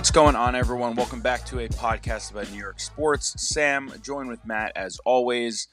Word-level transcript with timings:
What's 0.00 0.10
going 0.10 0.34
on, 0.34 0.54
everyone? 0.54 0.96
Welcome 0.96 1.20
back 1.20 1.44
to 1.44 1.58
a 1.58 1.68
podcast 1.68 2.30
about 2.30 2.50
New 2.50 2.56
York 2.56 2.80
sports. 2.80 3.34
Sam, 3.36 3.92
joined 4.02 4.30
with 4.30 4.46
Matt 4.46 4.72
as 4.74 4.98
always, 5.04 5.68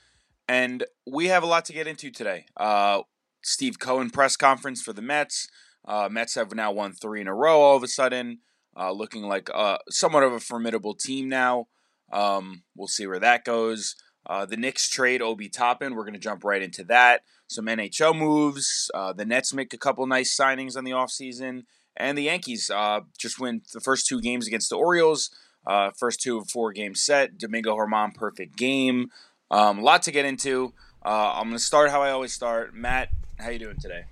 and 0.50 0.84
we 1.10 1.28
have 1.28 1.44
a 1.44 1.46
lot 1.46 1.64
to 1.64 1.74
get 1.74 1.88
into 1.88 2.12
today. 2.12 2.44
Uh, 2.58 3.04
Steve 3.42 3.80
Cohen 3.80 4.10
press 4.10 4.36
conference 4.36 4.82
for 4.82 4.92
the 4.92 5.02
Mets. 5.02 5.48
Uh, 5.88 6.10
Mets 6.12 6.36
have 6.36 6.54
now 6.54 6.74
won 6.74 6.92
three 6.92 7.22
in 7.22 7.30
a 7.30 7.34
row. 7.34 7.62
All 7.62 7.78
of 7.78 7.84
a 7.84 7.88
sudden, 7.88 8.40
uh, 8.78 8.92
looking 8.92 9.24
like 9.24 9.50
uh, 9.54 9.78
somewhat 9.90 10.24
of 10.24 10.34
a 10.34 10.42
formidable 10.42 10.94
team 10.94 11.30
now. 11.30 11.68
Um, 12.12 12.64
we'll 12.76 12.90
see 12.90 13.08
where 13.08 13.20
that 13.20 13.46
goes. 13.46 13.96
Uh, 14.26 14.46
the 14.46 14.58
Knicks 14.58 14.90
trade 14.90 15.22
Obi 15.22 15.48
Toppin. 15.48 15.96
We're 15.96 16.04
going 16.04 16.16
to 16.16 16.20
jump 16.20 16.44
right 16.44 16.62
into 16.62 16.84
that. 16.84 17.22
Some 17.48 17.68
NHL 17.68 18.14
moves. 18.14 18.92
Uh, 18.94 19.14
the 19.14 19.24
Nets 19.24 19.54
make 19.54 19.74
a 19.74 19.78
couple 19.78 20.06
nice 20.06 20.38
signings 20.38 20.76
on 20.76 20.84
the 20.84 20.92
offseason. 20.92 21.64
And 21.98 22.18
the 22.18 22.24
Yankees 22.24 22.70
uh, 22.70 23.02
just 23.18 23.40
win 23.40 23.62
the 23.74 23.82
first 23.82 24.08
two 24.08 24.22
games 24.22 24.48
against 24.48 24.70
the 24.70 24.78
Orioles. 24.78 25.30
Uh, 25.66 25.92
first 25.98 26.22
two 26.22 26.38
of 26.38 26.50
four 26.50 26.72
game 26.72 26.96
set. 26.96 27.38
Domingo 27.38 27.76
Germán, 27.76 28.14
perfect 28.14 28.56
game. 28.56 29.10
Um, 29.52 29.80
a 29.80 29.82
lot 29.82 30.04
to 30.04 30.12
get 30.12 30.26
into. 30.26 30.74
Uh, 31.06 31.34
I'm 31.36 31.46
going 31.46 31.58
to 31.58 31.60
start 31.60 31.90
how 31.90 32.02
I 32.02 32.12
always 32.12 32.34
start. 32.34 32.74
Matt, 32.74 33.10
how 33.40 33.50
you 33.50 33.60
doing 33.60 33.78
today? 33.80 34.06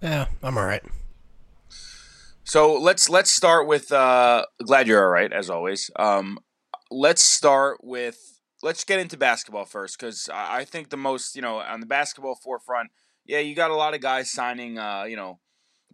Yeah, 0.00 0.26
I'm 0.42 0.58
all 0.58 0.66
right. 0.66 0.82
So 2.44 2.74
let's 2.74 3.08
let's 3.08 3.30
start 3.30 3.66
with. 3.66 3.90
Uh, 3.90 4.44
glad 4.62 4.86
you're 4.86 5.02
all 5.02 5.10
right 5.10 5.32
as 5.32 5.48
always. 5.48 5.90
Um, 5.96 6.38
let's 6.90 7.22
start 7.22 7.78
with. 7.82 8.40
Let's 8.62 8.84
get 8.84 9.00
into 9.00 9.16
basketball 9.16 9.64
first 9.64 9.98
because 9.98 10.28
I, 10.32 10.58
I 10.58 10.64
think 10.64 10.90
the 10.90 10.96
most 10.96 11.36
you 11.36 11.42
know 11.42 11.58
on 11.60 11.80
the 11.80 11.86
basketball 11.86 12.34
forefront. 12.34 12.90
Yeah, 13.24 13.38
you 13.38 13.54
got 13.54 13.70
a 13.70 13.74
lot 13.74 13.94
of 13.94 14.00
guys 14.00 14.30
signing. 14.30 14.78
Uh, 14.78 15.04
you 15.04 15.16
know, 15.16 15.38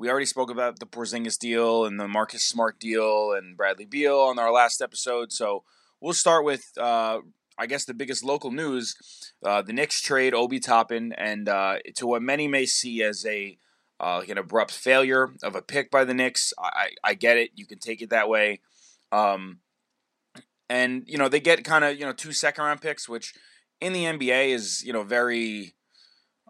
we 0.00 0.08
already 0.08 0.24
spoke 0.24 0.50
about 0.50 0.78
the 0.78 0.86
Porzingis 0.86 1.38
deal 1.38 1.84
and 1.84 2.00
the 2.00 2.08
Marcus 2.08 2.42
Smart 2.42 2.80
deal 2.80 3.32
and 3.32 3.54
Bradley 3.54 3.84
Beal 3.84 4.18
on 4.18 4.38
our 4.38 4.50
last 4.50 4.80
episode. 4.80 5.30
So 5.30 5.62
we'll 6.00 6.14
start 6.14 6.42
with, 6.42 6.64
uh, 6.80 7.18
I 7.58 7.66
guess, 7.66 7.84
the 7.84 7.92
biggest 7.92 8.24
local 8.24 8.50
news: 8.50 8.96
uh, 9.44 9.60
the 9.60 9.74
Knicks 9.74 10.00
trade 10.00 10.32
Obi 10.32 10.58
Toppin, 10.58 11.12
and 11.12 11.50
uh, 11.50 11.80
to 11.96 12.06
what 12.06 12.22
many 12.22 12.48
may 12.48 12.64
see 12.64 13.02
as 13.02 13.26
a 13.26 13.58
uh, 14.02 14.20
like 14.20 14.30
an 14.30 14.38
abrupt 14.38 14.70
failure 14.70 15.34
of 15.42 15.54
a 15.54 15.60
pick 15.60 15.90
by 15.90 16.04
the 16.04 16.14
Knicks. 16.14 16.54
I, 16.58 16.92
I 17.04 17.12
get 17.12 17.36
it; 17.36 17.50
you 17.54 17.66
can 17.66 17.78
take 17.78 18.00
it 18.00 18.08
that 18.08 18.30
way. 18.30 18.60
Um, 19.12 19.58
and 20.70 21.02
you 21.06 21.18
know 21.18 21.28
they 21.28 21.40
get 21.40 21.62
kind 21.62 21.84
of 21.84 21.98
you 21.98 22.06
know 22.06 22.14
two 22.14 22.32
second 22.32 22.64
round 22.64 22.80
picks, 22.80 23.06
which 23.06 23.34
in 23.82 23.92
the 23.92 24.04
NBA 24.04 24.48
is 24.48 24.82
you 24.82 24.94
know 24.94 25.02
very 25.02 25.74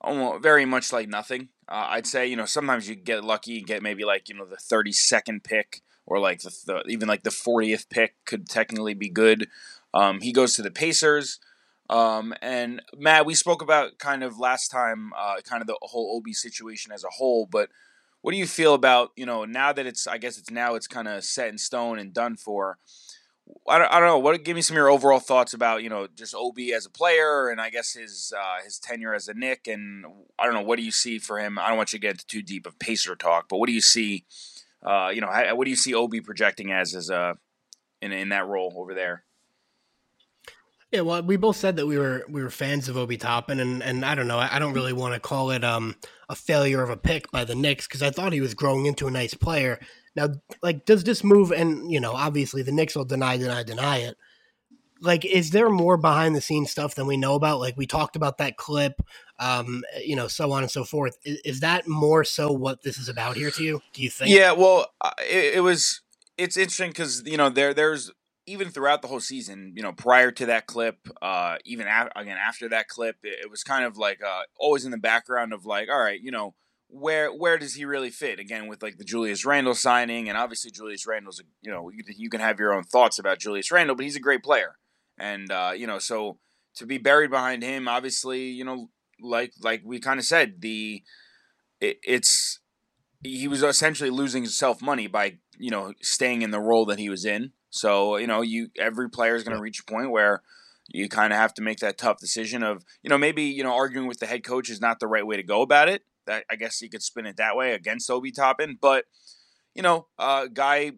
almost 0.00 0.42
very 0.42 0.64
much 0.64 0.92
like 0.92 1.08
nothing. 1.08 1.48
Uh, 1.68 1.86
I'd 1.90 2.06
say 2.06 2.26
you 2.26 2.36
know 2.36 2.46
sometimes 2.46 2.88
you 2.88 2.94
get 2.94 3.24
lucky 3.24 3.58
and 3.58 3.66
get 3.66 3.82
maybe 3.82 4.04
like 4.04 4.28
you 4.28 4.34
know 4.34 4.44
the 4.44 4.56
thirty 4.56 4.92
second 4.92 5.44
pick 5.44 5.82
or 6.06 6.18
like 6.18 6.40
the, 6.40 6.82
even 6.88 7.08
like 7.08 7.22
the 7.22 7.30
fortieth 7.30 7.88
pick 7.90 8.14
could 8.24 8.48
technically 8.48 8.94
be 8.94 9.08
good. 9.08 9.48
Um, 9.94 10.20
he 10.20 10.32
goes 10.32 10.54
to 10.54 10.62
the 10.62 10.70
Pacers. 10.70 11.38
Um, 11.88 12.34
and 12.40 12.82
Matt, 12.96 13.26
we 13.26 13.34
spoke 13.34 13.62
about 13.62 13.98
kind 13.98 14.22
of 14.22 14.38
last 14.38 14.68
time, 14.68 15.10
uh, 15.18 15.40
kind 15.44 15.60
of 15.60 15.66
the 15.66 15.76
whole 15.82 16.16
OB 16.16 16.32
situation 16.34 16.92
as 16.92 17.02
a 17.02 17.08
whole. 17.08 17.46
But 17.50 17.68
what 18.22 18.30
do 18.30 18.38
you 18.38 18.46
feel 18.46 18.74
about 18.74 19.10
you 19.16 19.26
know 19.26 19.44
now 19.44 19.72
that 19.72 19.86
it's 19.86 20.06
I 20.06 20.18
guess 20.18 20.38
it's 20.38 20.50
now 20.50 20.74
it's 20.74 20.86
kind 20.86 21.08
of 21.08 21.24
set 21.24 21.48
in 21.48 21.58
stone 21.58 21.98
and 21.98 22.12
done 22.12 22.36
for. 22.36 22.78
I 23.68 23.78
don't, 23.78 23.92
I 23.92 24.00
don't 24.00 24.08
know. 24.08 24.18
What 24.18 24.42
give 24.44 24.56
me 24.56 24.62
some 24.62 24.76
of 24.76 24.78
your 24.78 24.90
overall 24.90 25.20
thoughts 25.20 25.54
about 25.54 25.82
you 25.82 25.88
know 25.88 26.06
just 26.14 26.34
Ob 26.34 26.58
as 26.74 26.86
a 26.86 26.90
player 26.90 27.48
and 27.48 27.60
I 27.60 27.70
guess 27.70 27.92
his 27.92 28.32
uh, 28.36 28.62
his 28.64 28.78
tenure 28.78 29.14
as 29.14 29.28
a 29.28 29.34
Knick 29.34 29.66
and 29.66 30.04
I 30.38 30.44
don't 30.44 30.54
know 30.54 30.62
what 30.62 30.76
do 30.76 30.84
you 30.84 30.90
see 30.90 31.18
for 31.18 31.38
him. 31.38 31.58
I 31.58 31.68
don't 31.68 31.76
want 31.76 31.92
you 31.92 31.98
to 31.98 32.02
get 32.02 32.12
into 32.12 32.26
too 32.26 32.42
deep 32.42 32.66
of 32.66 32.78
Pacer 32.78 33.16
talk, 33.16 33.48
but 33.48 33.58
what 33.58 33.66
do 33.66 33.72
you 33.72 33.80
see? 33.80 34.24
Uh, 34.82 35.10
you 35.12 35.20
know, 35.20 35.28
what 35.54 35.64
do 35.64 35.70
you 35.70 35.76
see 35.76 35.94
Ob 35.94 36.12
projecting 36.24 36.72
as 36.72 36.94
as 36.94 37.10
a 37.10 37.36
in 38.00 38.12
in 38.12 38.30
that 38.30 38.46
role 38.46 38.72
over 38.76 38.94
there? 38.94 39.24
Yeah, 40.90 41.02
well, 41.02 41.22
we 41.22 41.36
both 41.36 41.56
said 41.56 41.76
that 41.76 41.86
we 41.86 41.98
were 41.98 42.24
we 42.28 42.42
were 42.42 42.50
fans 42.50 42.88
of 42.88 42.96
Obi 42.96 43.16
Toppin, 43.16 43.60
and 43.60 43.82
and 43.82 44.04
I 44.04 44.16
don't 44.16 44.26
know, 44.26 44.38
I, 44.38 44.56
I 44.56 44.58
don't 44.58 44.72
really 44.72 44.92
want 44.92 45.14
to 45.14 45.20
call 45.20 45.50
it 45.52 45.62
um 45.62 45.94
a 46.28 46.34
failure 46.34 46.82
of 46.82 46.90
a 46.90 46.96
pick 46.96 47.30
by 47.30 47.44
the 47.44 47.54
Knicks 47.54 47.86
because 47.86 48.02
I 48.02 48.10
thought 48.10 48.32
he 48.32 48.40
was 48.40 48.54
growing 48.54 48.86
into 48.86 49.06
a 49.06 49.10
nice 49.10 49.34
player. 49.34 49.78
Now, 50.16 50.28
like, 50.62 50.84
does 50.86 51.04
this 51.04 51.22
move? 51.22 51.52
And 51.52 51.90
you 51.90 52.00
know, 52.00 52.12
obviously, 52.12 52.62
the 52.62 52.72
Knicks 52.72 52.96
will 52.96 53.04
deny, 53.04 53.36
deny, 53.36 53.62
deny 53.62 53.98
it. 53.98 54.16
Like, 55.00 55.24
is 55.24 55.50
there 55.50 55.70
more 55.70 55.96
behind 55.96 56.36
the 56.36 56.42
scenes 56.42 56.70
stuff 56.70 56.94
than 56.94 57.06
we 57.06 57.16
know 57.16 57.34
about? 57.34 57.58
Like, 57.58 57.76
we 57.76 57.86
talked 57.86 58.16
about 58.16 58.36
that 58.38 58.58
clip, 58.58 59.00
um, 59.38 59.82
you 60.04 60.14
know, 60.14 60.28
so 60.28 60.52
on 60.52 60.62
and 60.62 60.70
so 60.70 60.84
forth. 60.84 61.16
Is, 61.24 61.40
is 61.44 61.60
that 61.60 61.88
more 61.88 62.22
so 62.22 62.52
what 62.52 62.82
this 62.82 62.98
is 62.98 63.08
about 63.08 63.36
here 63.36 63.50
to 63.50 63.62
you? 63.62 63.80
Do 63.94 64.02
you 64.02 64.10
think? 64.10 64.30
Yeah, 64.30 64.52
well, 64.52 64.88
uh, 65.00 65.12
it, 65.20 65.56
it 65.56 65.60
was. 65.60 66.02
It's 66.36 66.56
interesting 66.56 66.90
because 66.90 67.22
you 67.26 67.36
know 67.36 67.50
there 67.50 67.74
there's 67.74 68.10
even 68.46 68.68
throughout 68.70 69.02
the 69.02 69.08
whole 69.08 69.20
season, 69.20 69.72
you 69.76 69.82
know, 69.82 69.92
prior 69.92 70.30
to 70.32 70.46
that 70.46 70.66
clip, 70.66 70.96
uh, 71.22 71.56
even 71.64 71.86
again 72.16 72.36
after 72.36 72.68
that 72.68 72.88
clip, 72.88 73.16
it, 73.22 73.44
it 73.44 73.50
was 73.50 73.62
kind 73.62 73.84
of 73.84 73.96
like 73.96 74.20
uh, 74.22 74.42
always 74.58 74.84
in 74.84 74.90
the 74.90 74.98
background 74.98 75.52
of 75.52 75.64
like, 75.64 75.88
all 75.88 76.00
right, 76.00 76.20
you 76.20 76.30
know, 76.30 76.54
where 76.92 77.32
where 77.32 77.58
does 77.58 77.74
he 77.74 77.84
really 77.84 78.10
fit? 78.10 78.38
Again, 78.38 78.66
with 78.66 78.82
like 78.82 78.98
the 78.98 79.04
Julius 79.04 79.44
Randle 79.44 79.74
signing, 79.74 80.28
and 80.28 80.36
obviously 80.36 80.70
Julius 80.70 81.06
Randle's, 81.06 81.40
a, 81.40 81.44
you 81.62 81.70
know, 81.70 81.90
you, 81.90 82.02
you 82.16 82.30
can 82.30 82.40
have 82.40 82.58
your 82.58 82.74
own 82.74 82.82
thoughts 82.82 83.18
about 83.18 83.38
Julius 83.38 83.70
Randle, 83.70 83.96
but 83.96 84.04
he's 84.04 84.16
a 84.16 84.20
great 84.20 84.42
player, 84.42 84.76
and 85.18 85.50
uh, 85.50 85.72
you 85.76 85.86
know, 85.86 85.98
so 85.98 86.38
to 86.76 86.86
be 86.86 86.98
buried 86.98 87.30
behind 87.30 87.62
him, 87.62 87.88
obviously, 87.88 88.44
you 88.44 88.64
know, 88.64 88.90
like 89.20 89.52
like 89.62 89.82
we 89.84 90.00
kind 90.00 90.18
of 90.18 90.26
said, 90.26 90.60
the 90.60 91.02
it, 91.80 91.98
it's 92.02 92.60
he 93.22 93.48
was 93.48 93.62
essentially 93.62 94.10
losing 94.10 94.42
himself 94.42 94.82
money 94.82 95.06
by 95.06 95.38
you 95.58 95.70
know 95.70 95.92
staying 96.00 96.42
in 96.42 96.50
the 96.50 96.60
role 96.60 96.86
that 96.86 96.98
he 96.98 97.08
was 97.08 97.24
in. 97.24 97.52
So 97.70 98.16
you 98.16 98.26
know, 98.26 98.42
you 98.42 98.70
every 98.78 99.08
player 99.08 99.36
is 99.36 99.44
going 99.44 99.56
to 99.56 99.62
reach 99.62 99.80
a 99.80 99.90
point 99.90 100.10
where 100.10 100.42
you 100.88 101.08
kind 101.08 101.32
of 101.32 101.38
have 101.38 101.54
to 101.54 101.62
make 101.62 101.78
that 101.78 101.98
tough 101.98 102.18
decision 102.18 102.62
of 102.62 102.84
you 103.02 103.10
know 103.10 103.18
maybe 103.18 103.44
you 103.44 103.62
know 103.62 103.72
arguing 103.72 104.08
with 104.08 104.18
the 104.18 104.26
head 104.26 104.42
coach 104.42 104.68
is 104.68 104.80
not 104.80 104.98
the 104.98 105.06
right 105.06 105.26
way 105.26 105.36
to 105.36 105.42
go 105.42 105.62
about 105.62 105.88
it 105.88 106.02
that 106.30 106.44
I 106.48 106.56
guess 106.56 106.80
you 106.80 106.88
could 106.88 107.02
spin 107.02 107.26
it 107.26 107.36
that 107.36 107.56
way 107.56 107.74
against 107.74 108.10
Obi 108.10 108.30
Toppin, 108.30 108.78
but 108.80 109.04
you 109.74 109.82
know, 109.82 110.06
uh, 110.18 110.46
guy 110.46 110.92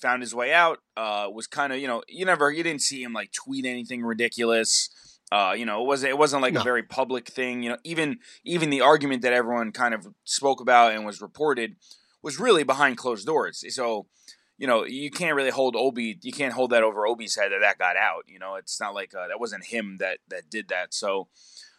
found 0.00 0.22
his 0.22 0.34
way 0.34 0.52
out. 0.52 0.78
Uh, 0.96 1.28
was 1.32 1.46
kind 1.46 1.72
of 1.72 1.78
you 1.78 1.86
know 1.86 2.02
you 2.08 2.24
never 2.24 2.50
you 2.50 2.62
didn't 2.62 2.82
see 2.82 3.02
him 3.02 3.12
like 3.12 3.32
tweet 3.32 3.64
anything 3.64 4.02
ridiculous. 4.02 4.90
Uh, 5.32 5.54
you 5.56 5.66
know, 5.66 5.82
it 5.82 5.86
wasn't 5.86 6.10
it 6.10 6.18
wasn't 6.18 6.42
like 6.42 6.54
no. 6.54 6.60
a 6.60 6.64
very 6.64 6.82
public 6.82 7.28
thing. 7.28 7.62
You 7.62 7.70
know, 7.70 7.78
even 7.84 8.18
even 8.44 8.70
the 8.70 8.80
argument 8.80 9.22
that 9.22 9.32
everyone 9.32 9.72
kind 9.72 9.94
of 9.94 10.08
spoke 10.24 10.60
about 10.60 10.92
and 10.92 11.06
was 11.06 11.20
reported 11.20 11.76
was 12.22 12.38
really 12.38 12.64
behind 12.64 12.96
closed 12.96 13.26
doors. 13.26 13.64
So 13.74 14.06
you 14.58 14.66
know, 14.66 14.84
you 14.84 15.10
can't 15.10 15.36
really 15.36 15.50
hold 15.50 15.76
Obi. 15.76 16.18
You 16.22 16.32
can't 16.32 16.54
hold 16.54 16.70
that 16.70 16.82
over 16.82 17.06
Obi's 17.06 17.36
head 17.36 17.52
that 17.52 17.60
that 17.60 17.78
got 17.78 17.96
out. 17.96 18.24
You 18.26 18.38
know, 18.38 18.54
it's 18.54 18.80
not 18.80 18.94
like 18.94 19.14
uh, 19.14 19.28
that 19.28 19.40
wasn't 19.40 19.64
him 19.64 19.98
that 20.00 20.18
that 20.28 20.48
did 20.50 20.68
that. 20.68 20.94
So 20.94 21.28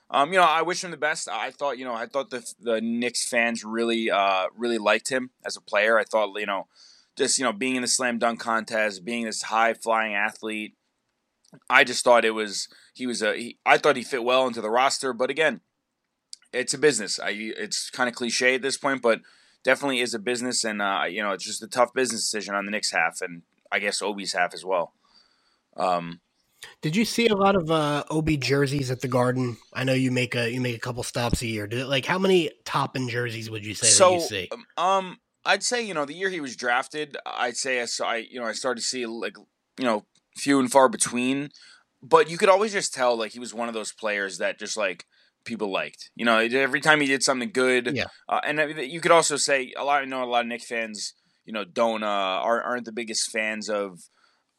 um, 0.09 0.31
you 0.31 0.39
know, 0.39 0.45
I 0.45 0.61
wish 0.61 0.83
him 0.83 0.91
the 0.91 0.97
best. 0.97 1.27
I 1.29 1.51
thought, 1.51 1.77
you 1.77 1.85
know, 1.85 1.93
I 1.93 2.05
thought 2.05 2.29
the 2.29 2.45
the 2.59 2.79
Knicks 2.81 3.27
fans 3.27 3.63
really, 3.63 4.09
uh, 4.09 4.45
really 4.55 4.77
liked 4.77 5.09
him 5.09 5.31
as 5.45 5.57
a 5.57 5.61
player. 5.61 5.99
I 5.99 6.03
thought, 6.03 6.39
you 6.39 6.45
know, 6.45 6.67
just 7.17 7.37
you 7.37 7.43
know, 7.43 7.53
being 7.53 7.75
in 7.75 7.81
the 7.81 7.87
slam 7.87 8.17
dunk 8.17 8.39
contest, 8.39 9.03
being 9.03 9.25
this 9.25 9.43
high 9.43 9.73
flying 9.73 10.13
athlete, 10.13 10.75
I 11.69 11.83
just 11.83 12.03
thought 12.03 12.25
it 12.25 12.31
was 12.31 12.69
he 12.93 13.05
was 13.05 13.21
a. 13.21 13.35
He, 13.35 13.57
I 13.65 13.77
thought 13.77 13.97
he 13.97 14.03
fit 14.03 14.23
well 14.23 14.47
into 14.47 14.61
the 14.61 14.69
roster, 14.69 15.11
but 15.11 15.29
again, 15.29 15.61
it's 16.53 16.73
a 16.73 16.77
business. 16.77 17.19
I 17.19 17.31
it's 17.31 17.89
kind 17.89 18.07
of 18.07 18.15
cliche 18.15 18.55
at 18.55 18.61
this 18.61 18.77
point, 18.77 19.01
but 19.01 19.19
definitely 19.63 19.99
is 19.99 20.13
a 20.13 20.19
business, 20.19 20.63
and 20.63 20.81
uh, 20.81 21.03
you 21.09 21.21
know, 21.21 21.31
it's 21.31 21.45
just 21.45 21.63
a 21.63 21.67
tough 21.67 21.93
business 21.93 22.21
decision 22.21 22.55
on 22.55 22.65
the 22.65 22.71
Knicks 22.71 22.91
half, 22.91 23.19
and 23.21 23.41
I 23.71 23.79
guess 23.79 24.01
Obi's 24.01 24.33
half 24.33 24.53
as 24.53 24.63
well. 24.63 24.93
Um, 25.75 26.21
did 26.81 26.95
you 26.95 27.05
see 27.05 27.27
a 27.27 27.35
lot 27.35 27.55
of 27.55 27.71
uh, 27.71 28.03
Obi 28.09 28.37
jerseys 28.37 28.91
at 28.91 29.01
the 29.01 29.07
Garden? 29.07 29.57
I 29.73 29.83
know 29.83 29.93
you 29.93 30.11
make 30.11 30.35
a 30.35 30.51
you 30.51 30.61
make 30.61 30.75
a 30.75 30.79
couple 30.79 31.03
stops 31.03 31.41
a 31.41 31.47
year. 31.47 31.67
Did 31.67 31.79
it, 31.79 31.87
like 31.87 32.05
how 32.05 32.19
many 32.19 32.51
Toppin 32.65 33.09
jerseys 33.09 33.49
would 33.49 33.65
you 33.65 33.73
say 33.73 33.87
so, 33.87 34.15
you 34.15 34.21
see? 34.21 34.49
Um, 34.51 34.65
um, 34.77 35.17
I'd 35.45 35.63
say 35.63 35.81
you 35.81 35.93
know 35.93 36.05
the 36.05 36.13
year 36.13 36.29
he 36.29 36.41
was 36.41 36.55
drafted, 36.55 37.17
I'd 37.25 37.57
say 37.57 37.81
I 37.81 37.85
saw 37.85 38.09
I 38.09 38.17
you 38.17 38.39
know 38.39 38.45
I 38.45 38.53
started 38.53 38.81
to 38.81 38.87
see 38.87 39.05
like 39.05 39.37
you 39.79 39.85
know 39.85 40.05
few 40.35 40.59
and 40.59 40.71
far 40.71 40.89
between, 40.89 41.49
but 42.01 42.29
you 42.29 42.37
could 42.37 42.49
always 42.49 42.73
just 42.73 42.93
tell 42.93 43.17
like 43.17 43.31
he 43.31 43.39
was 43.39 43.53
one 43.53 43.67
of 43.67 43.73
those 43.73 43.91
players 43.91 44.37
that 44.37 44.59
just 44.59 44.77
like 44.77 45.05
people 45.47 45.71
liked. 45.71 46.11
You 46.15 46.25
know, 46.25 46.37
every 46.37 46.81
time 46.81 47.01
he 47.01 47.07
did 47.07 47.23
something 47.23 47.51
good, 47.51 47.95
yeah. 47.95 48.05
Uh, 48.29 48.41
and 48.45 48.59
you 48.79 49.01
could 49.01 49.11
also 49.11 49.37
say 49.37 49.73
a 49.75 49.83
lot. 49.83 50.03
I 50.03 50.05
know 50.05 50.23
a 50.23 50.25
lot 50.25 50.41
of 50.41 50.47
Knick 50.47 50.61
fans, 50.61 51.13
you 51.45 51.53
know, 51.53 51.63
don't 51.63 52.03
uh, 52.03 52.07
aren't, 52.07 52.65
aren't 52.65 52.85
the 52.85 52.91
biggest 52.91 53.31
fans 53.31 53.69
of, 53.69 53.99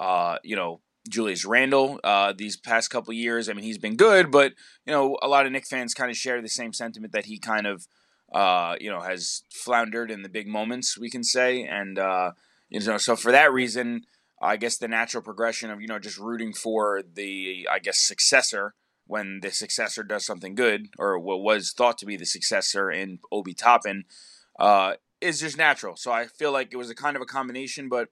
uh, 0.00 0.38
you 0.42 0.56
know, 0.56 0.80
Julius 1.08 1.44
Randle 1.44 2.00
uh, 2.04 2.32
these 2.36 2.56
past 2.56 2.90
couple 2.90 3.12
years. 3.12 3.48
I 3.48 3.52
mean, 3.52 3.64
he's 3.64 3.78
been 3.78 3.96
good, 3.96 4.30
but 4.30 4.52
you 4.86 4.92
know, 4.92 5.18
a 5.22 5.28
lot 5.28 5.46
of 5.46 5.52
Knick 5.52 5.66
fans 5.66 5.94
kind 5.94 6.10
of 6.10 6.16
share 6.16 6.40
the 6.40 6.48
same 6.48 6.72
sentiment 6.72 7.12
that 7.12 7.26
he 7.26 7.38
kind 7.38 7.66
of, 7.66 7.86
uh, 8.32 8.76
you 8.80 8.90
know, 8.90 9.00
has 9.00 9.42
floundered 9.50 10.10
in 10.10 10.22
the 10.22 10.28
big 10.28 10.46
moments. 10.46 10.98
We 10.98 11.10
can 11.10 11.24
say, 11.24 11.64
and 11.64 11.98
uh, 11.98 12.32
you 12.68 12.80
know, 12.80 12.98
so 12.98 13.16
for 13.16 13.32
that 13.32 13.52
reason, 13.52 14.02
I 14.40 14.56
guess 14.56 14.76
the 14.76 14.88
natural 14.88 15.22
progression 15.22 15.70
of 15.70 15.80
you 15.80 15.88
know 15.88 15.98
just 15.98 16.18
rooting 16.18 16.52
for 16.52 17.02
the 17.14 17.66
I 17.70 17.78
guess 17.78 17.98
successor 17.98 18.74
when 19.06 19.40
the 19.40 19.50
successor 19.50 20.02
does 20.02 20.26
something 20.26 20.54
good, 20.54 20.88
or 20.98 21.18
what 21.18 21.40
was 21.40 21.72
thought 21.72 21.98
to 21.98 22.06
be 22.06 22.16
the 22.16 22.26
successor 22.26 22.90
in 22.90 23.18
Obi 23.32 23.54
Toppin. 23.54 24.04
Uh, 24.58 24.94
is 25.20 25.40
just 25.40 25.58
natural. 25.58 25.96
So 25.96 26.12
I 26.12 26.26
feel 26.26 26.52
like 26.52 26.68
it 26.72 26.76
was 26.76 26.90
a 26.90 26.94
kind 26.94 27.16
of 27.16 27.22
a 27.22 27.26
combination, 27.26 27.88
but 27.88 28.08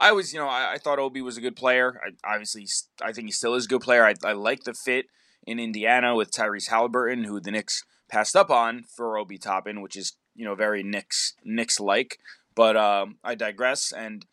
I 0.00 0.12
was, 0.12 0.32
you 0.32 0.40
know, 0.40 0.48
I, 0.48 0.72
I 0.72 0.78
thought 0.78 0.98
Obi 0.98 1.20
was 1.20 1.36
a 1.36 1.42
good 1.42 1.56
player. 1.56 2.00
I, 2.04 2.32
obviously, 2.32 2.66
I 3.02 3.12
think 3.12 3.26
he 3.26 3.32
still 3.32 3.54
is 3.54 3.66
a 3.66 3.68
good 3.68 3.82
player. 3.82 4.04
I, 4.04 4.14
I 4.24 4.32
like 4.32 4.64
the 4.64 4.72
fit 4.72 5.06
in 5.46 5.60
Indiana 5.60 6.14
with 6.16 6.32
Tyrese 6.32 6.70
Halliburton, 6.70 7.24
who 7.24 7.38
the 7.38 7.50
Knicks 7.50 7.84
passed 8.08 8.34
up 8.34 8.50
on 8.50 8.84
for 8.84 9.18
Obi 9.18 9.36
Toppin, 9.36 9.82
which 9.82 9.96
is, 9.96 10.16
you 10.34 10.44
know, 10.44 10.54
very 10.54 10.82
Knicks 10.82 11.34
Knicks 11.44 11.78
like. 11.78 12.18
But 12.54 12.76
um, 12.76 13.18
I 13.22 13.34
digress. 13.34 13.92
And 13.92 14.24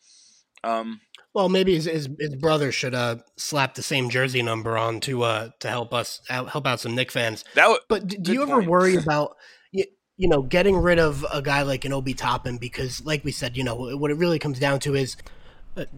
um, 0.64 1.02
well, 1.34 1.48
maybe 1.48 1.74
his, 1.74 1.84
his, 1.84 2.08
his 2.18 2.34
brother 2.34 2.72
should 2.72 2.94
uh, 2.94 3.16
slap 3.36 3.74
the 3.74 3.82
same 3.82 4.08
jersey 4.08 4.42
number 4.42 4.76
on 4.76 5.00
to 5.00 5.22
uh, 5.22 5.50
to 5.60 5.68
help 5.68 5.92
us 5.92 6.20
help 6.28 6.66
out 6.66 6.80
some 6.80 6.94
Knick 6.94 7.12
fans. 7.12 7.44
That 7.54 7.64
w- 7.64 7.80
but 7.88 8.06
do, 8.06 8.16
do 8.16 8.32
you 8.32 8.42
ever 8.42 8.62
worry 8.62 8.96
about 9.02 9.36
you, 9.70 9.84
you 10.16 10.28
know 10.28 10.42
getting 10.42 10.76
rid 10.76 10.98
of 10.98 11.24
a 11.32 11.42
guy 11.42 11.62
like 11.62 11.84
an 11.84 11.92
Obi 11.92 12.14
Toppin 12.14 12.56
because, 12.56 13.04
like 13.04 13.24
we 13.24 13.32
said, 13.32 13.56
you 13.56 13.64
know 13.64 13.76
what 13.76 14.10
it 14.10 14.16
really 14.16 14.38
comes 14.38 14.58
down 14.58 14.80
to 14.80 14.94
is 14.94 15.16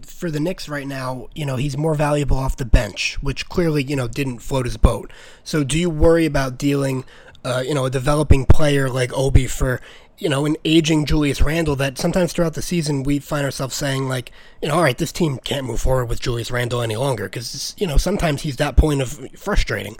for 0.02 0.30
the 0.30 0.40
Knicks 0.40 0.68
right 0.68 0.86
now, 0.86 1.28
you 1.34 1.46
know, 1.46 1.56
he's 1.56 1.76
more 1.76 1.94
valuable 1.94 2.36
off 2.36 2.56
the 2.56 2.64
bench, 2.64 3.18
which 3.22 3.48
clearly, 3.48 3.82
you 3.82 3.96
know, 3.96 4.08
didn't 4.08 4.40
float 4.40 4.66
his 4.66 4.76
boat. 4.76 5.12
So 5.44 5.64
do 5.64 5.78
you 5.78 5.90
worry 5.90 6.26
about 6.26 6.58
dealing, 6.58 7.04
uh, 7.44 7.62
you 7.66 7.74
know, 7.74 7.86
a 7.86 7.90
developing 7.90 8.46
player 8.46 8.88
like 8.88 9.12
Obi 9.12 9.46
for 9.46 9.80
you 10.20 10.28
know, 10.28 10.44
an 10.44 10.56
aging 10.66 11.06
Julius 11.06 11.40
Randle 11.40 11.74
that 11.76 11.96
sometimes 11.96 12.32
throughout 12.32 12.52
the 12.52 12.62
season 12.62 13.02
we 13.02 13.18
find 13.18 13.44
ourselves 13.44 13.74
saying 13.74 14.06
like, 14.06 14.30
you 14.60 14.68
know, 14.68 14.74
all 14.74 14.82
right, 14.82 14.98
this 14.98 15.12
team 15.12 15.38
can't 15.38 15.66
move 15.66 15.80
forward 15.80 16.10
with 16.10 16.20
Julius 16.20 16.50
Randle 16.50 16.82
any 16.82 16.96
longer 16.96 17.24
because 17.24 17.74
you 17.78 17.86
know 17.86 17.96
sometimes 17.96 18.42
he's 18.42 18.56
that 18.56 18.76
point 18.76 19.00
of 19.00 19.18
frustrating. 19.36 19.96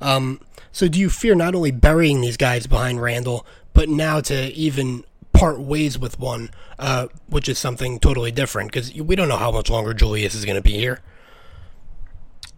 Um, 0.00 0.40
so 0.70 0.88
do 0.88 0.98
you 0.98 1.10
fear 1.10 1.34
not 1.34 1.54
only 1.54 1.72
burying 1.72 2.20
these 2.20 2.36
guys 2.36 2.66
behind 2.66 3.02
Randle, 3.02 3.44
but 3.72 3.88
now 3.88 4.20
to 4.20 4.52
even 4.54 5.04
part 5.34 5.60
ways 5.60 5.98
with 5.98 6.18
one, 6.18 6.50
uh, 6.78 7.08
which 7.26 7.48
is 7.48 7.58
something 7.58 7.98
totally 7.98 8.30
different 8.30 8.72
because 8.72 8.94
we 8.94 9.14
don't 9.14 9.28
know 9.28 9.36
how 9.36 9.50
much 9.50 9.68
longer 9.68 9.92
Julius 9.92 10.34
is 10.34 10.44
going 10.44 10.56
to 10.56 10.62
be 10.62 10.78
here. 10.78 11.00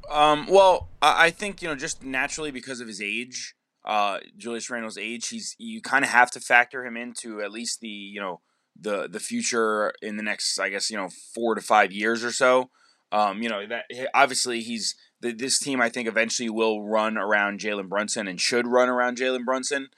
Um, 0.08 0.46
well, 0.46 0.88
I 1.02 1.30
think 1.30 1.62
you 1.62 1.68
know 1.68 1.74
just 1.74 2.04
naturally 2.04 2.52
because 2.52 2.80
of 2.80 2.86
his 2.86 3.00
age, 3.00 3.54
uh, 3.84 4.18
Julius 4.36 4.70
Randle's 4.70 4.98
age, 4.98 5.28
he's 5.28 5.56
you 5.58 5.80
kind 5.80 6.04
of 6.04 6.10
have 6.10 6.30
to 6.32 6.40
factor 6.40 6.84
him 6.84 6.96
into 6.96 7.40
at 7.42 7.50
least 7.50 7.80
the 7.80 7.88
you 7.88 8.20
know 8.20 8.40
the 8.78 9.08
the 9.08 9.20
future 9.20 9.92
in 10.02 10.16
the 10.16 10.22
next 10.22 10.58
I 10.60 10.68
guess 10.68 10.90
you 10.90 10.96
know 10.96 11.08
four 11.34 11.54
to 11.54 11.60
five 11.60 11.92
years 11.92 12.22
or 12.22 12.30
so. 12.30 12.70
Um, 13.10 13.42
you 13.42 13.48
know 13.48 13.66
that 13.66 13.84
obviously 14.14 14.60
he's 14.60 14.94
the, 15.20 15.32
this 15.32 15.58
team 15.58 15.80
I 15.80 15.88
think 15.88 16.06
eventually 16.08 16.50
will 16.50 16.84
run 16.84 17.16
around 17.16 17.60
Jalen 17.60 17.88
Brunson 17.88 18.28
and 18.28 18.40
should 18.40 18.66
run 18.66 18.88
around 18.88 19.16
Jalen 19.16 19.44
Brunson. 19.44 19.88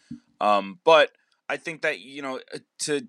Um, 0.41 0.79
but 0.85 1.11
I 1.49 1.57
think 1.57 1.83
that 1.83 2.01
you 2.01 2.23
know 2.23 2.41
uh, 2.55 2.59
to 2.81 3.07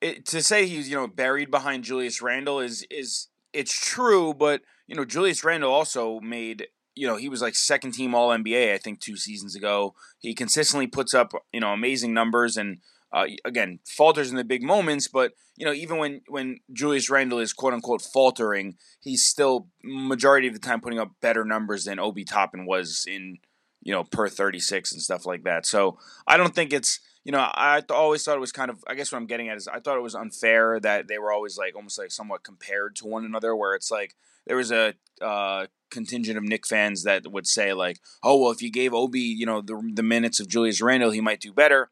it, 0.00 0.26
to 0.26 0.42
say 0.42 0.66
he's 0.66 0.88
you 0.88 0.96
know 0.96 1.06
buried 1.06 1.50
behind 1.50 1.84
Julius 1.84 2.20
Randle 2.22 2.60
is 2.60 2.86
is 2.90 3.28
it's 3.52 3.78
true, 3.78 4.34
but 4.34 4.62
you 4.86 4.94
know 4.94 5.04
Julius 5.04 5.44
Randle 5.44 5.72
also 5.72 6.20
made 6.20 6.68
you 6.94 7.06
know, 7.06 7.16
he 7.16 7.28
was 7.28 7.40
like 7.40 7.54
second 7.54 7.92
team 7.92 8.14
All 8.14 8.30
NBA, 8.30 8.74
I 8.74 8.78
think, 8.78 9.00
two 9.00 9.16
seasons 9.16 9.54
ago. 9.54 9.94
He 10.18 10.34
consistently 10.34 10.86
puts 10.86 11.14
up, 11.14 11.32
you 11.52 11.60
know, 11.60 11.72
amazing 11.72 12.12
numbers 12.12 12.56
and, 12.56 12.78
uh, 13.12 13.26
again, 13.44 13.78
falters 13.86 14.30
in 14.30 14.36
the 14.36 14.44
big 14.44 14.62
moments. 14.62 15.08
But, 15.08 15.32
you 15.56 15.64
know, 15.64 15.72
even 15.72 15.98
when, 15.98 16.20
when 16.28 16.58
Julius 16.72 17.08
Randle 17.08 17.38
is 17.38 17.52
quote 17.52 17.72
unquote 17.72 18.02
faltering, 18.02 18.76
he's 19.00 19.24
still, 19.24 19.68
majority 19.82 20.48
of 20.48 20.54
the 20.54 20.60
time, 20.60 20.80
putting 20.80 20.98
up 20.98 21.12
better 21.20 21.44
numbers 21.44 21.84
than 21.84 21.98
Obi 21.98 22.24
Toppin 22.24 22.66
was 22.66 23.06
in, 23.08 23.38
you 23.82 23.92
know, 23.92 24.04
per 24.04 24.28
36 24.28 24.92
and 24.92 25.02
stuff 25.02 25.26
like 25.26 25.44
that. 25.44 25.66
So 25.66 25.98
I 26.26 26.36
don't 26.36 26.54
think 26.54 26.72
it's, 26.72 27.00
you 27.24 27.32
know, 27.32 27.46
I 27.54 27.80
th- 27.80 27.90
always 27.90 28.24
thought 28.24 28.36
it 28.36 28.40
was 28.40 28.52
kind 28.52 28.70
of, 28.70 28.82
I 28.86 28.94
guess 28.94 29.12
what 29.12 29.18
I'm 29.18 29.26
getting 29.26 29.48
at 29.48 29.56
is 29.56 29.68
I 29.68 29.80
thought 29.80 29.96
it 29.96 30.02
was 30.02 30.14
unfair 30.14 30.80
that 30.80 31.08
they 31.08 31.18
were 31.18 31.32
always 31.32 31.56
like 31.58 31.74
almost 31.74 31.98
like 31.98 32.10
somewhat 32.10 32.42
compared 32.42 32.96
to 32.96 33.06
one 33.06 33.24
another, 33.24 33.54
where 33.54 33.74
it's 33.74 33.90
like 33.90 34.14
there 34.46 34.56
was 34.56 34.72
a, 34.72 34.94
uh, 35.20 35.66
contingent 35.90 36.38
of 36.38 36.42
Knick 36.42 36.66
fans 36.66 37.04
that 37.04 37.30
would 37.30 37.46
say 37.46 37.72
like, 37.72 38.00
"Oh, 38.22 38.40
well, 38.40 38.50
if 38.50 38.62
you 38.62 38.72
gave 38.72 38.94
Obi, 38.94 39.20
you 39.20 39.46
know, 39.46 39.60
the 39.60 39.80
the 39.94 40.02
minutes 40.02 40.40
of 40.40 40.48
Julius 40.48 40.80
Randle, 40.80 41.10
he 41.10 41.20
might 41.20 41.40
do 41.40 41.52
better." 41.52 41.90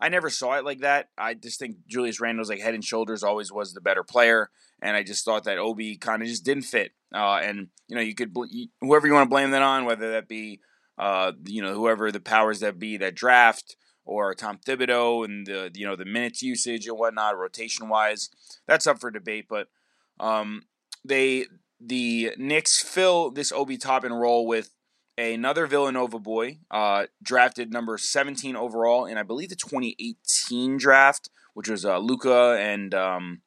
I 0.00 0.08
never 0.08 0.30
saw 0.30 0.54
it 0.54 0.64
like 0.64 0.80
that. 0.80 1.10
I 1.16 1.34
just 1.34 1.60
think 1.60 1.76
Julius 1.86 2.20
Randle's 2.20 2.48
like 2.48 2.60
head 2.60 2.74
and 2.74 2.84
shoulders 2.84 3.22
always 3.22 3.52
was 3.52 3.72
the 3.72 3.80
better 3.80 4.02
player, 4.02 4.50
and 4.80 4.96
I 4.96 5.04
just 5.04 5.24
thought 5.24 5.44
that 5.44 5.58
Obi 5.58 5.96
kind 5.96 6.22
of 6.22 6.28
just 6.28 6.44
didn't 6.44 6.64
fit. 6.64 6.90
Uh, 7.14 7.40
and 7.42 7.68
you 7.86 7.94
know, 7.94 8.02
you 8.02 8.14
could 8.14 8.34
whoever 8.80 9.06
you 9.06 9.12
want 9.12 9.26
to 9.26 9.32
blame 9.32 9.52
that 9.52 9.62
on, 9.62 9.84
whether 9.84 10.10
that 10.12 10.26
be 10.26 10.60
uh, 10.98 11.32
you 11.44 11.62
know 11.62 11.74
whoever 11.74 12.10
the 12.12 12.20
powers 12.20 12.60
that 12.60 12.78
be 12.78 12.96
that 12.96 13.14
draft 13.14 13.76
or 14.04 14.34
Tom 14.34 14.58
Thibodeau 14.58 15.24
and 15.24 15.46
the 15.46 15.70
you 15.74 15.86
know 15.86 15.96
the 15.96 16.04
minutes 16.04 16.42
usage 16.42 16.86
and 16.86 16.98
whatnot, 16.98 17.38
rotation 17.38 17.88
wise, 17.88 18.30
that's 18.66 18.86
up 18.86 19.00
for 19.00 19.10
debate. 19.10 19.46
But 19.48 19.68
um, 20.20 20.62
they 21.04 21.46
the 21.80 22.32
Knicks 22.38 22.82
fill 22.82 23.30
this 23.30 23.52
Obi 23.52 23.76
Toppin 23.76 24.12
role 24.12 24.46
with 24.46 24.70
another 25.18 25.66
Villanova 25.66 26.18
boy, 26.18 26.58
uh, 26.70 27.06
drafted 27.22 27.72
number 27.72 27.98
17 27.98 28.56
overall 28.56 29.06
in 29.06 29.18
I 29.18 29.22
believe 29.22 29.50
the 29.50 29.56
2018 29.56 30.76
draft, 30.78 31.28
which 31.54 31.68
was 31.68 31.84
uh, 31.84 31.98
Luka 31.98 32.56
and 32.58 32.94
um, 32.94 33.42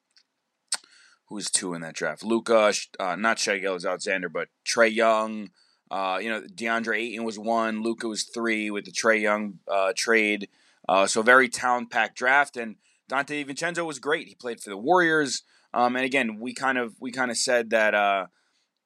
who 1.28 1.36
was 1.36 1.50
two 1.50 1.74
in 1.74 1.82
that 1.82 1.96
draft? 1.96 2.24
Luka, 2.24 2.74
uh, 3.00 3.16
not 3.16 3.40
Shai 3.40 3.58
Gilgeous-Alexander, 3.60 4.30
but 4.30 4.50
Trae 4.66 4.94
Young. 4.94 5.50
Uh, 5.92 6.20
you 6.22 6.30
know, 6.30 6.42
DeAndre 6.42 6.98
Ayton 6.98 7.24
was 7.24 7.38
one. 7.38 7.84
Luka 7.84 8.08
was 8.08 8.24
three 8.24 8.72
with 8.72 8.86
the 8.86 8.92
Trae 8.92 9.22
Young 9.22 9.60
uh, 9.72 9.94
trade. 9.96 10.50
Uh, 10.88 11.08
so 11.08 11.22
very 11.22 11.50
talent 11.50 11.92
packed 11.92 12.18
draft, 12.18 12.58
and 12.58 12.76
Donte 13.10 13.46
Vincenzo 13.46 13.86
was 13.86 14.00
great. 14.00 14.28
He 14.28 14.36
played 14.36 14.62
for 14.62 14.70
the 14.70 14.78
Warriors. 14.78 15.44
Um, 15.74 15.96
and 15.96 16.06
again, 16.06 16.40
we 16.40 16.54
kind 16.54 16.78
of 16.78 16.96
we 17.00 17.12
kind 17.12 17.32
of 17.32 17.38
said 17.38 17.70
that 17.72 17.94
uh, 17.94 18.28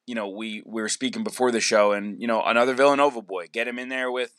you 0.06 0.14
know 0.14 0.28
we 0.28 0.62
we 0.66 0.82
were 0.82 0.88
speaking 0.88 1.24
before 1.24 1.52
the 1.52 1.60
show, 1.60 1.92
and 1.92 2.20
you 2.20 2.26
know 2.26 2.42
another 2.42 2.74
Villanova 2.74 3.22
boy, 3.22 3.46
get 3.50 3.68
him 3.68 3.78
in 3.78 3.88
there 3.88 4.10
with 4.10 4.32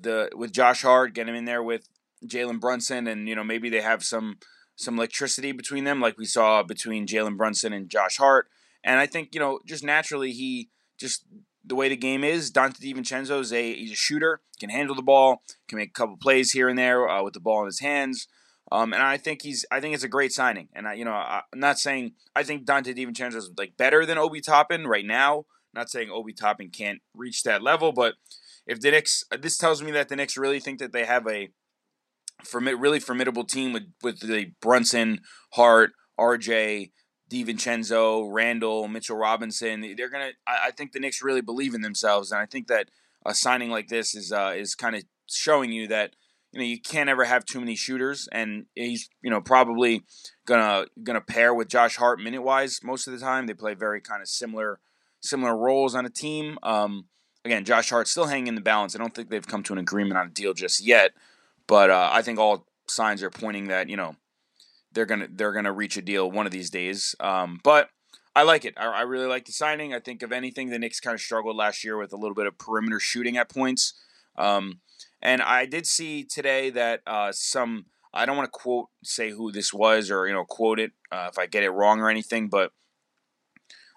the 0.00 0.30
with 0.34 0.52
Josh 0.52 0.82
Hart, 0.82 1.14
get 1.14 1.28
him 1.28 1.34
in 1.34 1.44
there 1.44 1.62
with 1.62 1.88
Jalen 2.24 2.60
Brunson, 2.60 3.06
and 3.06 3.28
you 3.28 3.34
know 3.34 3.44
maybe 3.44 3.68
they 3.68 3.80
have 3.80 4.04
some 4.04 4.38
some 4.76 4.96
electricity 4.96 5.52
between 5.52 5.84
them, 5.84 6.00
like 6.00 6.16
we 6.18 6.24
saw 6.24 6.62
between 6.62 7.06
Jalen 7.06 7.36
Brunson 7.36 7.72
and 7.72 7.88
Josh 7.88 8.16
Hart. 8.16 8.48
And 8.84 9.00
I 9.00 9.06
think 9.06 9.34
you 9.34 9.40
know 9.40 9.60
just 9.66 9.82
naturally 9.82 10.32
he 10.32 10.70
just 10.98 11.24
the 11.68 11.74
way 11.74 11.88
the 11.88 11.96
game 11.96 12.24
is, 12.24 12.50
Donte 12.50 12.78
DiVincenzo 12.80 13.40
is 13.40 13.52
a 13.52 13.74
he's 13.74 13.92
a 13.92 13.96
shooter, 13.96 14.40
can 14.58 14.70
handle 14.70 14.94
the 14.94 15.02
ball, 15.02 15.42
can 15.68 15.78
make 15.78 15.90
a 15.90 15.92
couple 15.92 16.16
plays 16.16 16.52
here 16.52 16.68
and 16.68 16.78
there 16.78 17.08
uh, 17.08 17.22
with 17.22 17.34
the 17.34 17.40
ball 17.40 17.60
in 17.60 17.66
his 17.66 17.80
hands. 17.80 18.26
Um, 18.70 18.92
and 18.92 19.02
I 19.02 19.16
think 19.16 19.42
he's 19.42 19.64
I 19.70 19.80
think 19.80 19.94
it's 19.94 20.04
a 20.04 20.08
great 20.08 20.32
signing. 20.32 20.68
And 20.74 20.86
I 20.86 20.94
you 20.94 21.04
know 21.04 21.12
I, 21.12 21.42
am 21.52 21.60
not 21.60 21.78
saying 21.78 22.12
I 22.34 22.42
think 22.42 22.66
Donte 22.66 22.96
DiVincenzo 22.96 23.36
is 23.36 23.50
like 23.56 23.76
better 23.76 24.04
than 24.06 24.18
Obi 24.18 24.40
Toppin 24.40 24.86
right 24.86 25.06
now. 25.06 25.38
I'm 25.38 25.80
not 25.80 25.90
saying 25.90 26.10
Obi 26.10 26.32
Toppin 26.32 26.70
can't 26.70 27.00
reach 27.14 27.42
that 27.42 27.62
level, 27.62 27.92
but 27.92 28.14
if 28.66 28.80
the 28.80 28.90
Knicks 28.90 29.24
this 29.40 29.58
tells 29.58 29.82
me 29.82 29.90
that 29.92 30.08
the 30.08 30.16
Knicks 30.16 30.36
really 30.36 30.60
think 30.60 30.78
that 30.78 30.92
they 30.92 31.04
have 31.04 31.26
a 31.26 31.50
really 32.52 33.00
formidable 33.00 33.44
team 33.44 33.72
with 33.72 33.84
with 34.02 34.20
the 34.20 34.52
Brunson, 34.60 35.20
Hart, 35.54 35.92
RJ, 36.18 36.90
DiVincenzo, 37.30 38.28
Randle, 38.30 38.88
Mitchell 38.88 39.16
Robinson. 39.16 39.94
They're 39.96 40.10
gonna. 40.10 40.32
I, 40.46 40.68
I, 40.68 40.70
think 40.70 40.92
the 40.92 41.00
Knicks 41.00 41.22
really 41.22 41.40
believe 41.40 41.74
in 41.74 41.82
themselves, 41.82 42.32
and 42.32 42.40
I 42.40 42.46
think 42.46 42.68
that 42.68 42.88
a 43.26 43.34
signing 43.34 43.70
like 43.70 43.88
this 43.88 44.14
is 44.14 44.32
uh, 44.32 44.54
is 44.56 44.74
kind 44.74 44.96
of 44.96 45.04
showing 45.26 45.70
you 45.72 45.88
that 45.88 46.14
you 46.52 46.60
know 46.60 46.64
you 46.64 46.80
can't 46.80 47.10
ever 47.10 47.24
have 47.24 47.44
too 47.44 47.60
many 47.60 47.76
shooters, 47.76 48.28
and 48.32 48.66
he's 48.74 49.08
you 49.22 49.30
know 49.30 49.40
probably 49.40 50.02
gonna 50.46 50.86
gonna 51.02 51.20
pair 51.20 51.52
with 51.52 51.68
Josh 51.68 51.96
Hart 51.96 52.20
minute 52.20 52.42
wise 52.42 52.80
most 52.82 53.06
of 53.06 53.12
the 53.12 53.20
time. 53.20 53.46
They 53.46 53.54
play 53.54 53.74
very 53.74 54.00
kind 54.00 54.22
of 54.22 54.28
similar 54.28 54.80
similar 55.20 55.56
roles 55.56 55.94
on 55.94 56.06
a 56.06 56.10
team. 56.10 56.58
Um, 56.62 57.06
again, 57.44 57.64
Josh 57.64 57.90
Hart 57.90 58.08
still 58.08 58.26
hanging 58.26 58.48
in 58.48 58.54
the 58.54 58.60
balance. 58.60 58.94
I 58.94 58.98
don't 58.98 59.14
think 59.14 59.28
they've 59.28 59.46
come 59.46 59.62
to 59.64 59.72
an 59.72 59.78
agreement 59.78 60.18
on 60.18 60.28
a 60.28 60.30
deal 60.30 60.54
just 60.54 60.84
yet, 60.84 61.12
but 61.66 61.90
uh, 61.90 62.10
I 62.12 62.22
think 62.22 62.38
all 62.38 62.66
signs 62.88 63.22
are 63.22 63.30
pointing 63.30 63.68
that 63.68 63.90
you 63.90 63.96
know 63.96 64.16
they're 64.92 65.06
gonna 65.06 65.28
they're 65.30 65.52
gonna 65.52 65.72
reach 65.72 65.96
a 65.96 66.02
deal 66.02 66.30
one 66.30 66.46
of 66.46 66.52
these 66.52 66.70
days. 66.70 67.14
Um, 67.20 67.60
but 67.62 67.90
I 68.34 68.42
like 68.42 68.64
it. 68.64 68.74
I, 68.76 68.86
I, 68.86 69.00
really 69.02 69.26
like 69.26 69.46
the 69.46 69.52
signing. 69.52 69.92
I 69.92 69.98
think 69.98 70.22
of 70.22 70.30
anything, 70.30 70.68
the 70.68 70.78
Knicks 70.78 71.00
kind 71.00 71.14
of 71.14 71.20
struggled 71.20 71.56
last 71.56 71.82
year 71.82 71.96
with 71.96 72.12
a 72.12 72.16
little 72.16 72.36
bit 72.36 72.46
of 72.46 72.56
perimeter 72.56 73.00
shooting 73.00 73.36
at 73.36 73.50
points. 73.50 73.94
Um, 74.36 74.80
and 75.20 75.42
I 75.42 75.66
did 75.66 75.86
see 75.86 76.22
today 76.22 76.70
that 76.70 77.00
uh, 77.06 77.32
some 77.32 77.86
I 78.14 78.26
don't 78.26 78.36
want 78.36 78.52
to 78.52 78.58
quote 78.58 78.88
say 79.02 79.30
who 79.30 79.50
this 79.50 79.72
was 79.72 80.10
or 80.10 80.26
you 80.26 80.32
know 80.32 80.44
quote 80.44 80.78
it 80.78 80.92
uh, 81.10 81.28
if 81.30 81.38
I 81.38 81.46
get 81.46 81.64
it 81.64 81.70
wrong 81.70 82.00
or 82.00 82.10
anything, 82.10 82.48
but 82.48 82.72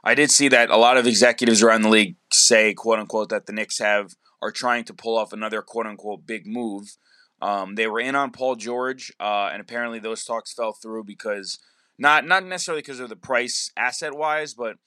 I 0.03 0.15
did 0.15 0.31
see 0.31 0.48
that 0.48 0.69
a 0.69 0.77
lot 0.77 0.98
of 0.98 1.05
executives 1.05 1.62
around 1.62 1.83
the 1.83 1.89
league 1.89 2.15
say 2.33 2.74
quote 2.74 3.00
unquote 3.00 3.29
that 3.29 3.45
the 3.45 3.53
Knicks 3.53 3.79
have 3.79 4.15
are 4.41 4.51
trying 4.51 4.83
to 4.86 4.93
pull 4.93 5.17
off 5.17 5.33
another 5.33 5.62
quote 5.62 5.86
unquote 5.86 6.25
big 6.25 6.48
move. 6.48 6.98
Um, 7.41 7.75
they 7.75 7.88
were 7.88 8.00
in 8.00 8.15
on 8.15 8.31
Paul 8.31 8.55
George, 8.55 9.12
uh, 9.19 9.50
and 9.51 9.62
apparently 9.62 10.00
those 10.00 10.24
talks 10.24 10.53
fell 10.53 10.74
through 10.74 11.05
because 11.05 11.60
not 11.98 12.25
not 12.25 12.45
necessarily 12.45 12.81
because 12.81 13.00
of 13.00 13.10
the 13.10 13.15
price 13.15 13.71
asset 13.75 14.13
wise, 14.15 14.53
but 14.53 14.77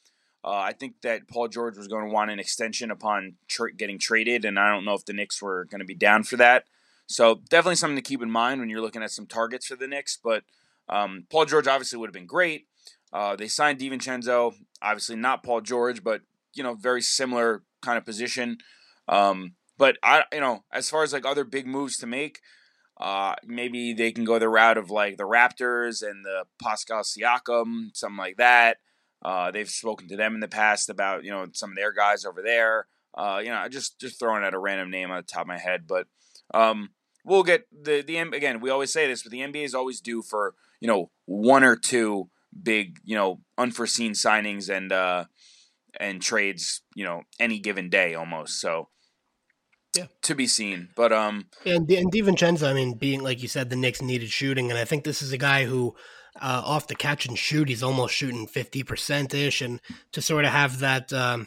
uh, 0.44 0.50
I 0.70 0.73
think 0.73 1.00
that 1.02 1.28
Paul 1.28 1.49
George 1.49 1.76
was 1.76 1.88
going 1.88 2.06
to 2.06 2.14
want 2.14 2.30
an 2.30 2.38
extension 2.38 2.90
upon 2.90 3.34
getting 3.76 3.99
traded, 3.99 4.44
and 4.44 4.58
I 4.58 4.70
don't 4.70 4.84
know 4.84 4.94
if 4.94 5.04
the 5.04 5.12
Knicks 5.12 5.42
were 5.42 5.64
going 5.64 5.80
to 5.80 5.84
be 5.84 5.94
down 5.94 6.23
for 6.23 6.37
that. 6.37 6.64
So 7.06 7.40
definitely 7.49 7.76
something 7.76 7.96
to 7.96 8.02
keep 8.02 8.23
in 8.23 8.30
mind 8.30 8.61
when 8.61 8.70
you're 8.70 8.80
looking 8.80 9.02
at 9.02 9.11
some 9.11 9.26
targets 9.26 9.66
for 9.66 9.76
the 9.76 9.88
Knicks. 9.88 10.18
But 10.23 10.44
Um, 10.88 11.26
Paul 11.30 11.46
George 11.46 11.66
obviously 11.66 11.99
would 11.99 12.08
have 12.08 12.14
been 12.14 12.26
great. 12.26 12.66
Uh, 13.12 13.37
they 13.37 13.49
signed 13.49 13.78
DiVincenzo, 13.78 14.54
obviously 14.82 15.16
not 15.16 15.42
Paul 15.42 15.62
George, 15.62 16.02
but 16.02 16.20
you 16.52 16.62
know, 16.62 16.75
very 16.75 17.00
similar 17.00 17.62
kind 17.80 17.96
of 17.96 18.04
position. 18.04 18.58
Um, 19.08 19.54
but 19.78 19.97
I, 20.02 20.25
you 20.33 20.40
know, 20.40 20.64
as 20.73 20.88
far 20.90 21.02
as 21.02 21.12
like 21.12 21.26
other 21.26 21.45
big 21.45 21.66
moves 21.66 21.97
to 21.99 22.07
make, 22.07 22.40
uh, 23.00 23.35
maybe 23.45 23.93
they 23.93 24.12
can 24.12 24.25
go 24.25 24.38
the 24.38 24.49
route 24.49 24.78
of 24.78 24.90
like 24.90 25.16
the 25.16 25.25
Raptors 25.25 26.09
and 26.09 26.25
the 26.25 26.45
Pascal 26.62 27.02
Siakam, 27.02 27.95
something 27.95 28.16
like 28.16 28.37
that. 28.37 28.78
Uh, 29.25 29.50
they've 29.50 29.71
spoken 29.71 30.07
to 30.09 30.16
them 30.16 30.35
in 30.35 30.40
the 30.40 30.49
past 30.49 30.90
about 30.90 31.25
you 31.25 31.31
know 31.31 31.47
some 31.52 31.71
of 31.71 31.76
their 31.76 31.93
guys 31.93 32.25
over 32.25 32.43
there. 32.43 32.87
Uh, 33.16 33.40
you 33.43 33.49
know, 33.50 33.66
just 33.69 33.99
just 33.99 34.19
throwing 34.19 34.45
out 34.45 34.54
a 34.54 34.59
random 34.59 34.90
name 34.90 35.11
on 35.11 35.16
the 35.16 35.23
top 35.23 35.43
of 35.43 35.47
my 35.49 35.59
head, 35.59 35.87
but 35.87 36.07
um, 36.52 36.90
we'll 37.25 37.43
get 37.43 37.66
the 37.73 38.02
the 38.02 38.19
again. 38.19 38.61
We 38.61 38.71
always 38.71 38.93
say 38.93 39.07
this, 39.07 39.23
but 39.23 39.33
the 39.33 39.40
NBA 39.40 39.64
is 39.64 39.75
always 39.75 40.00
due 40.00 40.23
for 40.23 40.54
you 40.81 40.88
know 40.88 41.11
one 41.25 41.64
or 41.64 41.76
two 41.76 42.28
big 42.62 42.99
you 43.04 43.16
know 43.16 43.40
unforeseen 43.57 44.12
signings 44.12 44.69
and 44.69 44.93
uh, 44.93 45.25
and 45.99 46.21
trades. 46.21 46.83
You 46.95 47.04
know, 47.04 47.23
any 47.40 47.59
given 47.59 47.88
day 47.88 48.14
almost. 48.14 48.61
So 48.61 48.88
yeah, 49.97 50.07
to 50.23 50.35
be 50.35 50.47
seen. 50.47 50.91
But 50.95 51.13
um, 51.13 51.47
and 51.65 51.91
and 51.91 52.13
DiVincenzo, 52.13 52.69
I 52.69 52.75
mean, 52.75 52.95
being 52.95 53.23
like 53.23 53.43
you 53.43 53.49
said, 53.49 53.71
the 53.71 53.77
Knicks 53.77 54.03
needed 54.03 54.31
shooting, 54.31 54.71
and 54.71 54.79
I 54.79 54.85
think 54.85 55.05
this 55.05 55.23
is 55.23 55.33
a 55.33 55.39
guy 55.39 55.65
who. 55.65 55.95
Uh, 56.43 56.61
off 56.65 56.89
the 56.89 56.97
catch 56.97 57.27
and 57.27 57.39
shoot, 57.39 57.69
he's 57.69 57.81
almost 57.85 58.13
shooting 58.13 58.49
fifty 58.49 58.83
percent 58.83 59.33
ish, 59.33 59.61
and 59.61 59.81
to 60.11 60.21
sort 60.21 60.45
of 60.45 60.51
have 60.51 60.81
that 60.81 61.13
um, 61.13 61.47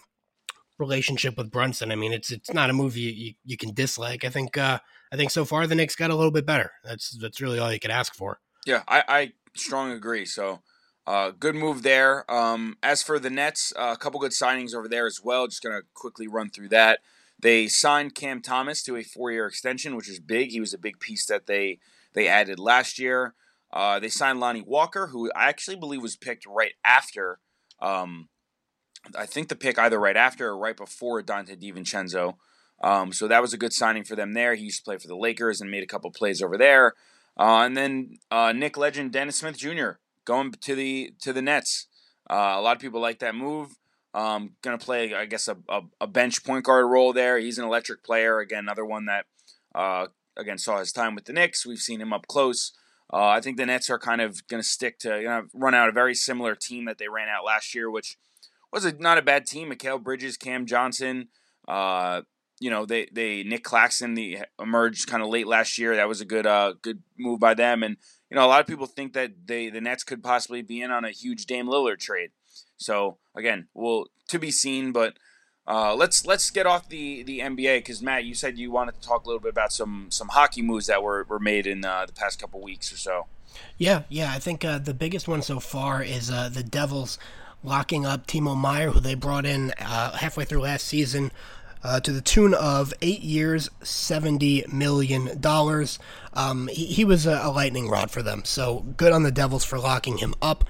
relationship 0.80 1.38
with 1.38 1.51
Brunson, 1.51 1.92
I 1.92 1.96
mean, 1.96 2.13
it's 2.13 2.32
it's 2.32 2.54
not 2.54 2.70
a 2.70 2.74
movie 2.74 3.01
you, 3.01 3.12
you, 3.12 3.34
you 3.44 3.58
can 3.58 3.74
dislike. 3.74 4.24
I 4.24 4.30
think 4.30 4.58
uh, 4.58 4.80
I 5.12 5.16
think 5.16 5.32
so 5.32 5.46
far 5.46 5.68
the 5.68 5.75
Knicks 5.75 5.96
got 5.96 6.12
a 6.12 6.16
little 6.16 6.32
bit 6.32 6.46
better. 6.46 6.72
That's 6.84 7.18
that's 7.20 7.42
really 7.42 7.60
all 7.60 7.72
you 7.72 7.80
could 7.80 7.92
ask 7.92 8.16
for. 8.16 8.39
Yeah, 8.66 8.84
I, 8.88 9.04
I 9.08 9.32
strongly 9.56 9.96
agree. 9.96 10.25
So, 10.25 10.62
uh, 11.06 11.32
good 11.32 11.56
move 11.56 11.84
there. 11.84 12.30
Um, 12.32 12.77
as 12.84 13.01
for 13.04 13.20
the 13.20 13.30
Nets, 13.30 13.74
uh, 13.77 13.96
a 13.96 13.98
couple 13.98 14.20
good 14.20 14.32
signings 14.32 14.75
over 14.75 14.88
there 14.88 15.08
as 15.08 15.22
well. 15.24 15.48
Just 15.48 15.63
gonna 15.63 15.82
quickly 15.94 16.27
run 16.27 16.50
through 16.50 16.70
that. 16.70 17.00
They 17.39 17.67
signed 17.67 18.15
Cam 18.15 18.41
Thomas 18.41 18.84
to 18.84 18.96
a 18.96 19.03
four-year 19.03 19.46
extension, 19.46 19.96
which 19.96 20.10
is 20.10 20.20
big. 20.20 20.50
He 20.50 20.60
was 20.60 20.74
a 20.74 20.79
big 20.79 21.00
piece 21.00 21.25
that 21.27 21.46
they 21.46 21.79
they 22.13 22.27
added 22.27 22.60
last 22.60 22.98
year. 22.98 23.36
Uh, 23.72 24.00
they 24.00 24.10
signed 24.10 24.39
Lonnie 24.39 24.63
Walker, 24.65 25.08
who 25.08 25.32
I 25.36 25.50
actually 25.50 25.75
believe 25.75 26.01
was 26.01 26.15
picked 26.15 26.46
right 26.46 26.74
after. 26.84 27.39
Um, 27.79 28.29
I 29.15 29.25
think 29.25 29.50
the 29.50 29.56
pick 29.56 29.77
either 29.77 30.00
right 30.00 30.17
after 30.17 30.48
or 30.48 30.58
right 30.58 30.75
before 30.75 31.22
Donte 31.22 31.62
DiVincenzo. 31.62 32.36
Um, 32.82 33.12
so 33.12 33.27
that 33.27 33.41
was 33.41 33.53
a 33.53 33.58
good 33.58 33.74
signing 33.74 34.03
for 34.03 34.15
them 34.15 34.34
there. 34.34 34.56
He 34.56 34.65
used 34.65 34.79
to 34.79 34.84
play 34.84 34.98
for 34.98 35.08
the 35.08 35.15
Lakers 35.15 35.62
and 35.62 35.72
made 35.72 35.84
a 35.84 35.88
couple 35.88 36.12
plays 36.12 36.41
over 36.41 36.58
there. 36.58 36.94
Uh, 37.39 37.62
and 37.62 37.77
then 37.77 38.17
uh, 38.32 38.51
Knick 38.51 38.77
legend 38.77 39.12
Dennis 39.12 39.38
Smith 39.38 39.58
Jr. 39.58 39.91
going 40.25 40.51
to 40.51 40.75
the 40.75 41.13
to 41.22 41.34
the 41.34 41.41
Nets. 41.41 41.88
Uh, 42.29 42.56
a 42.56 42.62
lot 42.62 42.75
of 42.75 42.82
people 42.82 43.00
like 43.00 43.20
that 43.20 43.36
move. 43.36 43.77
Um, 44.17 44.53
going 44.63 44.75
to 44.75 44.83
play, 44.83 45.13
I 45.13 45.25
guess, 45.25 45.47
a, 45.47 45.57
a, 45.69 45.81
a, 46.01 46.07
bench 46.07 46.43
point 46.43 46.65
guard 46.65 46.89
role 46.89 47.13
there. 47.13 47.38
He's 47.38 47.59
an 47.59 47.65
electric 47.65 48.03
player. 48.03 48.39
Again, 48.39 48.63
another 48.63 48.83
one 48.83 49.05
that, 49.05 49.25
uh, 49.75 50.07
again, 50.36 50.57
saw 50.57 50.79
his 50.79 50.91
time 50.91 51.13
with 51.13 51.25
the 51.25 51.33
Knicks. 51.33 51.67
We've 51.67 51.77
seen 51.77 52.01
him 52.01 52.12
up 52.12 52.25
close. 52.25 52.71
Uh, 53.13 53.27
I 53.27 53.41
think 53.41 53.57
the 53.57 53.67
Nets 53.67 53.91
are 53.91 54.00
kind 54.00 54.19
of 54.19 54.47
going 54.47 54.62
to 54.63 54.67
stick 54.67 54.97
to, 55.00 55.19
you 55.21 55.27
know, 55.27 55.43
run 55.53 55.75
out 55.75 55.88
a 55.88 55.91
very 55.91 56.15
similar 56.15 56.55
team 56.55 56.86
that 56.86 56.97
they 56.97 57.07
ran 57.07 57.29
out 57.29 57.45
last 57.45 57.75
year, 57.75 57.91
which 57.91 58.17
was 58.74 58.86
a, 58.86 58.93
not 58.93 59.19
a 59.19 59.21
bad 59.21 59.45
team. 59.45 59.69
Mikal 59.69 60.01
Bridges, 60.01 60.36
Cam 60.36 60.65
Johnson, 60.65 61.27
uh, 61.67 62.21
you 62.59 62.71
know, 62.71 62.88
they, 62.88 63.07
they 63.12 63.43
Nic 63.43 63.63
Claxton 63.63 64.15
the 64.15 64.39
emerged 64.59 65.07
kind 65.07 65.21
of 65.21 65.29
late 65.29 65.45
last 65.45 65.77
year. 65.77 65.95
That 65.95 66.07
was 66.07 66.21
a 66.21 66.25
good 66.25 66.47
uh, 66.47 66.74
good 66.81 67.03
move 67.19 67.39
by 67.39 67.53
them. 67.53 67.83
And 67.83 67.97
you 68.31 68.36
know, 68.36 68.43
a 68.43 68.47
lot 68.47 68.62
of 68.62 68.67
people 68.67 68.88
think 68.88 69.13
that 69.13 69.45
they 69.45 69.69
the 69.69 69.79
Nets 69.79 70.03
could 70.03 70.24
possibly 70.24 70.63
be 70.63 70.81
in 70.81 70.89
on 70.89 71.05
a 71.05 71.12
huge 71.12 71.45
Dame 71.45 71.67
Lillard 71.67 72.00
trade. 72.00 72.31
So 72.77 73.17
again, 73.36 73.67
well, 73.74 74.07
to 74.29 74.39
be 74.39 74.51
seen. 74.51 74.91
But 74.91 75.17
uh, 75.67 75.96
let's 75.96 76.25
let's 76.25 76.50
get 76.50 76.65
off 76.65 76.89
the 76.89 77.24
the 77.24 77.39
NBA 77.39 77.79
because 77.79 78.01
Matt, 78.01 78.25
you 78.25 78.34
said 78.34 78.57
you 78.57 78.72
wanted 78.72 79.01
to 79.01 79.07
talk 79.07 79.25
a 79.25 79.27
little 79.27 79.41
bit 79.41 79.51
about 79.51 79.74
some 79.74 80.07
some 80.10 80.29
hockey 80.29 80.62
moves 80.62 80.88
that 80.88 81.03
were 81.03 81.25
were 81.27 81.39
made 81.39 81.67
in 81.67 81.84
uh, 81.84 82.05
the 82.05 82.13
past 82.13 82.39
couple 82.39 82.62
weeks 82.62 82.91
or 82.93 82.98
so. 82.98 83.27
Yeah, 83.77 84.03
yeah, 84.10 84.31
I 84.31 84.39
think 84.39 84.63
uh, 84.63 84.77
the 84.77 84.93
biggest 84.93 85.27
one 85.27 85.41
so 85.41 85.60
far 85.60 86.03
is 86.03 86.29
uh, 86.29 86.50
the 86.50 86.63
Devils 86.63 87.17
locking 87.63 88.05
up 88.05 88.27
Timo 88.27 88.55
Meier, 88.55 88.91
who 88.91 89.00
they 89.00 89.15
brought 89.15 89.46
in 89.46 89.72
uh, 89.79 90.15
halfway 90.17 90.46
through 90.46 90.62
last 90.62 90.88
season. 90.88 91.31
Uh, 91.84 92.00
to 92.00 92.12
the 92.12 92.22
tune 92.22 92.55
of 92.55 92.91
eight 93.01 93.22
years, 93.22 93.69
seventy 93.84 94.65
million 94.72 95.39
dollars. 95.39 96.00
Um, 96.34 96.69
he, 96.69 96.86
he, 96.86 97.05
was 97.05 97.27
a, 97.27 97.39
a, 97.43 97.51
lightning 97.51 97.88
rod 97.88 98.10
for 98.10 98.24
them, 98.24 98.43
so 98.46 98.79
good 98.98 99.13
on 99.13 99.24
the 99.24 99.31
Devils 99.31 99.63
for 99.63 99.77
locking 99.77 100.17
him 100.17 100.34
up. 100.41 100.65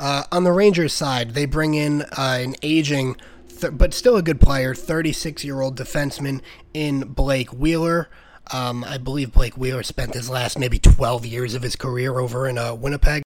Uh, 0.00 0.24
on 0.32 0.44
the 0.44 0.52
Rangers 0.52 0.94
side, 0.94 1.34
they 1.34 1.44
bring 1.44 1.74
in 1.74 2.02
uh, 2.16 2.38
an 2.40 2.56
aging, 2.62 3.16
th- 3.60 3.74
but 3.76 3.92
still 3.92 4.16
a 4.16 4.22
good 4.22 4.40
player, 4.40 4.74
36 4.74 5.44
year 5.44 5.60
old 5.60 5.76
defenseman 5.76 6.40
in 6.72 7.00
Blake 7.00 7.52
Wheeler. 7.52 8.08
Um, 8.50 8.82
I 8.82 8.96
believe 8.96 9.32
Blake 9.32 9.58
Wheeler 9.58 9.82
spent 9.82 10.14
his 10.14 10.30
last 10.30 10.58
maybe 10.58 10.78
12 10.78 11.26
years 11.26 11.54
of 11.54 11.62
his 11.62 11.76
career 11.76 12.18
over 12.18 12.48
in 12.48 12.56
uh, 12.56 12.74
Winnipeg. 12.74 13.22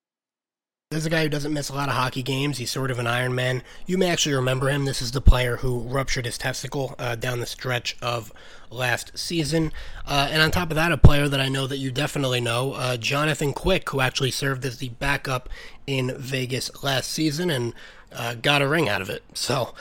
There's 0.94 1.06
a 1.06 1.10
guy 1.10 1.24
who 1.24 1.28
doesn't 1.28 1.52
miss 1.52 1.70
a 1.70 1.74
lot 1.74 1.88
of 1.88 1.96
hockey 1.96 2.22
games. 2.22 2.58
He's 2.58 2.70
sort 2.70 2.92
of 2.92 3.00
an 3.00 3.08
Iron 3.08 3.34
Man. 3.34 3.64
You 3.84 3.98
may 3.98 4.10
actually 4.10 4.36
remember 4.36 4.68
him. 4.68 4.84
This 4.84 5.02
is 5.02 5.10
the 5.10 5.20
player 5.20 5.56
who 5.56 5.80
ruptured 5.80 6.24
his 6.24 6.38
testicle 6.38 6.94
uh, 7.00 7.16
down 7.16 7.40
the 7.40 7.46
stretch 7.46 7.96
of 8.00 8.32
last 8.70 9.18
season. 9.18 9.72
Uh, 10.06 10.28
and 10.30 10.40
on 10.40 10.52
top 10.52 10.70
of 10.70 10.76
that, 10.76 10.92
a 10.92 10.96
player 10.96 11.28
that 11.28 11.40
I 11.40 11.48
know 11.48 11.66
that 11.66 11.78
you 11.78 11.90
definitely 11.90 12.40
know, 12.40 12.74
uh, 12.74 12.96
Jonathan 12.96 13.52
Quick, 13.52 13.90
who 13.90 13.98
actually 13.98 14.30
served 14.30 14.64
as 14.64 14.78
the 14.78 14.90
backup 14.90 15.48
in 15.84 16.16
Vegas 16.16 16.70
last 16.84 17.10
season 17.10 17.50
and 17.50 17.74
uh, 18.12 18.34
got 18.34 18.62
a 18.62 18.68
ring 18.68 18.88
out 18.88 19.02
of 19.02 19.10
it. 19.10 19.24
So 19.34 19.74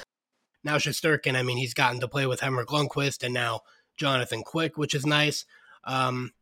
now 0.63 0.77
Shesterkin, 0.77 1.35
I 1.35 1.43
mean, 1.43 1.57
he's 1.57 1.75
gotten 1.75 1.99
to 1.99 2.07
play 2.07 2.25
with 2.25 2.39
Henrik 2.39 2.69
Lundqvist 2.69 3.23
and 3.23 3.35
now 3.35 3.59
Jonathan 3.97 4.41
Quick, 4.41 4.79
which 4.79 4.95
is 4.95 5.05
nice. 5.05 5.45
Um, 5.83 6.33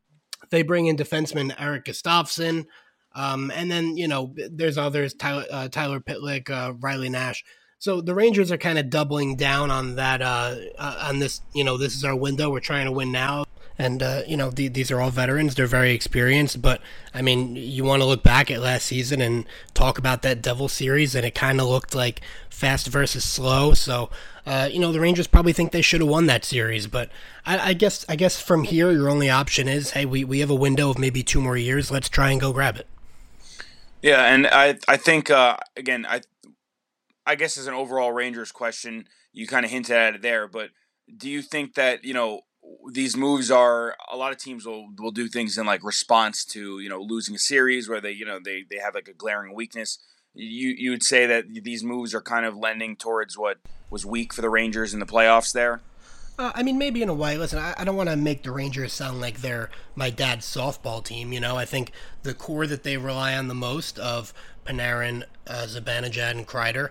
they 0.50 0.62
bring 0.62 0.86
in 0.86 0.96
defenseman 0.96 1.54
Eric 1.60 1.84
Gustafsson. 1.84 2.68
Um, 3.14 3.52
and 3.54 3.70
then, 3.70 3.98
you 3.98 4.08
know, 4.08 4.34
there's 4.50 4.78
others, 4.78 5.14
Tyler, 5.14 5.46
uh, 5.52 5.68
Tyler 5.68 6.00
Pitlick, 6.00 6.50
uh, 6.50 6.74
Riley 6.74 7.10
Nash. 7.10 7.44
So 7.78 8.00
the 8.00 8.14
Rangers 8.14 8.52
are 8.52 8.58
kind 8.58 8.78
of 8.78 8.90
doubling 8.90 9.36
down 9.36 9.72
on 9.72 9.96
that, 9.96 10.22
uh, 10.22 10.56
uh, 10.78 11.08
on 11.08 11.20
this, 11.20 11.42
you 11.54 11.64
know, 11.64 11.78
this 11.78 11.96
is 11.96 12.04
our 12.04 12.16
window. 12.16 12.50
We're 12.50 12.60
trying 12.60 12.86
to 12.86 12.92
win 12.92 13.12
now. 13.12 13.46
And, 13.78 14.04
uh, 14.04 14.22
you 14.28 14.38
know, 14.38 14.52
the, 14.52 14.68
these 14.68 14.92
are 14.92 15.02
all 15.02 15.10
veterans. 15.10 15.56
They're 15.56 15.66
very 15.66 15.92
experienced. 15.92 16.62
But, 16.62 16.82
I 17.16 17.24
mean, 17.24 17.56
you 17.56 17.84
want 17.84 18.04
to 18.04 18.06
look 18.06 18.22
back 18.22 18.52
at 18.52 18.62
last 18.62 18.86
season 18.86 19.22
and 19.22 19.46
talk 19.74 19.98
about 19.98 20.22
that 20.22 20.44
Devil 20.44 20.68
series, 20.68 21.16
and 21.16 21.26
it 21.26 21.34
kind 21.34 21.60
of 21.60 21.68
looked 21.68 21.96
like 21.96 22.22
fast 22.52 22.88
versus 22.88 23.24
slow. 23.24 23.74
So, 23.74 24.12
uh, 24.46 24.70
you 24.72 24.80
know, 24.80 24.92
the 24.92 25.00
Rangers 25.00 25.26
probably 25.26 25.54
think 25.54 25.72
they 25.72 25.82
should 25.82 26.02
have 26.02 26.10
won 26.10 26.28
that 26.28 26.46
series. 26.46 26.86
But 26.86 27.10
I, 27.44 27.70
I, 27.70 27.74
guess 27.74 28.06
I 28.08 28.16
guess 28.16 28.40
from 28.40 28.66
here, 28.66 28.92
your 28.92 29.10
only 29.10 29.32
option 29.32 29.68
is, 29.68 29.92
hey, 29.92 30.06
we, 30.06 30.24
we 30.24 30.42
have 30.42 30.52
a 30.52 30.56
window 30.56 30.92
of 30.92 31.00
maybe 31.00 31.24
two 31.24 31.42
more 31.42 31.58
years. 31.58 31.90
Let's 31.90 32.10
try 32.10 32.30
and 32.30 32.40
go 32.40 32.54
grab 32.54 32.78
it. 32.78 32.86
Yeah, 34.02 34.34
and 34.34 34.48
I 34.48 34.78
I 34.88 34.98
think 34.98 35.30
uh, 35.30 35.58
again 35.78 36.06
I 36.08 36.22
I 37.26 37.36
guess 37.36 37.58
as 37.58 37.68
an 37.68 37.74
overall 37.74 38.12
Rangers 38.12 38.52
question, 38.52 39.08
you 39.32 39.48
kind 39.48 39.66
of 39.66 39.72
hinted 39.72 39.96
at 39.96 40.16
it 40.16 40.22
there, 40.22 40.48
but 40.48 40.70
do 41.18 41.30
you 41.30 41.42
think 41.42 41.76
that 41.76 42.04
you 42.04 42.14
know 42.14 42.42
these 42.92 43.16
moves 43.16 43.52
are 43.52 43.96
a 44.12 44.18
lot 44.18 44.32
of 44.32 44.38
teams 44.38 44.66
will 44.66 44.88
will 44.98 45.12
do 45.12 45.28
things 45.28 45.58
in 45.58 45.66
like 45.66 45.84
response 45.84 46.46
to 46.46 46.80
you 46.80 46.90
know 46.90 47.02
losing 47.02 47.36
a 47.36 47.40
series 47.40 47.88
where 47.90 48.02
they 48.02 48.12
you 48.12 48.26
know 48.26 48.40
they 48.44 48.64
they 48.70 48.78
have 48.78 48.96
like 48.96 49.08
a 49.08 49.14
glaring 49.14 49.54
weakness. 49.54 50.00
You 50.34 50.74
you 50.78 50.92
would 50.92 51.04
say 51.04 51.26
that 51.26 51.46
these 51.64 51.84
moves 51.84 52.16
are 52.16 52.22
kind 52.22 52.46
of 52.46 52.58
lending 52.58 52.96
towards 52.96 53.38
what 53.38 53.58
was 53.90 54.06
weak 54.06 54.34
for 54.34 54.42
the 54.42 54.50
Rangers 54.50 54.94
in 54.94 55.00
the 55.00 55.06
playoffs 55.06 55.54
there. 55.54 55.82
Uh, 56.42 56.52
I 56.56 56.64
mean, 56.64 56.80
maybe 56.80 57.04
in 57.04 57.10
a 57.10 57.14
way. 57.14 57.38
Listen, 57.38 57.60
I, 57.60 57.76
I 57.78 57.84
don't 57.84 57.96
want 57.96 58.10
to 58.10 58.16
make 58.16 58.42
the 58.42 58.50
Rangers 58.50 58.94
sound 58.94 59.22
like 59.22 59.42
they're 59.42 59.70
my 59.94 60.10
dad's 60.10 60.44
softball 60.44 61.04
team. 61.04 61.32
You 61.32 61.40
know, 61.40 61.56
I 61.56 61.66
think 61.66 61.92
the 62.24 62.34
core 62.34 62.66
that 62.66 62.82
they 62.82 62.98
rely 62.98 63.38
on 63.38 63.48
the 63.48 63.54
most 63.54 64.00
of 64.00 64.34
Panarin, 64.66 65.22
uh, 65.46 65.68
Zibanejad, 65.68 66.32
and 66.32 66.48
Kreider, 66.48 66.90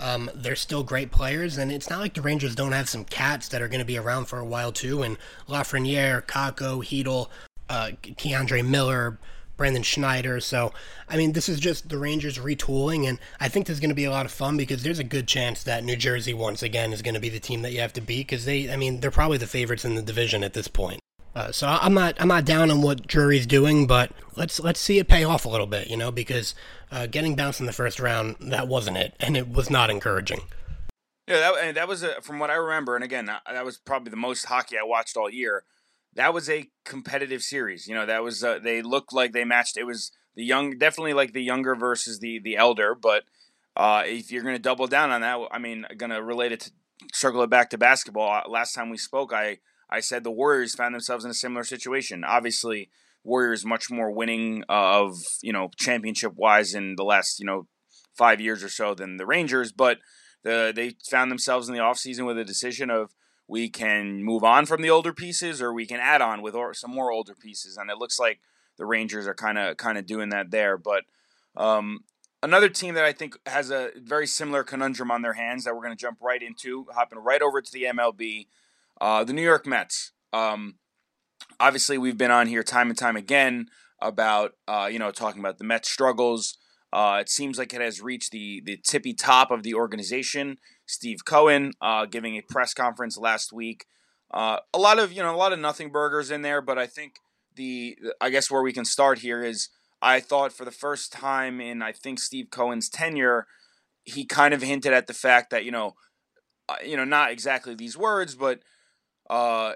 um, 0.00 0.28
they're 0.34 0.56
still 0.56 0.82
great 0.82 1.12
players, 1.12 1.58
and 1.58 1.70
it's 1.70 1.88
not 1.88 2.00
like 2.00 2.14
the 2.14 2.22
Rangers 2.22 2.56
don't 2.56 2.72
have 2.72 2.88
some 2.88 3.04
cats 3.04 3.46
that 3.50 3.62
are 3.62 3.68
going 3.68 3.78
to 3.78 3.84
be 3.84 3.96
around 3.96 4.24
for 4.24 4.40
a 4.40 4.44
while 4.44 4.72
too. 4.72 5.04
And 5.04 5.16
Lafreniere, 5.48 6.26
Kakko, 6.26 6.84
Chytil, 6.84 7.28
uh, 7.68 7.90
K'Andre 8.02 8.66
Miller, 8.66 9.16
Braden 9.58 9.82
Schneider. 9.82 10.40
So, 10.40 10.72
I 11.06 11.18
mean, 11.18 11.32
this 11.32 11.50
is 11.50 11.60
just 11.60 11.90
the 11.90 11.98
Rangers 11.98 12.38
retooling, 12.38 13.06
and 13.06 13.18
I 13.38 13.48
think 13.48 13.66
there's 13.66 13.80
going 13.80 13.90
to 13.90 13.94
be 13.94 14.04
a 14.04 14.10
lot 14.10 14.24
of 14.24 14.32
fun 14.32 14.56
because 14.56 14.82
there's 14.82 14.98
a 14.98 15.04
good 15.04 15.28
chance 15.28 15.62
that 15.64 15.84
New 15.84 15.96
Jersey 15.96 16.32
once 16.32 16.62
again 16.62 16.94
is 16.94 17.02
going 17.02 17.14
to 17.14 17.20
be 17.20 17.28
the 17.28 17.40
team 17.40 17.60
that 17.62 17.72
you 17.72 17.80
have 17.80 17.92
to 17.92 18.00
beat 18.00 18.28
because 18.28 18.46
they, 18.46 18.72
I 18.72 18.76
mean, 18.76 19.00
they're 19.00 19.10
probably 19.10 19.36
the 19.36 19.46
favorites 19.46 19.84
in 19.84 19.96
the 19.96 20.02
division 20.02 20.42
at 20.42 20.54
this 20.54 20.68
point. 20.68 21.00
Uh, 21.34 21.52
so 21.52 21.68
I'm 21.68 21.94
not 21.94 22.16
I'm 22.18 22.28
not 22.28 22.44
down 22.44 22.70
on 22.70 22.82
what 22.82 23.06
Drury's 23.06 23.46
doing, 23.46 23.86
but 23.86 24.10
let's 24.34 24.58
let's 24.58 24.80
see 24.80 24.98
it 24.98 25.06
pay 25.06 25.22
off 25.22 25.44
a 25.44 25.48
little 25.48 25.66
bit, 25.66 25.88
you 25.88 25.96
know, 25.96 26.10
because 26.10 26.54
uh, 26.90 27.06
getting 27.06 27.36
bounced 27.36 27.60
in 27.60 27.66
the 27.66 27.72
first 27.72 28.00
round 28.00 28.36
that 28.40 28.66
wasn't 28.66 28.96
it, 28.96 29.14
and 29.20 29.36
it 29.36 29.48
was 29.48 29.70
not 29.70 29.90
encouraging. 29.90 30.40
Yeah, 31.28 31.52
that, 31.52 31.74
that 31.74 31.86
was 31.86 32.02
a, 32.02 32.20
from 32.22 32.38
what 32.38 32.50
I 32.50 32.54
remember, 32.54 32.94
and 32.94 33.04
again, 33.04 33.26
that 33.26 33.64
was 33.64 33.76
probably 33.76 34.10
the 34.10 34.16
most 34.16 34.46
hockey 34.46 34.78
I 34.78 34.82
watched 34.82 35.16
all 35.16 35.28
year 35.28 35.64
that 36.18 36.34
was 36.34 36.50
a 36.50 36.68
competitive 36.84 37.42
series. 37.42 37.86
You 37.86 37.94
know, 37.94 38.04
that 38.04 38.24
was 38.24 38.42
uh, 38.42 38.58
they 38.58 38.82
looked 38.82 39.12
like 39.12 39.32
they 39.32 39.44
matched. 39.44 39.76
It 39.76 39.84
was 39.84 40.10
the 40.34 40.44
young, 40.44 40.76
definitely 40.76 41.12
like 41.14 41.32
the 41.32 41.42
younger 41.42 41.76
versus 41.76 42.18
the 42.18 42.40
the 42.40 42.56
elder. 42.56 42.96
But 42.96 43.22
uh, 43.76 44.02
if 44.04 44.32
you're 44.32 44.42
going 44.42 44.56
to 44.56 44.62
double 44.62 44.88
down 44.88 45.12
on 45.12 45.20
that, 45.20 45.38
I 45.52 45.58
mean, 45.58 45.86
going 45.96 46.10
to 46.10 46.20
relate 46.20 46.50
it 46.50 46.60
to 46.60 46.72
circle 47.12 47.42
it 47.42 47.50
back 47.50 47.70
to 47.70 47.78
basketball. 47.78 48.30
Uh, 48.30 48.48
last 48.48 48.72
time 48.72 48.90
we 48.90 48.98
spoke, 48.98 49.32
I 49.32 49.58
I 49.88 50.00
said 50.00 50.24
the 50.24 50.32
Warriors 50.32 50.74
found 50.74 50.92
themselves 50.92 51.24
in 51.24 51.30
a 51.30 51.34
similar 51.34 51.62
situation. 51.62 52.24
Obviously, 52.24 52.90
Warriors 53.22 53.64
much 53.64 53.88
more 53.88 54.10
winning 54.10 54.64
of 54.68 55.18
you 55.40 55.52
know 55.52 55.70
championship 55.76 56.32
wise 56.34 56.74
in 56.74 56.96
the 56.96 57.04
last 57.04 57.38
you 57.38 57.46
know 57.46 57.68
five 58.16 58.40
years 58.40 58.64
or 58.64 58.68
so 58.68 58.92
than 58.92 59.18
the 59.18 59.26
Rangers, 59.26 59.70
but 59.70 59.98
the 60.42 60.72
they 60.74 60.96
found 61.08 61.30
themselves 61.30 61.68
in 61.68 61.76
the 61.76 61.80
offseason 61.80 62.26
with 62.26 62.38
a 62.38 62.44
decision 62.44 62.90
of 62.90 63.12
we 63.48 63.70
can 63.70 64.22
move 64.22 64.44
on 64.44 64.66
from 64.66 64.82
the 64.82 64.90
older 64.90 65.12
pieces 65.12 65.62
or 65.62 65.72
we 65.72 65.86
can 65.86 65.98
add 65.98 66.20
on 66.20 66.42
with 66.42 66.54
or, 66.54 66.74
some 66.74 66.90
more 66.90 67.10
older 67.10 67.34
pieces, 67.34 67.76
and 67.76 67.90
it 67.90 67.98
looks 67.98 68.18
like 68.18 68.40
the 68.76 68.86
Rangers 68.86 69.26
are 69.26 69.34
kind 69.34 69.58
of 69.58 69.76
kind 69.76 69.98
of 69.98 70.06
doing 70.06 70.28
that 70.28 70.50
there. 70.50 70.76
But 70.76 71.04
um, 71.56 72.00
another 72.42 72.68
team 72.68 72.94
that 72.94 73.04
I 73.04 73.12
think 73.12 73.36
has 73.46 73.70
a 73.70 73.90
very 73.96 74.26
similar 74.26 74.62
conundrum 74.62 75.10
on 75.10 75.22
their 75.22 75.32
hands 75.32 75.64
that 75.64 75.74
we're 75.74 75.82
going 75.82 75.96
to 75.96 76.00
jump 76.00 76.18
right 76.20 76.42
into, 76.42 76.86
hopping 76.94 77.18
right 77.18 77.42
over 77.42 77.60
to 77.60 77.72
the 77.72 77.84
MLB, 77.84 78.46
uh, 79.00 79.24
the 79.24 79.32
New 79.32 79.42
York 79.42 79.66
Mets. 79.66 80.12
Um, 80.32 80.76
obviously, 81.58 81.98
we've 81.98 82.18
been 82.18 82.30
on 82.30 82.46
here 82.46 82.62
time 82.62 82.90
and 82.90 82.98
time 82.98 83.16
again 83.16 83.68
about 84.00 84.52
uh, 84.68 84.88
you 84.90 84.98
know 84.98 85.10
talking 85.10 85.40
about 85.40 85.58
the 85.58 85.64
Mets 85.64 85.90
struggles. 85.90 86.58
Uh, 86.92 87.18
it 87.20 87.28
seems 87.28 87.58
like 87.58 87.74
it 87.74 87.80
has 87.80 88.00
reached 88.00 88.30
the 88.30 88.62
the 88.64 88.76
tippy 88.76 89.14
top 89.14 89.50
of 89.50 89.62
the 89.62 89.74
organization. 89.74 90.58
Steve 90.88 91.24
Cohen 91.24 91.72
uh, 91.80 92.06
giving 92.06 92.36
a 92.36 92.42
press 92.42 92.74
conference 92.74 93.16
last 93.16 93.52
week. 93.52 93.86
Uh, 94.32 94.58
a 94.74 94.78
lot 94.78 94.98
of 94.98 95.12
you 95.12 95.22
know 95.22 95.34
a 95.34 95.36
lot 95.36 95.52
of 95.52 95.58
nothing 95.58 95.90
burgers 95.90 96.30
in 96.30 96.42
there, 96.42 96.60
but 96.60 96.78
I 96.78 96.86
think 96.86 97.16
the 97.54 97.96
I 98.20 98.30
guess 98.30 98.50
where 98.50 98.62
we 98.62 98.72
can 98.72 98.84
start 98.84 99.20
here 99.20 99.44
is 99.44 99.68
I 100.00 100.20
thought 100.20 100.52
for 100.52 100.64
the 100.64 100.70
first 100.70 101.12
time 101.12 101.60
in 101.60 101.82
I 101.82 101.92
think 101.92 102.18
Steve 102.18 102.48
Cohen's 102.50 102.88
tenure, 102.88 103.46
he 104.04 104.24
kind 104.24 104.54
of 104.54 104.62
hinted 104.62 104.92
at 104.92 105.06
the 105.06 105.14
fact 105.14 105.50
that 105.50 105.64
you 105.64 105.70
know, 105.70 105.94
uh, 106.68 106.76
you 106.84 106.96
know, 106.96 107.04
not 107.04 107.30
exactly 107.30 107.74
these 107.74 107.96
words, 107.96 108.34
but 108.34 108.60
uh, 109.28 109.74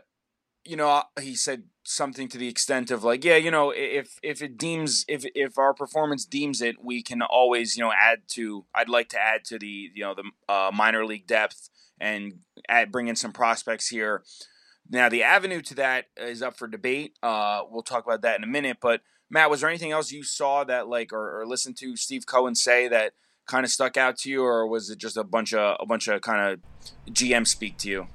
you 0.64 0.76
know, 0.76 1.02
he 1.20 1.34
said 1.34 1.64
something 1.84 2.28
to 2.28 2.38
the 2.38 2.48
extent 2.48 2.90
of 2.90 3.02
like, 3.02 3.24
yeah, 3.24 3.36
you 3.36 3.50
know, 3.50 3.72
if 3.74 4.18
if 4.22 4.42
it 4.42 4.56
deems 4.56 5.04
if 5.08 5.24
if 5.34 5.58
our 5.58 5.74
performance 5.74 6.24
deems 6.24 6.60
it, 6.60 6.76
we 6.82 7.02
can 7.02 7.22
always 7.22 7.76
you 7.76 7.82
know 7.82 7.92
add 7.92 8.22
to. 8.28 8.64
I'd 8.74 8.88
like 8.88 9.08
to 9.10 9.20
add 9.20 9.44
to 9.46 9.58
the 9.58 9.90
you 9.94 10.02
know 10.02 10.14
the 10.14 10.52
uh, 10.52 10.70
minor 10.72 11.04
league 11.04 11.26
depth 11.26 11.68
and 12.00 12.40
add 12.68 12.92
bring 12.92 13.08
in 13.08 13.16
some 13.16 13.32
prospects 13.32 13.88
here. 13.88 14.22
Now 14.90 15.08
the 15.08 15.22
avenue 15.22 15.62
to 15.62 15.74
that 15.76 16.06
is 16.16 16.42
up 16.42 16.56
for 16.56 16.68
debate. 16.68 17.18
Uh, 17.22 17.62
we'll 17.68 17.82
talk 17.82 18.04
about 18.04 18.22
that 18.22 18.38
in 18.38 18.44
a 18.44 18.48
minute, 18.48 18.78
but 18.80 19.00
Matt, 19.30 19.48
was 19.48 19.62
there 19.62 19.70
anything 19.70 19.92
else 19.92 20.12
you 20.12 20.22
saw 20.22 20.62
that 20.64 20.88
like 20.88 21.12
or, 21.12 21.40
or 21.40 21.46
listened 21.46 21.76
to 21.78 21.96
Steve 21.96 22.26
Cohen 22.26 22.54
say 22.54 22.86
that 22.88 23.14
kind 23.46 23.64
of 23.64 23.70
stuck 23.70 23.96
out 23.96 24.18
to 24.18 24.30
you, 24.30 24.44
or 24.44 24.66
was 24.66 24.90
it 24.90 24.98
just 24.98 25.16
a 25.16 25.24
bunch 25.24 25.54
of 25.54 25.76
a 25.80 25.86
bunch 25.86 26.06
of 26.08 26.20
kind 26.20 26.52
of 26.52 27.12
GM 27.12 27.46
speak 27.46 27.78
to 27.78 27.88
you? 27.88 28.06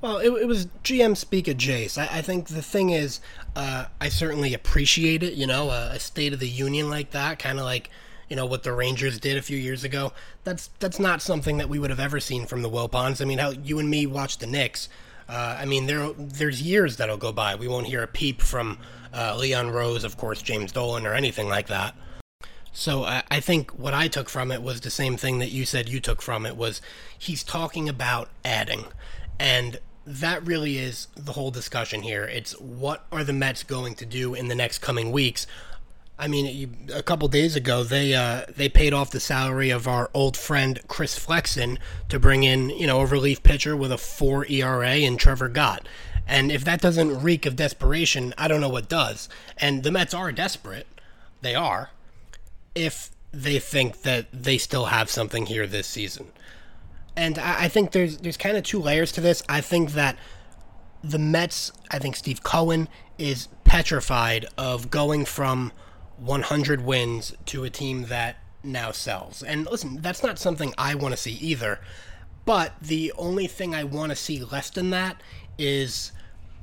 Well, 0.00 0.18
it, 0.18 0.28
it 0.30 0.46
was 0.46 0.66
GM 0.84 1.16
speak 1.16 1.48
of 1.48 1.56
Jace. 1.56 1.96
I, 1.96 2.18
I 2.18 2.22
think 2.22 2.48
the 2.48 2.62
thing 2.62 2.90
is, 2.90 3.20
uh, 3.56 3.86
I 4.00 4.08
certainly 4.10 4.52
appreciate 4.52 5.22
it. 5.22 5.34
You 5.34 5.46
know, 5.46 5.70
a, 5.70 5.92
a 5.92 5.98
State 5.98 6.32
of 6.32 6.40
the 6.40 6.48
Union 6.48 6.90
like 6.90 7.12
that, 7.12 7.38
kind 7.38 7.58
of 7.58 7.64
like 7.64 7.90
you 8.28 8.36
know 8.36 8.46
what 8.46 8.62
the 8.62 8.72
Rangers 8.72 9.18
did 9.18 9.36
a 9.36 9.42
few 9.42 9.56
years 9.56 9.84
ago. 9.84 10.12
That's 10.44 10.68
that's 10.78 10.98
not 10.98 11.22
something 11.22 11.58
that 11.58 11.68
we 11.68 11.78
would 11.78 11.90
have 11.90 12.00
ever 12.00 12.20
seen 12.20 12.46
from 12.46 12.62
the 12.62 12.70
Wilpons. 12.70 13.20
I 13.20 13.24
mean, 13.24 13.38
how 13.38 13.50
you 13.50 13.78
and 13.78 13.88
me 13.88 14.06
watched 14.06 14.40
the 14.40 14.46
Knicks. 14.46 14.88
Uh, 15.28 15.56
I 15.58 15.64
mean, 15.64 15.86
there 15.86 16.12
there's 16.12 16.60
years 16.60 16.96
that'll 16.96 17.16
go 17.16 17.32
by. 17.32 17.54
We 17.54 17.68
won't 17.68 17.86
hear 17.86 18.02
a 18.02 18.06
peep 18.06 18.42
from 18.42 18.78
uh, 19.12 19.36
Leon 19.36 19.70
Rose, 19.70 20.04
of 20.04 20.16
course, 20.16 20.42
James 20.42 20.72
Dolan, 20.72 21.06
or 21.06 21.14
anything 21.14 21.48
like 21.48 21.68
that. 21.68 21.94
So 22.72 23.04
I, 23.04 23.22
I 23.30 23.40
think 23.40 23.70
what 23.78 23.94
I 23.94 24.08
took 24.08 24.28
from 24.28 24.50
it 24.50 24.62
was 24.62 24.80
the 24.80 24.90
same 24.90 25.16
thing 25.16 25.38
that 25.38 25.50
you 25.50 25.64
said 25.64 25.88
you 25.88 26.00
took 26.00 26.20
from 26.20 26.44
it 26.44 26.56
was 26.56 26.82
he's 27.16 27.44
talking 27.44 27.88
about 27.88 28.28
adding, 28.44 28.84
and 29.38 29.78
that 30.06 30.46
really 30.46 30.78
is 30.78 31.08
the 31.16 31.32
whole 31.32 31.50
discussion 31.50 32.02
here. 32.02 32.24
It's 32.24 32.52
what 32.60 33.06
are 33.10 33.24
the 33.24 33.32
Mets 33.32 33.62
going 33.62 33.94
to 33.96 34.06
do 34.06 34.34
in 34.34 34.48
the 34.48 34.54
next 34.54 34.78
coming 34.78 35.12
weeks 35.12 35.46
I 36.16 36.28
mean, 36.28 36.88
a 36.94 37.02
couple 37.02 37.26
days 37.26 37.56
ago, 37.56 37.82
they 37.82 38.14
uh, 38.14 38.42
they 38.48 38.68
paid 38.68 38.92
off 38.92 39.10
the 39.10 39.18
salary 39.18 39.70
of 39.70 39.88
our 39.88 40.10
old 40.14 40.36
friend 40.36 40.80
Chris 40.86 41.18
Flexen 41.18 41.78
to 42.08 42.20
bring 42.20 42.44
in, 42.44 42.70
you 42.70 42.86
know, 42.86 43.00
a 43.00 43.06
relief 43.06 43.42
pitcher 43.42 43.76
with 43.76 43.90
a 43.90 43.98
four 43.98 44.46
ERA 44.46 44.90
and 44.90 45.18
Trevor 45.18 45.48
Gott. 45.48 45.88
And 46.26 46.52
if 46.52 46.64
that 46.64 46.80
doesn't 46.80 47.22
reek 47.22 47.46
of 47.46 47.56
desperation, 47.56 48.32
I 48.38 48.46
don't 48.46 48.60
know 48.60 48.68
what 48.68 48.88
does. 48.88 49.28
And 49.58 49.82
the 49.82 49.90
Mets 49.90 50.14
are 50.14 50.30
desperate. 50.30 50.86
They 51.42 51.54
are. 51.54 51.90
If 52.74 53.10
they 53.32 53.58
think 53.58 54.02
that 54.02 54.26
they 54.32 54.56
still 54.56 54.86
have 54.86 55.10
something 55.10 55.46
here 55.46 55.66
this 55.66 55.88
season. 55.88 56.30
And 57.16 57.38
I, 57.38 57.64
I 57.64 57.68
think 57.68 57.92
there's 57.92 58.18
there's 58.18 58.36
kind 58.36 58.56
of 58.56 58.64
two 58.64 58.80
layers 58.80 59.12
to 59.12 59.20
this. 59.20 59.42
I 59.48 59.60
think 59.60 59.92
that 59.92 60.16
the 61.02 61.18
Mets, 61.18 61.70
I 61.90 61.98
think 61.98 62.16
Steve 62.16 62.42
Cohen 62.42 62.88
is 63.18 63.48
petrified 63.64 64.46
of 64.56 64.90
going 64.90 65.24
from 65.24 65.72
100 66.18 66.80
wins 66.80 67.34
to 67.46 67.64
a 67.64 67.70
team 67.70 68.04
that 68.04 68.36
now 68.62 68.90
sells. 68.90 69.42
And 69.42 69.66
listen, 69.66 70.00
that's 70.00 70.22
not 70.22 70.38
something 70.38 70.72
I 70.78 70.94
want 70.94 71.12
to 71.12 71.20
see 71.20 71.34
either. 71.34 71.80
But 72.44 72.74
the 72.80 73.12
only 73.16 73.46
thing 73.46 73.74
I 73.74 73.84
want 73.84 74.10
to 74.10 74.16
see 74.16 74.42
less 74.42 74.70
than 74.70 74.90
that 74.90 75.20
is 75.58 76.12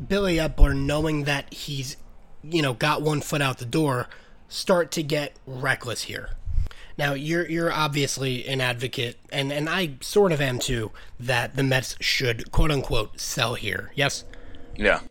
Billy 0.05 0.37
Eppler 0.37 0.75
knowing 0.75 1.23
that 1.23 1.53
he's, 1.53 1.97
you 2.43 2.61
know, 2.61 2.73
got 2.73 3.01
one 3.01 3.21
foot 3.21 3.41
out 3.41 3.57
the 3.57 3.65
door, 3.65 4.07
start 4.47 4.91
to 4.91 5.03
get 5.03 5.33
reckless 5.45 6.03
here. 6.03 6.31
Now 6.97 7.13
you're 7.13 7.47
you're 7.49 7.71
obviously 7.71 8.47
an 8.47 8.61
advocate, 8.61 9.17
and 9.31 9.51
and 9.51 9.69
I 9.69 9.93
sort 10.01 10.31
of 10.31 10.41
am 10.41 10.59
too, 10.59 10.91
that 11.19 11.55
the 11.55 11.63
Mets 11.63 11.95
should 11.99 12.51
quote 12.51 12.71
unquote 12.71 13.19
sell 13.19 13.55
here. 13.55 13.91
Yes. 13.95 14.25
Yeah. 14.75 15.01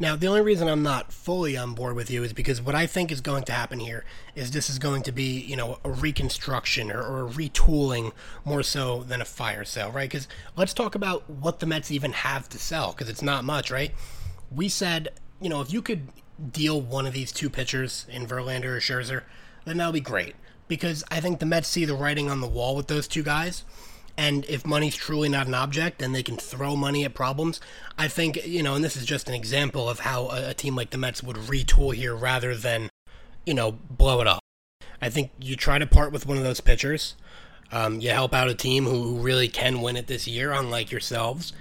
Now, 0.00 0.16
the 0.16 0.26
only 0.26 0.40
reason 0.40 0.66
I'm 0.66 0.82
not 0.82 1.12
fully 1.12 1.56
on 1.56 1.74
board 1.74 1.94
with 1.94 2.10
you 2.10 2.24
is 2.24 2.32
because 2.32 2.60
what 2.60 2.74
I 2.74 2.84
think 2.84 3.12
is 3.12 3.20
going 3.20 3.44
to 3.44 3.52
happen 3.52 3.78
here 3.78 4.04
is 4.34 4.50
this 4.50 4.68
is 4.68 4.80
going 4.80 5.04
to 5.04 5.12
be, 5.12 5.38
you 5.38 5.54
know, 5.54 5.78
a 5.84 5.90
reconstruction 5.90 6.90
or, 6.90 7.00
or 7.00 7.26
a 7.26 7.30
retooling 7.30 8.12
more 8.44 8.64
so 8.64 9.04
than 9.04 9.20
a 9.20 9.24
fire 9.24 9.64
sale, 9.64 9.92
right? 9.92 10.10
Because 10.10 10.26
let's 10.56 10.74
talk 10.74 10.96
about 10.96 11.30
what 11.30 11.60
the 11.60 11.66
Mets 11.66 11.92
even 11.92 12.12
have 12.12 12.48
to 12.48 12.58
sell, 12.58 12.90
because 12.90 13.08
it's 13.08 13.22
not 13.22 13.44
much, 13.44 13.70
right? 13.70 13.92
We 14.50 14.68
said, 14.68 15.10
you 15.40 15.48
know, 15.48 15.60
if 15.60 15.72
you 15.72 15.80
could 15.80 16.08
deal 16.50 16.80
one 16.80 17.06
of 17.06 17.12
these 17.12 17.30
two 17.30 17.48
pitchers 17.48 18.04
in 18.10 18.26
Verlander 18.26 18.64
or 18.64 18.80
Scherzer, 18.80 19.22
then 19.64 19.76
that'll 19.76 19.92
be 19.92 20.00
great. 20.00 20.34
Because 20.68 21.04
I 21.10 21.20
think 21.20 21.38
the 21.38 21.46
Mets 21.46 21.68
see 21.68 21.84
the 21.84 21.94
writing 21.94 22.30
on 22.30 22.40
the 22.40 22.46
wall 22.46 22.74
with 22.76 22.86
those 22.86 23.06
two 23.06 23.22
guys. 23.22 23.64
And 24.16 24.44
if 24.46 24.64
money's 24.64 24.94
truly 24.94 25.28
not 25.28 25.48
an 25.48 25.54
object 25.54 26.00
and 26.00 26.14
they 26.14 26.22
can 26.22 26.36
throw 26.36 26.76
money 26.76 27.04
at 27.04 27.14
problems, 27.14 27.60
I 27.98 28.08
think, 28.08 28.46
you 28.46 28.62
know, 28.62 28.74
and 28.74 28.84
this 28.84 28.96
is 28.96 29.04
just 29.04 29.28
an 29.28 29.34
example 29.34 29.90
of 29.90 30.00
how 30.00 30.28
a, 30.28 30.50
a 30.50 30.54
team 30.54 30.76
like 30.76 30.90
the 30.90 30.98
Mets 30.98 31.22
would 31.22 31.36
retool 31.36 31.92
here 31.92 32.14
rather 32.14 32.54
than, 32.54 32.90
you 33.44 33.54
know, 33.54 33.72
blow 33.72 34.20
it 34.20 34.26
up. 34.28 34.40
I 35.02 35.10
think 35.10 35.32
you 35.40 35.56
try 35.56 35.78
to 35.78 35.86
part 35.86 36.12
with 36.12 36.26
one 36.26 36.36
of 36.38 36.44
those 36.44 36.60
pitchers. 36.60 37.16
Um, 37.72 38.00
you 38.00 38.10
help 38.10 38.32
out 38.32 38.48
a 38.48 38.54
team 38.54 38.84
who, 38.84 39.02
who 39.02 39.18
really 39.18 39.48
can 39.48 39.82
win 39.82 39.96
it 39.96 40.06
this 40.06 40.28
year, 40.28 40.52
unlike 40.52 40.92
yourselves. 40.92 41.52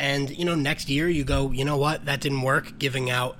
And, 0.00 0.30
you 0.30 0.44
know, 0.44 0.54
next 0.54 0.88
year 0.88 1.08
you 1.08 1.24
go, 1.24 1.50
you 1.50 1.64
know 1.64 1.76
what, 1.76 2.06
that 2.06 2.20
didn't 2.20 2.42
work, 2.42 2.78
giving 2.78 3.10
out, 3.10 3.36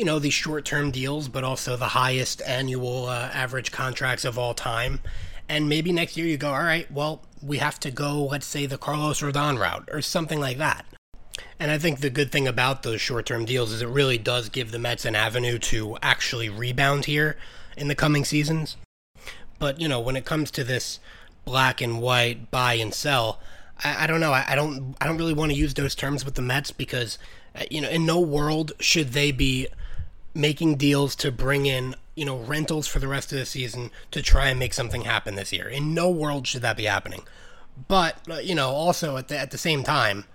you 0.00 0.06
know, 0.06 0.18
these 0.18 0.32
short 0.32 0.64
term 0.64 0.90
deals, 0.90 1.28
but 1.28 1.44
also 1.44 1.76
the 1.76 1.88
highest 1.88 2.40
annual 2.46 3.04
uh, 3.04 3.28
average 3.34 3.70
contracts 3.70 4.24
of 4.24 4.38
all 4.38 4.54
time. 4.54 4.98
And 5.46 5.68
maybe 5.68 5.92
next 5.92 6.16
year 6.16 6.26
you 6.26 6.38
go, 6.38 6.54
all 6.54 6.62
right, 6.62 6.90
well, 6.90 7.20
we 7.42 7.58
have 7.58 7.78
to 7.80 7.90
go, 7.90 8.24
let's 8.24 8.46
say, 8.46 8.64
the 8.64 8.78
Carlos 8.78 9.20
Rodon 9.20 9.58
route 9.58 9.90
or 9.92 10.00
something 10.00 10.40
like 10.40 10.56
that. 10.56 10.86
And 11.58 11.70
I 11.70 11.76
think 11.76 12.00
the 12.00 12.08
good 12.08 12.32
thing 12.32 12.48
about 12.48 12.82
those 12.82 13.02
short 13.02 13.26
term 13.26 13.44
deals 13.44 13.72
is 13.72 13.82
it 13.82 13.88
really 13.88 14.16
does 14.16 14.48
give 14.48 14.70
the 14.70 14.78
Mets 14.78 15.04
an 15.04 15.14
avenue 15.14 15.58
to 15.58 15.98
actually 16.00 16.48
rebound 16.48 17.04
here 17.04 17.36
in 17.76 17.88
the 17.88 17.94
coming 17.94 18.24
seasons. 18.24 18.78
But, 19.58 19.82
you 19.82 19.86
know, 19.86 20.00
when 20.00 20.16
it 20.16 20.24
comes 20.24 20.50
to 20.52 20.64
this 20.64 20.98
black 21.44 21.82
and 21.82 22.00
white 22.00 22.50
buy 22.50 22.72
and 22.74 22.94
sell, 22.94 23.38
I, 23.84 24.04
I 24.04 24.06
don't 24.06 24.20
know. 24.20 24.32
I, 24.32 24.46
I, 24.48 24.54
don't 24.54 24.96
I 24.98 25.06
don't 25.06 25.18
really 25.18 25.34
want 25.34 25.52
to 25.52 25.58
use 25.58 25.74
those 25.74 25.94
terms 25.94 26.24
with 26.24 26.36
the 26.36 26.42
Mets 26.42 26.70
because, 26.70 27.18
uh, 27.54 27.64
you 27.70 27.82
know, 27.82 27.90
in 27.90 28.06
no 28.06 28.18
world 28.18 28.72
should 28.80 29.12
they 29.12 29.30
be 29.30 29.68
making 30.34 30.76
deals 30.76 31.16
to 31.16 31.32
bring 31.32 31.66
in 31.66 31.94
you 32.20 32.26
know, 32.26 32.36
rentals 32.36 32.86
for 32.86 32.98
the 32.98 33.08
rest 33.08 33.32
of 33.32 33.38
the 33.38 33.46
season 33.46 33.90
to 34.10 34.20
try 34.20 34.48
and 34.48 34.58
make 34.58 34.74
something 34.74 35.02
happen 35.04 35.36
this 35.36 35.54
year. 35.54 35.66
In 35.66 35.94
no 35.94 36.10
world 36.10 36.46
should 36.46 36.60
that 36.60 36.76
be 36.76 36.84
happening. 36.84 37.22
But, 37.88 38.16
uh, 38.30 38.34
you 38.40 38.54
know, 38.54 38.68
also 38.68 39.16
at 39.16 39.28
the, 39.28 39.38
at 39.38 39.52
the 39.52 39.56
same 39.56 39.82
time, 39.82 40.26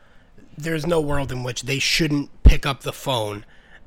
there's 0.58 0.88
no 0.88 1.00
world 1.00 1.32
in 1.32 1.44
which 1.44 1.62
they 1.62 1.78
shouldn't 1.78 2.32
pick 2.42 2.66
up 2.66 2.82
the 2.82 2.92
phone 2.92 3.46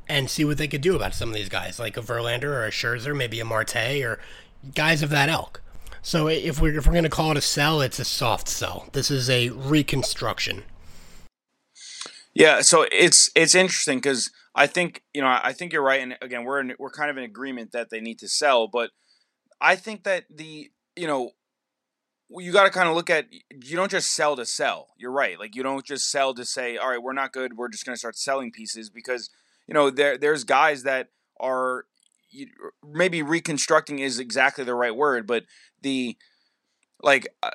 and 0.08 0.30
see 0.30 0.44
what 0.44 0.58
they 0.58 0.68
could 0.68 0.80
do 0.80 0.94
about 0.94 1.12
some 1.12 1.30
of 1.30 1.34
these 1.34 1.48
guys, 1.48 1.80
like 1.80 1.96
a 1.96 2.00
Verlander 2.00 2.44
or 2.44 2.64
a 2.64 2.70
Scherzer, 2.70 3.16
maybe 3.16 3.40
a 3.40 3.44
Marte 3.44 4.00
or 4.04 4.20
guys 4.76 5.02
of 5.02 5.10
that 5.10 5.28
ilk. 5.28 5.60
So 6.00 6.28
if 6.28 6.60
we're, 6.60 6.78
if 6.78 6.86
we're 6.86 6.92
going 6.92 7.02
to 7.02 7.10
call 7.10 7.32
it 7.32 7.36
a 7.36 7.40
sell, 7.40 7.80
it's 7.80 7.98
a 7.98 8.04
soft 8.04 8.48
sell. 8.48 8.88
This 8.92 9.10
is 9.10 9.28
a 9.28 9.48
reconstruction. 9.48 10.62
Yeah, 12.32 12.60
so 12.60 12.86
it's 12.92 13.32
it's 13.34 13.56
interesting 13.56 13.98
because 13.98 14.30
I 14.58 14.66
think 14.66 15.04
you 15.14 15.22
know 15.22 15.28
I 15.28 15.52
think 15.52 15.72
you're 15.72 15.82
right, 15.82 16.02
and 16.02 16.16
again 16.20 16.42
we're 16.42 16.58
in, 16.58 16.74
we're 16.80 16.90
kind 16.90 17.10
of 17.10 17.16
in 17.16 17.22
agreement 17.22 17.70
that 17.72 17.90
they 17.90 18.00
need 18.00 18.18
to 18.18 18.28
sell, 18.28 18.66
but 18.66 18.90
I 19.60 19.76
think 19.76 20.02
that 20.02 20.24
the 20.28 20.70
you 20.96 21.06
know 21.06 21.30
you 22.28 22.52
got 22.52 22.64
to 22.64 22.70
kind 22.70 22.88
of 22.88 22.96
look 22.96 23.08
at 23.08 23.26
you 23.32 23.76
don't 23.76 23.90
just 23.90 24.10
sell 24.10 24.34
to 24.34 24.44
sell. 24.44 24.88
You're 24.98 25.12
right, 25.12 25.38
like 25.38 25.54
you 25.54 25.62
don't 25.62 25.86
just 25.86 26.10
sell 26.10 26.34
to 26.34 26.44
say 26.44 26.76
all 26.76 26.90
right 26.90 27.00
we're 27.00 27.12
not 27.12 27.32
good, 27.32 27.56
we're 27.56 27.68
just 27.68 27.86
going 27.86 27.94
to 27.94 27.98
start 27.98 28.18
selling 28.18 28.50
pieces 28.50 28.90
because 28.90 29.30
you 29.68 29.74
know 29.74 29.90
there 29.90 30.18
there's 30.18 30.42
guys 30.42 30.82
that 30.82 31.10
are 31.38 31.84
maybe 32.84 33.22
reconstructing 33.22 34.00
is 34.00 34.18
exactly 34.18 34.64
the 34.64 34.74
right 34.74 34.96
word, 34.96 35.24
but 35.24 35.44
the 35.82 36.16
like 37.02 37.28
uh, 37.42 37.50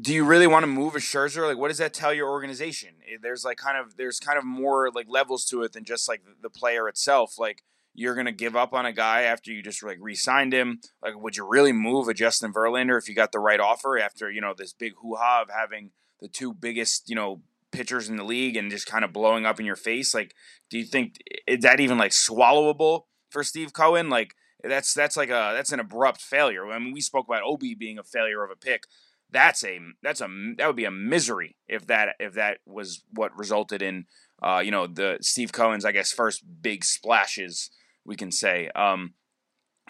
do 0.00 0.12
you 0.12 0.24
really 0.24 0.46
want 0.46 0.64
to 0.64 0.66
move 0.66 0.94
a 0.94 0.98
Scherzer? 0.98 1.46
Like 1.46 1.58
what 1.58 1.68
does 1.68 1.78
that 1.78 1.94
tell 1.94 2.12
your 2.12 2.28
organization? 2.28 2.90
Eh, 3.06 3.18
there's 3.22 3.44
like 3.44 3.56
kind 3.56 3.78
of 3.78 3.96
there's 3.96 4.18
kind 4.18 4.38
of 4.38 4.44
more 4.44 4.90
like 4.90 5.06
levels 5.08 5.44
to 5.46 5.62
it 5.62 5.72
than 5.72 5.84
just 5.84 6.08
like 6.08 6.22
the 6.42 6.50
player 6.50 6.88
itself. 6.88 7.38
Like 7.38 7.62
you're 7.94 8.14
gonna 8.14 8.32
give 8.32 8.56
up 8.56 8.72
on 8.72 8.86
a 8.86 8.92
guy 8.92 9.22
after 9.22 9.52
you 9.52 9.62
just 9.62 9.82
like 9.82 9.98
re-signed 10.00 10.52
him. 10.52 10.80
Like 11.02 11.20
would 11.20 11.36
you 11.36 11.46
really 11.48 11.72
move 11.72 12.08
a 12.08 12.14
Justin 12.14 12.52
Verlander 12.52 12.98
if 12.98 13.08
you 13.08 13.14
got 13.14 13.32
the 13.32 13.38
right 13.38 13.60
offer 13.60 13.98
after, 13.98 14.30
you 14.30 14.40
know, 14.40 14.54
this 14.56 14.72
big 14.72 14.94
hoo-ha 15.00 15.42
of 15.42 15.50
having 15.50 15.92
the 16.20 16.28
two 16.28 16.52
biggest, 16.52 17.08
you 17.08 17.14
know, 17.14 17.42
pitchers 17.70 18.08
in 18.08 18.16
the 18.16 18.24
league 18.24 18.56
and 18.56 18.72
just 18.72 18.86
kind 18.86 19.04
of 19.04 19.12
blowing 19.12 19.46
up 19.46 19.60
in 19.60 19.66
your 19.66 19.76
face? 19.76 20.14
Like 20.14 20.34
do 20.68 20.78
you 20.78 20.84
think 20.84 21.18
is 21.46 21.62
that 21.62 21.78
even 21.78 21.96
like 21.96 22.12
swallowable 22.12 23.04
for 23.28 23.44
Steve 23.44 23.72
Cohen? 23.72 24.08
Like 24.08 24.34
that's 24.62 24.94
that's 24.94 25.16
like 25.16 25.30
a 25.30 25.52
that's 25.54 25.72
an 25.72 25.80
abrupt 25.80 26.20
failure. 26.20 26.66
I 26.70 26.78
mean, 26.78 26.92
we 26.92 27.00
spoke 27.00 27.26
about 27.26 27.42
Obi 27.44 27.74
being 27.74 27.98
a 27.98 28.04
failure 28.04 28.42
of 28.42 28.50
a 28.50 28.56
pick. 28.56 28.84
That's 29.30 29.64
a 29.64 29.78
that's 30.02 30.20
a 30.20 30.28
that 30.58 30.66
would 30.66 30.76
be 30.76 30.84
a 30.84 30.90
misery 30.90 31.56
if 31.68 31.86
that 31.86 32.16
if 32.18 32.34
that 32.34 32.58
was 32.66 33.02
what 33.12 33.36
resulted 33.36 33.82
in 33.82 34.06
uh, 34.42 34.60
you 34.64 34.70
know 34.70 34.86
the 34.86 35.18
Steve 35.20 35.52
Cohen's 35.52 35.84
I 35.84 35.92
guess 35.92 36.12
first 36.12 36.42
big 36.62 36.84
splashes 36.84 37.70
we 38.04 38.16
can 38.16 38.32
say. 38.32 38.70
Um, 38.74 39.14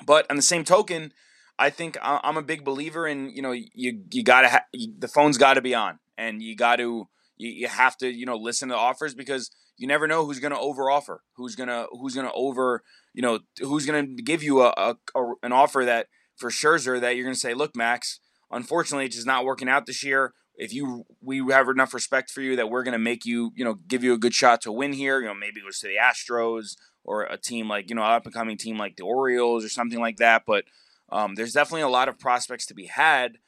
but 0.04 0.26
on 0.30 0.36
the 0.36 0.42
same 0.42 0.64
token, 0.64 1.12
I 1.58 1.70
think 1.70 1.96
I'm 2.02 2.36
a 2.36 2.42
big 2.42 2.64
believer 2.64 3.06
in 3.06 3.30
you 3.30 3.42
know 3.42 3.52
you 3.52 4.02
you 4.10 4.24
gotta 4.24 4.48
ha- 4.48 4.64
the 4.72 5.08
phone's 5.08 5.38
got 5.38 5.54
to 5.54 5.62
be 5.62 5.74
on 5.74 5.98
and 6.16 6.42
you 6.42 6.56
got 6.56 6.76
to 6.76 7.08
you, 7.36 7.50
you 7.50 7.68
have 7.68 7.96
to 7.98 8.08
you 8.10 8.26
know 8.26 8.36
listen 8.36 8.68
to 8.68 8.76
offers 8.76 9.14
because 9.14 9.50
you 9.80 9.88
never 9.88 10.06
know 10.06 10.24
who's 10.24 10.40
going 10.40 10.52
to 10.52 10.58
over 10.58 10.90
offer, 10.90 11.22
who's 11.34 11.56
gonna 11.56 11.86
who's 11.92 12.14
gonna 12.14 12.32
over 12.34 12.82
you 13.12 13.22
know, 13.22 13.40
who's 13.60 13.86
going 13.86 14.16
to 14.16 14.22
give 14.22 14.42
you 14.42 14.62
a, 14.62 14.72
a, 14.76 14.96
a, 15.14 15.32
an 15.42 15.52
offer 15.52 15.84
that 15.84 16.06
for 16.36 16.50
Scherzer 16.50 17.00
that 17.00 17.16
you're 17.16 17.24
going 17.24 17.34
to 17.34 17.40
say, 17.40 17.54
look, 17.54 17.76
Max, 17.76 18.20
unfortunately, 18.50 19.06
it's 19.06 19.16
just 19.16 19.26
not 19.26 19.44
working 19.44 19.68
out 19.68 19.86
this 19.86 20.04
year. 20.04 20.32
If 20.54 20.74
you 20.74 21.04
we 21.22 21.42
have 21.50 21.68
enough 21.68 21.94
respect 21.94 22.30
for 22.30 22.42
you 22.42 22.56
that 22.56 22.68
we're 22.68 22.82
going 22.82 22.92
to 22.92 22.98
make 22.98 23.24
you, 23.24 23.52
you 23.54 23.64
know, 23.64 23.74
give 23.88 24.04
you 24.04 24.12
a 24.12 24.18
good 24.18 24.34
shot 24.34 24.60
to 24.62 24.72
win 24.72 24.92
here. 24.92 25.20
You 25.20 25.28
know, 25.28 25.34
maybe 25.34 25.60
it 25.60 25.64
goes 25.64 25.78
to 25.80 25.88
the 25.88 25.96
Astros 25.96 26.76
or 27.02 27.22
a 27.22 27.38
team 27.38 27.68
like 27.68 27.88
you 27.88 27.96
know, 27.96 28.02
up 28.02 28.26
and 28.26 28.34
coming 28.34 28.58
team 28.58 28.76
like 28.76 28.96
the 28.96 29.04
Orioles 29.04 29.64
or 29.64 29.70
something 29.70 29.98
like 29.98 30.18
that. 30.18 30.42
But 30.46 30.64
um, 31.10 31.34
there's 31.34 31.54
definitely 31.54 31.82
a 31.82 31.88
lot 31.88 32.08
of 32.08 32.18
prospects 32.18 32.66
to 32.66 32.74
be 32.74 32.86
had. 32.86 33.38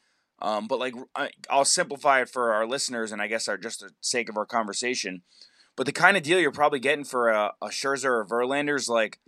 Um, 0.41 0.67
but 0.67 0.79
like 0.79 0.95
I'll 1.49 1.65
simplify 1.65 2.21
it 2.21 2.29
for 2.29 2.51
our 2.51 2.65
listeners, 2.65 3.11
and 3.11 3.21
I 3.21 3.27
guess 3.27 3.47
our 3.47 3.57
just 3.57 3.81
the 3.81 3.91
sake 4.01 4.27
of 4.27 4.35
our 4.35 4.45
conversation. 4.45 5.21
But 5.75 5.85
the 5.85 5.91
kind 5.91 6.17
of 6.17 6.23
deal 6.23 6.39
you're 6.39 6.51
probably 6.51 6.79
getting 6.79 7.05
for 7.05 7.29
a, 7.29 7.53
a 7.61 7.67
Scherzer 7.67 8.05
or 8.05 8.25
Verlander 8.25 8.75
is 8.75 8.89
like 8.89 9.19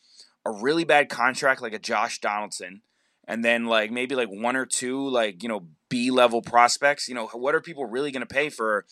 a 0.46 0.52
really 0.52 0.84
bad 0.84 1.10
contract 1.10 1.62
like 1.62 1.74
a 1.74 1.80
Josh 1.80 2.20
Donaldson, 2.20 2.82
and 3.28 3.44
then 3.44 3.66
like 3.66 3.92
maybe 3.92 4.16
like 4.16 4.30
one 4.30 4.56
or 4.56 4.66
two 4.66 5.08
like 5.10 5.42
you 5.42 5.50
know 5.50 5.68
B 5.90 6.12
level 6.12 6.42
prospects. 6.42 7.08
You 7.08 7.16
know, 7.16 7.28
what 7.28 7.56
are 7.56 7.62
people 7.62 7.86
really 7.86 8.12
going 8.12 8.22
to 8.22 8.28
pay 8.28 8.50
for 8.50 8.86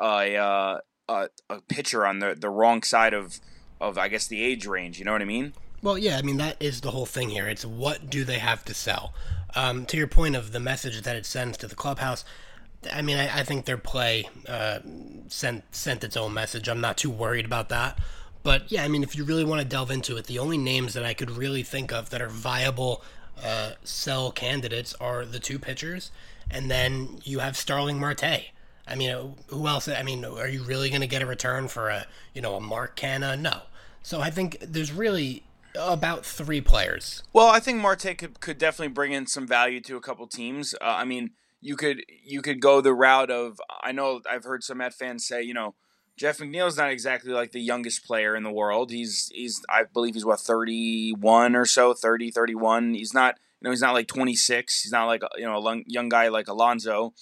a, 0.00 0.36
uh, 0.36 0.78
a 1.08 1.28
a 1.50 1.60
pitcher 1.68 2.06
on 2.06 2.20
the 2.20 2.36
the 2.38 2.50
wrong 2.50 2.82
side 2.82 3.14
of 3.14 3.40
of 3.80 3.98
I 3.98 4.08
guess 4.08 4.26
the 4.26 4.42
age 4.42 4.66
range? 4.66 4.98
You 4.98 5.04
know 5.04 5.12
what 5.12 5.22
I 5.22 5.26
mean? 5.26 5.52
Well, 5.82 5.98
yeah, 5.98 6.16
I 6.16 6.22
mean 6.22 6.38
that 6.38 6.56
is 6.60 6.80
the 6.80 6.92
whole 6.92 7.06
thing 7.06 7.30
here. 7.30 7.48
It's 7.48 7.66
what 7.66 8.08
do 8.08 8.24
they 8.24 8.38
have 8.38 8.64
to 8.66 8.74
sell? 8.74 9.12
Um, 9.56 9.84
to 9.86 9.96
your 9.96 10.06
point 10.06 10.34
of 10.34 10.52
the 10.52 10.60
message 10.60 11.02
that 11.02 11.14
it 11.14 11.26
sends 11.26 11.58
to 11.58 11.66
the 11.66 11.76
clubhouse, 11.76 12.24
I 12.92 13.02
mean, 13.02 13.16
I, 13.16 13.40
I 13.40 13.42
think 13.42 13.64
their 13.64 13.78
play 13.78 14.28
uh, 14.48 14.80
sent 15.28 15.74
sent 15.74 16.04
its 16.04 16.16
own 16.16 16.34
message. 16.34 16.68
I'm 16.68 16.80
not 16.80 16.96
too 16.96 17.10
worried 17.10 17.44
about 17.44 17.68
that. 17.70 17.98
But 18.42 18.70
yeah, 18.70 18.84
I 18.84 18.88
mean, 18.88 19.02
if 19.02 19.16
you 19.16 19.24
really 19.24 19.44
want 19.44 19.62
to 19.62 19.66
delve 19.66 19.90
into 19.90 20.16
it, 20.16 20.26
the 20.26 20.38
only 20.38 20.58
names 20.58 20.94
that 20.94 21.04
I 21.04 21.14
could 21.14 21.30
really 21.30 21.62
think 21.62 21.92
of 21.92 22.10
that 22.10 22.20
are 22.20 22.28
viable 22.28 23.02
uh, 23.42 23.72
sell 23.82 24.30
candidates 24.30 24.94
are 25.00 25.24
the 25.24 25.40
two 25.40 25.58
pitchers, 25.58 26.10
and 26.50 26.70
then 26.70 27.20
you 27.24 27.38
have 27.38 27.56
Starling 27.56 27.98
Marte. 27.98 28.50
I 28.86 28.94
mean, 28.96 29.34
who 29.46 29.66
else? 29.66 29.88
I 29.88 30.02
mean, 30.02 30.24
are 30.24 30.46
you 30.46 30.62
really 30.62 30.90
going 30.90 31.00
to 31.00 31.06
get 31.06 31.22
a 31.22 31.26
return 31.26 31.68
for 31.68 31.88
a 31.88 32.06
you 32.34 32.42
know 32.42 32.56
a 32.56 32.60
Mark 32.60 32.96
Canha? 32.96 33.40
No. 33.40 33.62
So 34.02 34.20
I 34.20 34.28
think 34.28 34.58
there's 34.60 34.92
really 34.92 35.44
about 35.74 36.24
three 36.26 36.60
players. 36.60 37.22
Well, 37.32 37.48
I 37.48 37.60
think 37.60 37.80
Marte 37.80 38.16
could, 38.18 38.40
could 38.40 38.58
definitely 38.58 38.92
bring 38.92 39.12
in 39.12 39.26
some 39.26 39.46
value 39.46 39.80
to 39.82 39.96
a 39.96 40.00
couple 40.00 40.26
teams. 40.26 40.74
Uh, 40.74 40.84
I 40.84 41.04
mean, 41.04 41.30
you 41.64 41.76
could 41.76 42.04
you 42.22 42.42
could 42.42 42.60
go 42.60 42.82
the 42.82 42.92
route 42.92 43.30
of 43.30 43.58
I 43.82 43.92
know 43.92 44.20
I've 44.30 44.44
heard 44.44 44.62
some 44.62 44.78
Met 44.78 44.92
fans 44.92 45.26
say 45.26 45.42
you 45.42 45.54
know 45.54 45.74
Jeff 46.16 46.38
McNeil's 46.38 46.76
not 46.76 46.90
exactly 46.90 47.32
like 47.32 47.52
the 47.52 47.60
youngest 47.60 48.04
player 48.04 48.36
in 48.36 48.44
the 48.44 48.52
world. 48.52 48.90
He's 48.90 49.32
he's 49.34 49.62
I 49.68 49.84
believe 49.84 50.14
he's 50.14 50.26
what 50.26 50.40
31 50.40 51.56
or 51.56 51.64
so, 51.64 51.94
30, 51.94 52.30
31. 52.30 52.94
He's 52.94 53.14
not 53.14 53.36
you 53.60 53.66
know 53.66 53.70
he's 53.70 53.80
not 53.80 53.94
like 53.94 54.06
26. 54.06 54.82
He's 54.82 54.92
not 54.92 55.06
like 55.06 55.22
you 55.36 55.46
know 55.46 55.66
a 55.66 55.82
young 55.86 56.10
guy 56.10 56.28
like 56.28 56.48
Alonso. 56.48 57.14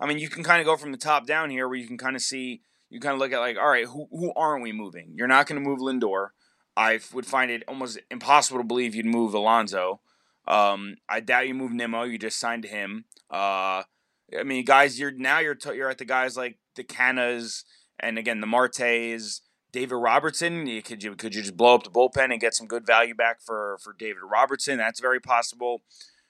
I 0.00 0.06
mean, 0.06 0.18
you 0.18 0.28
can 0.28 0.44
kind 0.44 0.60
of 0.60 0.66
go 0.66 0.76
from 0.76 0.92
the 0.92 0.98
top 0.98 1.26
down 1.26 1.50
here 1.50 1.66
where 1.66 1.76
you 1.76 1.88
can 1.88 1.98
kind 1.98 2.14
of 2.14 2.22
see 2.22 2.62
you 2.90 3.00
kind 3.00 3.14
of 3.14 3.18
look 3.18 3.32
at 3.32 3.40
like 3.40 3.58
all 3.58 3.68
right, 3.68 3.86
who 3.86 4.06
who 4.12 4.32
aren't 4.36 4.62
we 4.62 4.72
moving? 4.72 5.12
You're 5.16 5.26
not 5.26 5.48
going 5.48 5.60
to 5.60 5.68
move 5.68 5.80
Lindor. 5.80 6.28
I 6.76 7.00
would 7.12 7.26
find 7.26 7.50
it 7.50 7.64
almost 7.66 7.98
impossible 8.12 8.60
to 8.60 8.64
believe 8.64 8.94
you'd 8.94 9.06
move 9.06 9.34
Alonso. 9.34 10.00
Um, 10.46 10.98
I 11.08 11.18
doubt 11.18 11.48
you 11.48 11.54
move 11.54 11.72
Nimmo. 11.72 12.04
You 12.04 12.16
just 12.16 12.38
signed 12.38 12.64
him. 12.64 13.04
Uh, 13.30 13.82
I 14.38 14.42
mean, 14.44 14.64
guys, 14.64 14.98
you're 14.98 15.10
now 15.10 15.38
you're 15.38 15.54
t- 15.54 15.74
you're 15.74 15.90
at 15.90 15.98
the 15.98 16.04
guys 16.04 16.36
like 16.36 16.58
the 16.76 16.84
Canhas 16.84 17.64
and 18.00 18.18
again, 18.18 18.40
the 18.40 18.46
Martes, 18.46 19.42
David 19.72 19.96
Robertson, 19.96 20.66
you, 20.66 20.82
could 20.82 21.02
you 21.02 21.14
could 21.14 21.34
you 21.34 21.42
just 21.42 21.56
blow 21.56 21.74
up 21.74 21.84
the 21.84 21.90
bullpen 21.90 22.30
and 22.32 22.40
get 22.40 22.54
some 22.54 22.66
good 22.66 22.86
value 22.86 23.14
back 23.14 23.40
for 23.40 23.78
for 23.82 23.92
David 23.92 24.22
Robertson? 24.30 24.78
That's 24.78 25.00
very 25.00 25.20
possible. 25.20 25.82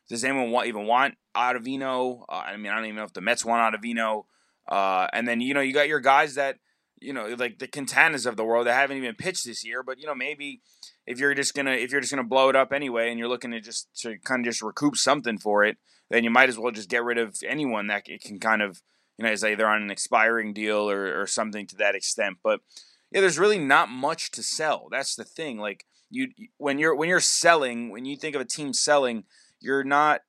Does 0.09 0.25
anyone 0.25 0.51
want, 0.51 0.67
even 0.69 0.87
want 0.87 1.15
Ottavino? 1.37 2.25
Uh, 2.29 2.33
I 2.33 2.57
mean, 2.57 2.73
I 2.73 2.77
don't 2.77 2.87
even 2.87 2.97
know 2.97 3.05
if 3.05 3.13
the 3.13 3.21
Mets 3.21 3.45
want 3.45 3.75
Ottavino. 3.75 4.25
Uh, 4.67 5.07
and 5.13 5.29
then 5.29 5.41
you 5.41 5.55
know 5.55 5.61
you 5.61 5.73
got 5.73 5.89
your 5.89 6.01
guys 6.01 6.35
that 6.35 6.59
you 7.01 7.13
know 7.13 7.35
like 7.39 7.59
the 7.59 7.69
Quintanas 7.69 8.27
of 8.27 8.37
the 8.37 8.45
world 8.45 8.67
that 8.67 8.75
haven't 8.75 8.97
even 8.97 9.15
pitched 9.15 9.45
this 9.45 9.65
year, 9.65 9.83
but 9.83 9.99
you 9.99 10.07
know 10.07 10.15
maybe 10.15 10.61
if 11.07 11.19
you're 11.19 11.35
just 11.35 11.55
gonna 11.55 11.73
if 11.73 11.91
you're 11.91 12.01
just 12.01 12.13
gonna 12.13 12.25
blow 12.25 12.49
it 12.49 12.57
up 12.57 12.73
anyway 12.73 13.11
and 13.11 13.19
you're 13.19 13.29
looking 13.29 13.51
to 13.53 13.61
just 13.61 13.89
to 14.03 14.19
kind 14.19 14.41
of 14.41 14.53
just 14.53 14.63
recoup 14.63 14.97
something 14.97 15.39
for 15.39 15.65
it, 15.65 15.77
then 16.11 16.25
you 16.25 16.31
might 16.31 16.49
as 16.49 16.59
well 16.59 16.73
just 16.73 16.89
get 16.89 17.05
rid 17.05 17.19
of 17.19 17.37
anyone 17.47 17.87
that 17.87 18.05
can 18.05 18.39
kind 18.39 18.63
of 18.63 18.83
you 19.19 19.25
know, 19.25 19.33
is 19.33 19.45
either 19.45 19.67
on 19.67 19.83
an 19.83 19.91
expiring 19.91 20.53
deal 20.55 20.89
or, 20.89 21.21
or 21.21 21.27
something 21.27 21.67
to 21.67 21.77
that 21.77 21.95
extent. 21.95 22.39
But 22.43 22.61
yeah, 23.11 23.21
there's 23.21 23.39
really 23.39 23.59
not 23.59 23.91
much 23.91 24.31
to 24.33 24.43
sell. 24.43 24.89
That's 24.91 25.17
the 25.17 25.25
thing. 25.25 25.59
Like 25.59 25.85
you, 26.09 26.29
when 26.57 26.79
you're 26.79 26.95
when 26.95 27.09
you're 27.09 27.21
selling, 27.21 27.91
when 27.91 28.05
you 28.05 28.17
think 28.17 28.37
of 28.37 28.41
a 28.41 28.47
team 28.47 28.73
selling, 28.73 29.25
you're 29.61 29.85
not. 29.85 30.23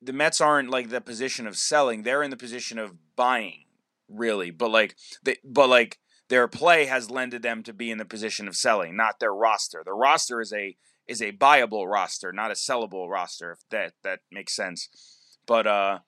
The 0.00 0.14
Mets 0.14 0.40
aren't 0.40 0.70
like 0.70 0.88
the 0.88 1.00
position 1.00 1.46
of 1.46 1.56
selling. 1.56 2.02
They're 2.02 2.22
in 2.22 2.30
the 2.30 2.38
position 2.38 2.78
of 2.78 2.94
buying, 3.16 3.64
really. 4.08 4.50
But 4.50 4.70
like, 4.70 4.96
they, 5.22 5.36
but 5.44 5.68
like 5.68 5.98
their 6.28 6.48
play 6.48 6.86
has 6.86 7.10
lended 7.10 7.42
them 7.42 7.62
to 7.62 7.72
be 7.72 7.90
in 7.90 7.98
the 7.98 8.04
position 8.04 8.48
of 8.48 8.56
selling, 8.56 8.96
not 8.96 9.20
their 9.20 9.34
roster. 9.34 9.82
The 9.84 9.92
roster 9.92 10.40
is 10.40 10.52
a 10.52 10.76
is 11.06 11.22
a 11.22 11.32
buyable 11.32 11.90
roster, 11.90 12.32
not 12.32 12.50
a 12.50 12.54
sellable 12.54 13.08
roster. 13.08 13.52
If 13.52 13.58
that 13.70 13.92
that 14.04 14.20
makes 14.30 14.54
sense. 14.54 14.88
But 15.46 15.66
uh, 15.66 15.98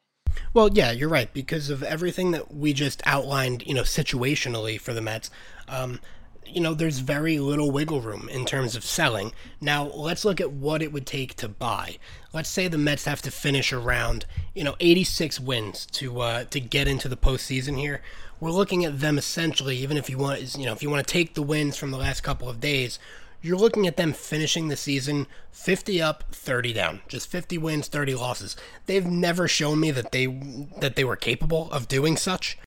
well, 0.53 0.69
yeah, 0.73 0.91
you're 0.91 1.09
right 1.09 1.33
because 1.33 1.71
of 1.71 1.83
everything 1.83 2.33
that 2.33 2.55
we 2.55 2.73
just 2.73 3.03
outlined, 3.07 3.67
you 3.67 3.75
know, 3.75 3.83
situationally 3.83 4.81
for 4.81 4.93
the 4.93 5.01
Mets. 5.01 5.31
Um, 5.69 6.01
you 6.47 6.61
know, 6.61 6.75
there's 6.75 6.99
very 6.99 7.39
little 7.39 7.71
wiggle 7.71 8.01
room 8.01 8.29
in 8.29 8.45
terms 8.45 8.75
of 8.75 8.85
selling. 8.85 9.33
Now, 9.61 9.85
let's 9.85 10.25
look 10.25 10.41
at 10.41 10.51
what 10.51 10.83
it 10.83 10.93
would 10.93 11.07
take 11.07 11.37
to 11.37 11.49
buy. 11.49 11.99
Let's 12.33 12.49
say 12.49 12.67
the 12.67 12.79
Mets 12.79 13.05
have 13.05 13.23
to 13.23 13.31
finish 13.31 13.73
around, 13.73 14.27
you 14.55 14.65
know, 14.65 14.75
86 14.81 15.39
wins 15.39 15.87
to 15.93 16.21
uh, 16.21 16.45
to 16.45 16.61
get 16.61 16.89
into 16.89 17.09
the 17.09 17.17
postseason 17.17 17.79
here. 17.79 18.03
We're 18.41 18.51
looking 18.51 18.85
at 18.85 19.01
them 19.01 19.19
essentially, 19.19 19.77
even 19.77 19.97
if 19.97 20.09
you 20.09 20.19
want, 20.19 20.57
you 20.57 20.65
know, 20.65 20.73
if 20.73 20.83
you 20.83 20.91
want 20.91 21.07
to 21.07 21.13
take 21.13 21.35
the 21.35 21.43
wins 21.43 21.77
from 21.77 21.91
the 21.91 21.99
last 21.99 22.23
couple 22.23 22.49
of 22.49 22.61
days, 22.61 22.99
you're 23.43 23.57
looking 23.57 23.87
at 23.87 23.97
them 23.97 24.13
finishing 24.13 24.69
the 24.69 24.77
season 24.77 25.27
50 25.53 26.03
up, 26.03 26.25
30 26.33 26.73
down. 26.73 27.01
Just 27.09 27.31
50 27.31 27.59
wins, 27.59 27.89
30 27.89 28.15
losses. 28.15 28.57
They've 28.87 29.07
never 29.07 29.49
shown 29.49 29.81
me 29.81 29.91
that 29.93 30.13
they 30.13 30.27
that 30.81 30.97
they 30.97 31.05
were 31.05 31.17
capable 31.17 31.71
of 31.71 31.89
doing 31.89 32.17
such. 32.17 32.59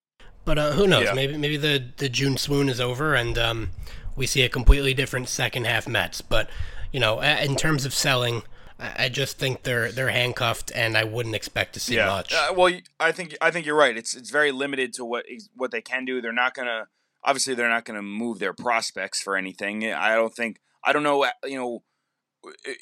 But 0.46 0.58
uh, 0.58 0.72
who 0.74 0.88
knows? 0.88 1.06
Yeah. 1.06 1.14
Maybe 1.14 1.38
maybe 1.38 1.58
the 1.58 1.84
the 1.98 2.10
June 2.10 2.38
swoon 2.38 2.70
is 2.70 2.82
over 2.82 3.14
and 3.14 3.38
um, 3.38 3.70
we 4.16 4.26
see 4.28 4.42
a 4.42 4.50
completely 4.50 4.94
different 4.94 5.30
second 5.30 5.66
half 5.66 5.88
Mets. 5.88 6.22
But 6.22 6.50
you 6.92 7.00
know, 7.00 7.22
in 7.22 7.56
terms 7.56 7.86
of 7.86 7.94
selling, 7.94 8.44
I 8.80 9.10
just 9.10 9.38
think 9.38 9.64
they're 9.64 9.92
they're 9.92 10.10
handcuffed, 10.10 10.72
and 10.74 10.98
I 10.98 11.04
wouldn't 11.04 11.36
expect 11.36 11.74
to 11.74 11.80
see 11.80 11.96
yeah. 11.96 12.08
much. 12.08 12.34
Uh, 12.34 12.54
well, 12.56 12.74
I 13.00 13.12
think 13.12 13.38
I 13.40 13.52
think 13.52 13.66
you're 13.66 13.78
right. 13.78 13.96
It's 13.96 14.16
it's 14.16 14.30
very 14.30 14.52
limited 14.52 14.94
to 14.94 15.06
what 15.06 15.26
what 15.56 15.72
they 15.72 15.82
can 15.82 16.06
do. 16.06 16.22
They're 16.22 16.34
not 16.34 16.54
gonna 16.54 16.88
obviously 17.24 17.54
they're 17.54 17.70
not 17.70 17.86
gonna 17.86 18.02
move 18.02 18.40
their 18.40 18.54
prospects 18.54 19.22
for 19.22 19.38
anything. 19.38 19.94
I 19.94 20.16
don't 20.16 20.34
think 20.36 20.60
I 20.84 20.92
don't 20.92 21.04
know, 21.04 21.24
uh, 21.24 21.32
you 21.46 21.58
know, 21.58 21.84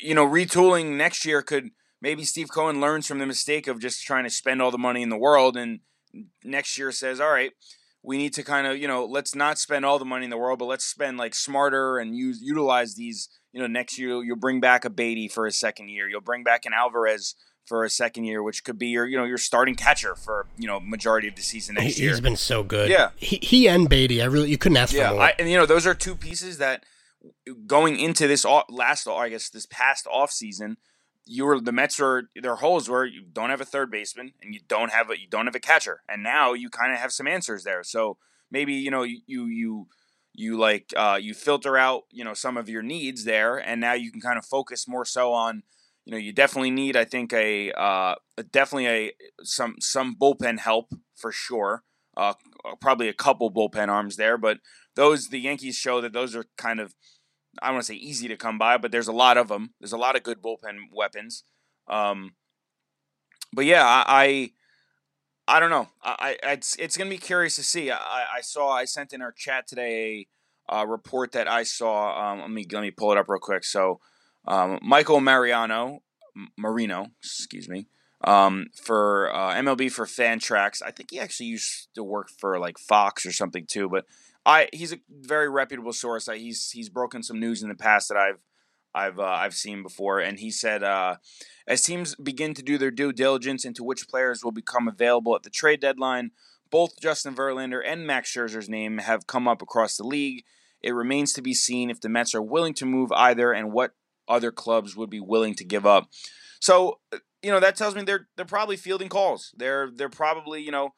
you 0.02 0.16
know, 0.16 0.26
retooling 0.26 0.98
next 0.98 1.26
year 1.26 1.42
could 1.42 1.70
maybe 2.02 2.24
Steve 2.24 2.50
Cohen 2.52 2.82
learns 2.82 3.08
from 3.08 3.20
the 3.20 3.28
mistake 3.28 3.68
of 3.68 3.80
just 3.80 4.04
trying 4.04 4.24
to 4.24 4.30
spend 4.30 4.62
all 4.62 4.72
the 4.72 4.78
money 4.78 5.04
in 5.04 5.10
the 5.10 5.18
world 5.18 5.56
and 5.56 5.82
next 6.44 6.78
year 6.78 6.92
says, 6.92 7.20
all 7.20 7.32
right, 7.32 7.52
we 8.04 8.18
need 8.18 8.34
to 8.34 8.44
kind 8.44 8.66
of, 8.66 8.78
you 8.78 8.88
know, 8.88 9.06
let's 9.06 9.36
not 9.36 9.60
spend 9.60 9.86
all 9.86 10.00
the 10.00 10.06
money 10.06 10.24
in 10.24 10.32
the 10.32 10.38
world, 10.38 10.60
but 10.60 10.66
let's 10.66 10.86
spend 10.86 11.18
like 11.18 11.36
smarter 11.36 12.00
and 12.00 12.16
use 12.16 12.40
utilize 12.42 12.96
these, 12.96 13.30
you 13.54 13.62
know, 13.62 13.68
next 13.68 13.98
year 13.98 14.24
you'll 14.24 14.36
bring 14.38 14.60
back 14.60 14.86
a 14.86 14.90
Baty 14.90 15.28
for 15.28 15.46
a 15.46 15.52
second 15.52 15.90
year. 15.90 16.08
You'll 16.08 16.22
bring 16.22 16.44
back 16.44 16.66
an 16.66 16.74
Alvarez 16.74 17.36
for 17.66 17.84
a 17.84 17.90
second 17.90 18.24
year, 18.26 18.42
which 18.42 18.64
could 18.64 18.78
be 18.78 18.88
your, 18.88 19.06
you 19.06 19.18
know, 19.18 19.24
your 19.24 19.38
starting 19.38 19.76
catcher 19.76 20.16
for, 20.16 20.48
you 20.58 20.68
know, 20.68 20.80
majority 20.80 21.28
of 21.28 21.36
the 21.36 21.42
season 21.42 21.76
next 21.76 21.96
he, 21.96 22.04
year. 22.04 22.12
He's 22.12 22.22
been 22.22 22.36
so 22.36 22.64
good. 22.64 22.90
Yeah. 22.90 23.10
He, 23.16 23.38
he 23.42 23.68
and 23.68 23.88
Baty. 23.88 24.22
I 24.22 24.26
really, 24.26 24.50
you 24.50 24.58
couldn't 24.58 24.78
ask 24.78 24.94
yeah, 24.94 25.10
for 25.10 25.16
more. 25.16 25.24
I, 25.24 25.34
and 25.38 25.50
you 25.50 25.58
know, 25.58 25.66
those 25.66 25.86
are 25.86 25.94
two 25.94 26.16
pieces 26.16 26.58
that 26.58 26.84
going 27.68 28.00
into 28.00 28.28
this 28.28 28.46
last, 28.70 29.08
I 29.08 29.30
guess, 29.30 29.50
this 29.50 29.68
past 29.68 30.08
off 30.12 30.32
season, 30.32 30.78
you 31.26 31.46
were 31.46 31.60
the 31.60 31.72
Mets 31.72 32.00
are 32.00 32.24
their 32.36 32.56
holes 32.56 32.90
were 32.90 33.06
you 33.06 33.24
don't 33.32 33.52
have 33.52 33.62
a 33.62 33.66
third 33.66 33.92
baseman 33.92 34.34
and 34.42 34.54
you 34.54 34.60
don't 34.68 34.92
have 34.92 35.10
a 35.10 35.20
you 35.20 35.28
don't 35.30 35.46
have 35.46 35.56
a 35.56 35.60
catcher, 35.60 36.02
and 36.10 36.24
now 36.24 36.54
you 36.54 36.70
kind 36.70 36.92
of 36.92 37.00
have 37.00 37.12
some 37.12 37.28
answers 37.28 37.64
there. 37.64 37.84
So 37.84 38.18
maybe 38.50 38.74
you 38.74 38.92
know 38.92 39.04
you 39.04 39.22
you 39.46 39.88
you 40.34 40.58
like 40.58 40.94
uh, 40.96 41.20
you 41.22 41.34
filter 41.34 41.78
out 41.78 42.04
you 42.12 42.24
know 42.24 42.34
some 42.34 42.58
of 42.58 42.70
your 42.70 42.82
needs 42.82 43.24
there, 43.24 43.58
and 43.58 43.82
now 43.82 43.94
you 43.94 44.12
can 44.12 44.22
kind 44.22 44.38
of 44.38 44.46
focus 44.46 44.88
more 44.88 45.06
so 45.06 45.34
on 45.34 45.64
you 46.06 46.12
know 46.12 46.18
you 46.18 46.34
definitely 46.34 46.72
need 46.72 46.96
I 46.96 47.06
think 47.06 47.34
a, 47.34 47.72
uh, 47.72 48.16
definitely 48.52 48.88
a 48.88 49.12
some 49.44 49.76
some 49.80 50.16
bullpen 50.20 50.60
help 50.60 50.94
for 51.16 51.32
sure. 51.32 51.84
Uh, 52.18 52.34
probably 52.82 53.08
a 53.08 53.14
couple 53.14 53.52
bullpen 53.52 53.88
arms 53.88 54.18
there, 54.18 54.38
but 54.38 54.58
those 54.96 55.30
the 55.30 55.40
Yankees 55.40 55.78
show 55.78 56.02
that 56.02 56.14
those 56.14 56.36
are 56.36 56.46
kind 56.58 56.80
of 56.80 56.94
I 57.62 57.68
don't 57.68 57.76
want 57.76 57.86
to 57.86 57.94
say 57.94 58.00
easy 58.00 58.28
to 58.28 58.38
come 58.38 58.58
by, 58.58 58.78
but 58.78 58.92
there's 58.92 59.08
a 59.08 59.14
lot 59.14 59.38
of 59.38 59.48
them. 59.48 59.74
There's 59.80 59.94
a 59.94 59.98
lot 59.98 60.16
of 60.16 60.24
good 60.24 60.42
bullpen 60.42 60.90
weapons. 60.92 61.44
Um, 61.88 62.32
but 63.54 63.66
yeah, 63.66 63.86
I, 63.86 64.04
I, 64.08 64.52
I 65.52 65.60
don't 65.60 65.70
know. 65.70 65.90
I, 66.02 66.38
I 66.42 66.52
it's 66.54 66.78
it's 66.78 66.96
gonna 66.96 67.10
be 67.10 67.18
curious 67.18 67.58
to 67.58 67.64
see. 67.64 67.92
I, 67.92 68.26
I 68.38 68.42
saw 68.42 68.70
I 68.70 68.86
sent 68.86 69.12
in 69.12 69.22
our 69.22 69.34
chat 69.34 69.68
today 69.68 70.28
a 70.70 70.88
report 70.88 71.34
that 71.34 71.50
I 71.50 71.64
saw. 71.64 72.32
Um, 72.32 72.40
let 72.40 72.50
me 72.52 72.66
let 72.72 72.82
me 72.82 72.92
pull 72.92 73.12
it 73.12 73.18
up 73.18 73.28
real 73.28 73.38
quick. 73.40 73.66
So, 73.66 74.00
um, 74.48 74.80
Michael 74.82 75.20
Mariano, 75.20 76.04
Marino, 76.58 77.08
excuse 77.20 77.68
me, 77.68 77.88
um, 78.24 78.68
for 78.82 79.30
uh, 79.36 79.54
MLB 79.56 79.92
for 79.92 80.06
Fantrax. 80.06 80.82
I 80.82 80.92
think 80.92 81.12
he 81.12 81.20
actually 81.20 81.48
used 81.48 81.90
to 81.96 82.04
work 82.04 82.30
for 82.30 82.58
like 82.58 82.78
Fox 82.78 83.26
or 83.26 83.34
something 83.34 83.66
too, 83.66 83.90
but 83.90 84.06
I 84.46 84.70
he's 84.72 84.94
a 84.94 85.00
very 85.10 85.50
reputable 85.50 85.92
source. 85.92 86.30
I, 86.30 86.38
He's 86.38 86.72
he's 86.72 86.88
broken 86.88 87.24
some 87.24 87.42
news 87.42 87.62
in 87.62 87.68
the 87.68 87.76
past 87.76 88.08
that 88.08 88.18
I've 88.18 88.40
I've 88.94 89.20
uh, 89.20 89.24
I've 89.24 89.54
seen 89.54 89.84
before, 89.84 90.20
and 90.20 90.40
he 90.40 90.52
said 90.52 90.84
uh, 90.84 91.18
as 91.68 91.82
teams 91.82 92.16
begin 92.16 92.54
to 92.54 92.62
do 92.62 92.78
their 92.78 92.92
due 92.92 93.14
diligence 93.14 93.66
into 93.66 93.84
which 93.84 94.08
players 94.08 94.44
will 94.44 94.52
become 94.52 94.88
available 94.88 95.36
at 95.36 95.44
the 95.44 95.50
trade 95.50 95.80
deadline, 95.80 96.32
both 96.70 97.00
Justin 97.02 97.36
Verlander 97.36 97.82
and 97.86 98.06
Max 98.06 98.34
Scherzer's 98.34 98.70
name 98.70 98.98
have 99.00 99.28
come 99.28 99.48
up 99.48 99.62
across 99.62 99.98
the 99.98 100.04
league. 100.04 100.44
It 100.82 100.92
remains 100.92 101.34
to 101.34 101.42
be 101.42 101.54
seen 101.54 101.90
if 101.90 102.02
the 102.02 102.10
Mets 102.10 102.34
are 102.34 102.42
willing 102.42 102.74
to 102.76 102.86
move 102.86 103.12
either, 103.12 103.52
and 103.52 103.72
what 103.72 103.92
other 104.28 104.52
clubs 104.52 104.96
would 104.96 105.10
be 105.10 105.20
willing 105.20 105.56
to 105.56 105.64
give 105.64 105.86
up. 105.86 106.10
So 106.60 107.00
uh, 107.14 107.18
you 107.42 107.52
know 107.52 107.60
that 107.60 107.76
tells 107.76 107.96
me 107.96 108.04
they're 108.04 108.28
they're 108.36 108.46
probably 108.46 108.78
fielding 108.78 109.10
calls. 109.10 109.54
They're 109.56 109.90
they're 109.96 110.10
probably 110.10 110.62
you 110.62 110.72
know, 110.72 110.94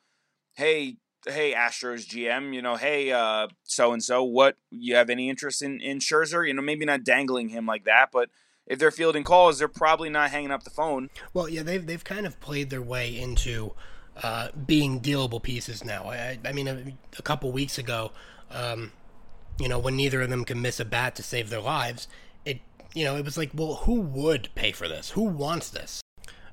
hey 0.56 0.98
hey 1.26 1.54
Astros 1.54 2.08
GM, 2.08 2.54
you 2.54 2.62
know, 2.62 2.76
hey 2.76 3.12
uh 3.12 3.48
so 3.64 3.94
and 3.94 4.04
so, 4.04 4.24
what 4.24 4.58
you 4.72 4.96
have 4.96 5.10
any 5.10 5.30
interest 5.30 5.62
in 5.62 5.80
in 5.82 6.00
Scherzer? 6.00 6.48
You 6.48 6.54
know, 6.54 6.62
maybe 6.62 6.86
not 6.86 7.04
dangling 7.04 7.50
him 7.50 7.66
like 7.66 7.86
that, 7.86 8.10
but 8.12 8.30
if 8.66 8.80
they're 8.80 8.92
fielding 8.92 9.24
calls, 9.24 9.60
they're 9.60 9.68
probably 9.68 10.10
not 10.10 10.32
hanging 10.32 10.52
up 10.52 10.64
the 10.64 10.70
phone. 10.70 11.10
Well, 11.34 11.50
yeah, 11.50 11.64
they've 11.64 11.86
they've 11.86 12.04
kind 12.04 12.26
of 12.26 12.40
played 12.40 12.70
their 12.70 12.82
way 12.82 13.18
into 13.18 13.74
uh, 14.22 14.50
being 14.66 15.02
dealable 15.02 15.42
pieces 15.42 15.84
now. 15.84 16.06
I, 16.06 16.40
I 16.46 16.52
mean, 16.52 16.68
a, 16.68 16.94
a 17.18 17.22
couple 17.22 17.52
weeks 17.52 17.78
ago, 17.78 18.12
um, 18.52 18.92
you 19.60 19.68
know, 19.68 19.80
when 19.80 19.96
neither 19.96 20.22
of 20.22 20.30
them 20.30 20.46
can 20.46 20.62
miss 20.62 20.80
a 20.80 20.86
bat 20.86 21.16
to 21.16 21.24
save 21.24 21.50
their 21.50 21.62
lives, 21.62 22.08
it 22.46 22.62
you 22.94 23.04
know 23.04 23.16
it 23.16 23.26
was 23.26 23.38
like, 23.38 23.52
well, 23.54 23.76
who 23.76 24.02
would 24.02 24.50
pay 24.56 24.72
for 24.72 24.88
this? 24.88 25.12
Who 25.12 25.24
wants 25.24 25.70
this? 25.70 26.02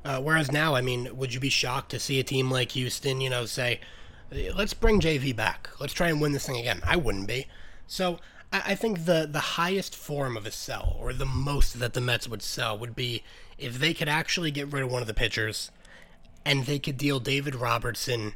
Uh, 0.04 0.20
whereas 0.20 0.50
now, 0.50 0.74
I 0.74 0.80
mean, 0.80 1.14
would 1.14 1.35
you 1.35 1.40
be 1.40 1.50
shocked 1.50 1.90
to 1.90 2.00
see 2.00 2.18
a 2.18 2.24
team 2.24 2.50
like 2.50 2.72
Houston, 2.72 3.20
you 3.20 3.28
know, 3.28 3.44
say, 3.44 3.80
let's 4.30 4.74
bring 4.74 5.00
JV 5.00 5.34
back. 5.34 5.70
Let's 5.78 5.92
try 5.92 6.08
and 6.08 6.20
win 6.20 6.32
this 6.32 6.46
thing 6.46 6.58
again. 6.58 6.80
I 6.84 6.96
wouldn't 6.96 7.26
be. 7.26 7.46
So 7.86 8.18
I, 8.52 8.74
think 8.74 9.04
the 9.04 9.28
the 9.30 9.40
highest 9.40 9.94
form 9.94 10.36
of 10.36 10.46
a 10.46 10.50
sell, 10.50 10.96
or 10.98 11.12
the 11.12 11.26
most 11.26 11.78
that 11.78 11.94
the 11.94 12.00
Mets 12.00 12.28
would 12.28 12.42
sell, 12.42 12.76
would 12.78 12.96
be 12.96 13.22
if 13.58 13.78
they 13.78 13.94
could 13.94 14.08
actually 14.08 14.50
get 14.50 14.72
rid 14.72 14.82
of 14.82 14.90
one 14.90 15.02
of 15.02 15.08
the 15.08 15.14
pitchers, 15.14 15.70
and 16.44 16.66
they 16.66 16.78
could 16.78 16.96
deal 16.96 17.20
David 17.20 17.54
Robertson 17.54 18.34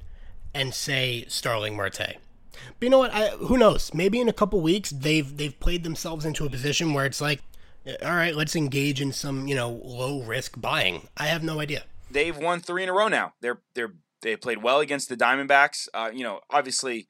and 0.52 0.72
say 0.72 1.24
Starling 1.28 1.76
Marte. 1.76 2.16
But 2.78 2.86
you 2.86 2.90
know 2.90 2.98
what? 2.98 3.12
I, 3.12 3.28
who 3.30 3.58
knows? 3.58 3.92
Maybe 3.92 4.20
in 4.20 4.28
a 4.28 4.32
couple 4.32 4.60
weeks 4.60 4.90
they've 4.90 5.36
they've 5.36 5.58
played 5.58 5.82
themselves 5.82 6.24
into 6.24 6.46
a 6.46 6.50
position 6.50 6.94
where 6.94 7.06
it's 7.06 7.20
like, 7.20 7.42
all 8.02 8.14
right, 8.14 8.36
let's 8.36 8.54
engage 8.54 9.00
in 9.00 9.12
some 9.12 9.48
you 9.48 9.56
know 9.56 9.80
low 9.84 10.22
risk 10.22 10.60
buying. 10.60 11.08
I 11.16 11.26
have 11.26 11.42
no 11.42 11.58
idea. 11.60 11.84
They've 12.08 12.36
won 12.36 12.60
three 12.60 12.84
in 12.84 12.88
a 12.88 12.92
row 12.92 13.08
now. 13.08 13.34
They're 13.40 13.58
they're 13.74 13.94
they 14.24 14.34
played 14.34 14.62
well 14.62 14.80
against 14.80 15.08
the 15.08 15.16
Diamondbacks. 15.16 15.86
Uh, 15.94 16.10
you 16.12 16.24
know, 16.24 16.40
obviously, 16.50 17.08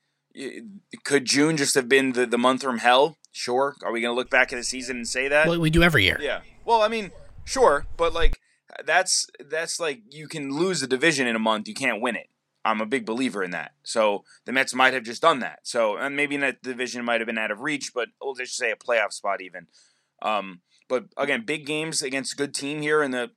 could 1.05 1.25
June 1.25 1.57
just 1.57 1.75
have 1.75 1.89
been 1.89 2.13
the, 2.13 2.27
the 2.27 2.37
month 2.37 2.63
from 2.63 2.79
hell? 2.79 3.17
Sure. 3.33 3.77
Are 3.83 3.93
we 3.93 4.03
going 4.03 4.13
to 4.13 4.17
look 4.17 4.29
back 4.29 4.53
at 4.53 4.57
the 4.57 4.65
season 4.65 4.97
and 4.97 5.09
say 5.09 5.29
that? 5.29 5.49
Well, 5.49 5.59
we 5.59 5.71
do 5.71 5.83
every 5.83 6.05
year. 6.05 6.19
Yeah. 6.21 6.41
Well, 6.65 6.83
I 6.83 6.89
mean, 6.89 7.11
sure, 7.45 7.87
but 7.97 8.13
like 8.13 8.39
that's 8.85 9.27
that's 9.49 9.81
like 9.81 10.03
you 10.11 10.29
can 10.29 10.51
lose 10.51 10.83
a 10.83 10.87
division 10.87 11.27
in 11.27 11.37
a 11.37 11.41
month, 11.41 11.69
you 11.69 11.75
can't 11.75 12.03
win 12.03 12.17
it. 12.17 12.29
I'm 12.67 12.81
a 12.81 12.87
big 12.87 13.05
believer 13.05 13.45
in 13.45 13.51
that. 13.51 13.73
So 13.83 14.25
the 14.47 14.53
Mets 14.53 14.75
might 14.75 14.95
have 14.95 15.03
just 15.03 15.23
done 15.23 15.41
that. 15.41 15.61
So 15.63 15.97
and 15.97 16.17
maybe 16.17 16.37
that 16.39 16.63
division 16.63 17.05
might 17.05 17.21
have 17.21 17.27
been 17.27 17.39
out 17.39 17.51
of 17.51 17.61
reach, 17.61 17.93
but 17.95 18.09
we'll 18.21 18.35
just 18.35 18.57
say 18.57 18.71
a 18.71 18.77
playoff 18.77 19.13
spot 19.13 19.41
even. 19.41 19.67
Um, 20.23 20.61
but 20.89 21.07
again, 21.17 21.45
big 21.45 21.67
games 21.67 22.03
against 22.03 22.33
a 22.33 22.37
good 22.37 22.55
team 22.55 22.81
here, 22.83 23.03
and 23.03 23.13
the 23.13 23.31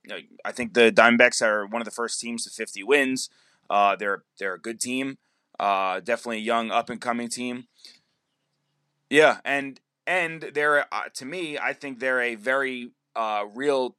I 0.44 0.52
think 0.52 0.74
the 0.74 0.90
Diamondbacks 0.90 1.42
are 1.42 1.66
one 1.66 1.82
of 1.82 1.86
the 1.86 1.92
first 1.92 2.20
teams 2.20 2.44
to 2.44 2.50
50 2.50 2.82
wins. 2.82 3.28
Uh, 3.70 3.96
they're 3.96 4.24
they're 4.38 4.54
a 4.54 4.60
good 4.60 4.80
team. 4.80 5.18
Uh, 5.58 6.00
definitely 6.00 6.38
a 6.38 6.40
young 6.40 6.70
up 6.70 6.88
and 6.88 7.00
coming 7.00 7.28
team. 7.28 7.66
Yeah, 9.10 9.38
and 9.44 9.80
and 10.06 10.50
they're 10.54 10.86
uh, 10.92 11.08
to 11.14 11.24
me, 11.24 11.58
I 11.58 11.72
think 11.72 11.98
they're 11.98 12.20
a 12.20 12.34
very 12.34 12.92
uh, 13.16 13.44
real. 13.54 13.96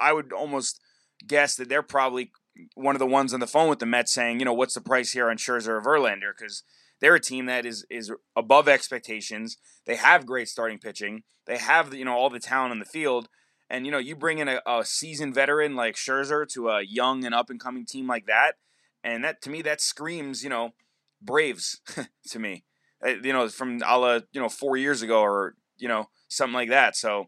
I 0.00 0.12
would 0.12 0.32
almost 0.32 0.80
guess 1.26 1.56
that 1.56 1.68
they're 1.68 1.82
probably 1.82 2.32
one 2.74 2.94
of 2.94 2.98
the 2.98 3.06
ones 3.06 3.32
on 3.32 3.40
the 3.40 3.46
phone 3.46 3.68
with 3.68 3.78
the 3.78 3.86
Mets 3.86 4.12
saying, 4.12 4.40
you 4.40 4.44
know, 4.44 4.52
what's 4.52 4.74
the 4.74 4.80
price 4.80 5.12
here 5.12 5.30
on 5.30 5.36
Scherzer 5.36 5.68
or 5.68 5.82
Verlander? 5.82 6.32
Because 6.36 6.64
they're 7.00 7.14
a 7.14 7.20
team 7.20 7.46
that 7.46 7.64
is 7.64 7.86
is 7.90 8.12
above 8.36 8.68
expectations. 8.68 9.56
They 9.86 9.96
have 9.96 10.26
great 10.26 10.48
starting 10.48 10.78
pitching. 10.78 11.22
They 11.46 11.58
have 11.58 11.94
you 11.94 12.04
know 12.04 12.14
all 12.14 12.30
the 12.30 12.40
talent 12.40 12.72
in 12.72 12.78
the 12.78 12.84
field. 12.84 13.28
And 13.70 13.84
you 13.84 13.92
know, 13.92 13.98
you 13.98 14.16
bring 14.16 14.38
in 14.38 14.48
a, 14.48 14.60
a 14.66 14.82
seasoned 14.84 15.34
veteran 15.34 15.76
like 15.76 15.94
Scherzer 15.94 16.48
to 16.54 16.70
a 16.70 16.82
young 16.82 17.24
and 17.24 17.34
up 17.34 17.50
and 17.50 17.60
coming 17.60 17.84
team 17.84 18.06
like 18.06 18.24
that 18.26 18.54
and 19.02 19.24
that 19.24 19.42
to 19.42 19.50
me 19.50 19.62
that 19.62 19.80
screams 19.80 20.42
you 20.42 20.50
know 20.50 20.72
Braves 21.20 21.80
to 22.28 22.38
me, 22.38 22.64
uh, 23.04 23.14
you 23.22 23.32
know 23.32 23.48
from 23.48 23.80
a 23.84 23.98
la, 23.98 24.20
you 24.32 24.40
know 24.40 24.48
four 24.48 24.76
years 24.76 25.02
ago 25.02 25.20
or 25.20 25.54
you 25.76 25.88
know 25.88 26.08
something 26.28 26.54
like 26.54 26.68
that. 26.70 26.96
So 26.96 27.26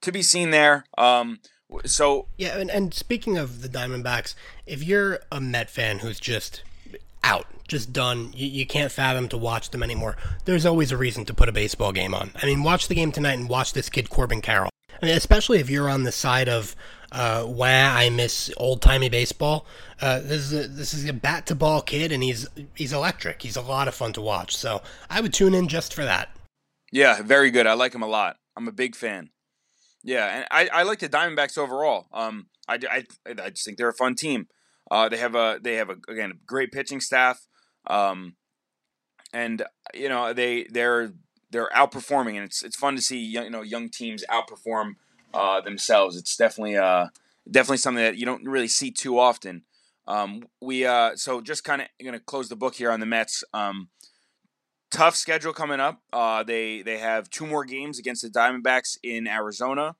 to 0.00 0.12
be 0.12 0.22
seen 0.22 0.50
there. 0.50 0.84
Um, 0.98 1.40
so 1.84 2.28
yeah, 2.36 2.58
and, 2.58 2.70
and 2.70 2.92
speaking 2.92 3.38
of 3.38 3.62
the 3.62 3.68
Diamondbacks, 3.68 4.34
if 4.66 4.82
you're 4.82 5.20
a 5.30 5.40
Met 5.40 5.70
fan 5.70 6.00
who's 6.00 6.20
just 6.20 6.62
out, 7.24 7.46
just 7.68 7.92
done, 7.92 8.32
you, 8.34 8.46
you 8.46 8.66
can't 8.66 8.92
fathom 8.92 9.28
to 9.28 9.38
watch 9.38 9.70
them 9.70 9.82
anymore. 9.82 10.16
There's 10.44 10.66
always 10.66 10.92
a 10.92 10.96
reason 10.96 11.24
to 11.26 11.34
put 11.34 11.48
a 11.48 11.52
baseball 11.52 11.92
game 11.92 12.14
on. 12.14 12.32
I 12.42 12.46
mean, 12.46 12.62
watch 12.62 12.88
the 12.88 12.94
game 12.94 13.12
tonight 13.12 13.38
and 13.38 13.48
watch 13.48 13.72
this 13.72 13.88
kid 13.88 14.10
Corbin 14.10 14.40
Carroll. 14.40 14.70
I 15.02 15.06
mean, 15.06 15.16
especially 15.16 15.58
if 15.58 15.70
you're 15.70 15.88
on 15.88 16.04
the 16.04 16.12
side 16.12 16.48
of 16.48 16.76
uh, 17.12 17.44
wah, 17.46 17.66
I 17.66 18.08
miss 18.10 18.52
old 18.56 18.80
timey 18.80 19.08
baseball. 19.08 19.66
Uh, 20.00 20.20
this 20.20 20.50
is 20.50 20.52
a, 20.52 20.68
this 20.68 20.94
is 20.94 21.08
a 21.08 21.12
bat 21.12 21.46
to 21.46 21.54
ball 21.54 21.82
kid, 21.82 22.10
and 22.10 22.22
he's 22.22 22.46
he's 22.74 22.92
electric. 22.92 23.42
He's 23.42 23.56
a 23.56 23.62
lot 23.62 23.86
of 23.86 23.94
fun 23.94 24.12
to 24.14 24.20
watch. 24.20 24.56
So 24.56 24.80
I 25.10 25.20
would 25.20 25.34
tune 25.34 25.54
in 25.54 25.68
just 25.68 25.92
for 25.92 26.04
that. 26.04 26.30
Yeah, 26.90 27.20
very 27.22 27.50
good. 27.50 27.66
I 27.66 27.74
like 27.74 27.94
him 27.94 28.02
a 28.02 28.06
lot. 28.06 28.36
I'm 28.56 28.68
a 28.68 28.72
big 28.72 28.96
fan. 28.96 29.30
Yeah, 30.02 30.38
and 30.38 30.46
I, 30.50 30.80
I 30.80 30.82
like 30.82 30.98
the 30.98 31.08
Diamondbacks 31.08 31.56
overall. 31.56 32.06
Um, 32.12 32.46
I, 32.68 32.78
I, 32.90 33.04
I 33.26 33.50
just 33.50 33.64
think 33.64 33.78
they're 33.78 33.88
a 33.88 33.94
fun 33.94 34.14
team. 34.14 34.48
Uh, 34.92 35.08
they 35.08 35.16
have 35.16 35.34
a 35.34 35.58
they 35.62 35.76
have 35.76 35.88
a 35.88 35.96
again 36.06 36.32
a 36.32 36.34
great 36.44 36.70
pitching 36.70 37.00
staff. 37.00 37.46
Um, 37.86 38.36
and 39.32 39.62
you 39.94 40.10
know 40.10 40.34
they 40.34 40.64
they're 40.64 41.14
they're 41.50 41.70
outperforming, 41.74 42.34
and 42.34 42.44
it's 42.44 42.62
it's 42.62 42.76
fun 42.76 42.94
to 42.96 43.00
see 43.00 43.18
young, 43.18 43.44
you 43.44 43.50
know 43.50 43.62
young 43.62 43.88
teams 43.88 44.22
outperform 44.30 44.96
uh, 45.32 45.62
themselves. 45.62 46.14
It's 46.14 46.36
definitely 46.36 46.76
uh, 46.76 47.06
definitely 47.50 47.78
something 47.78 48.04
that 48.04 48.18
you 48.18 48.26
don't 48.26 48.44
really 48.44 48.68
see 48.68 48.90
too 48.90 49.18
often. 49.18 49.62
Um, 50.06 50.42
we 50.60 50.84
uh, 50.84 51.16
so 51.16 51.40
just 51.40 51.64
kind 51.64 51.80
of 51.80 51.88
going 52.02 52.12
to 52.12 52.20
close 52.20 52.50
the 52.50 52.56
book 52.56 52.74
here 52.74 52.90
on 52.90 53.00
the 53.00 53.06
Mets. 53.06 53.44
Um, 53.54 53.88
tough 54.90 55.16
schedule 55.16 55.54
coming 55.54 55.80
up. 55.80 56.02
Uh, 56.12 56.42
they 56.42 56.82
they 56.82 56.98
have 56.98 57.30
two 57.30 57.46
more 57.46 57.64
games 57.64 57.98
against 57.98 58.20
the 58.20 58.28
Diamondbacks 58.28 58.98
in 59.02 59.26
Arizona. 59.26 59.96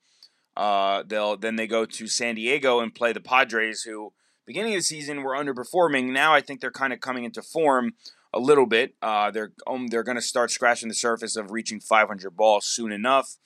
Uh, 0.55 1.01
they'll 1.07 1.35
then 1.35 1.55
they 1.55 1.65
go 1.65 1.83
to 1.83 2.05
San 2.05 2.35
Diego 2.35 2.79
and 2.79 2.93
play 2.93 3.11
the 3.11 3.19
Padres, 3.19 3.81
who 3.81 4.13
beginning 4.45 4.73
of 4.73 4.79
the 4.79 4.83
season 4.83 5.23
were 5.23 5.35
underperforming. 5.35 6.11
Now 6.11 6.33
I 6.33 6.41
think 6.41 6.61
they're 6.61 6.71
kind 6.71 6.93
of 6.93 6.99
coming 6.99 7.23
into 7.23 7.41
form 7.41 7.93
a 8.33 8.39
little 8.39 8.65
bit. 8.65 8.95
Uh, 9.01 9.31
they're 9.31 9.53
um, 9.67 9.87
they're 9.87 10.03
going 10.03 10.17
to 10.17 10.21
start 10.21 10.51
scratching 10.51 10.89
the 10.89 10.95
surface 10.95 11.35
of 11.35 11.51
reaching 11.51 11.79
500 11.79 12.31
balls 12.31 12.65
soon 12.65 12.91
enough. 12.91 13.37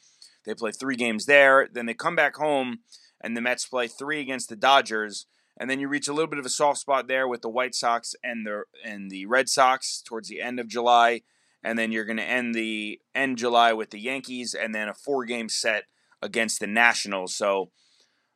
They 0.45 0.53
play 0.53 0.71
three 0.71 0.95
games 0.95 1.25
there, 1.25 1.67
then 1.71 1.85
they 1.85 1.93
come 1.93 2.15
back 2.15 2.37
home, 2.37 2.79
and 3.19 3.35
the 3.35 3.41
Mets 3.41 3.65
play 3.65 3.87
three 3.87 4.21
against 4.21 4.47
the 4.47 4.55
Dodgers, 4.55 5.25
and 5.57 5.69
then 5.69 5.81
you 5.81 5.89
reach 5.89 6.07
a 6.07 6.13
little 6.13 6.29
bit 6.29 6.39
of 6.39 6.45
a 6.45 6.49
soft 6.49 6.79
spot 6.79 7.09
there 7.09 7.27
with 7.27 7.41
the 7.41 7.49
White 7.49 7.75
Sox 7.75 8.15
and 8.23 8.45
the 8.45 8.63
and 8.83 9.11
the 9.11 9.25
Red 9.25 9.49
Sox 9.49 10.01
towards 10.01 10.29
the 10.29 10.41
end 10.41 10.59
of 10.59 10.69
July, 10.69 11.21
and 11.63 11.77
then 11.77 11.91
you're 11.91 12.05
going 12.05 12.17
to 12.17 12.23
end 12.23 12.55
the 12.55 13.01
end 13.13 13.37
July 13.37 13.73
with 13.73 13.89
the 13.89 13.99
Yankees, 13.99 14.53
and 14.53 14.73
then 14.73 14.87
a 14.87 14.93
four 14.93 15.25
game 15.25 15.49
set 15.49 15.83
against 16.21 16.59
the 16.59 16.67
Nationals. 16.67 17.35
So. 17.35 17.71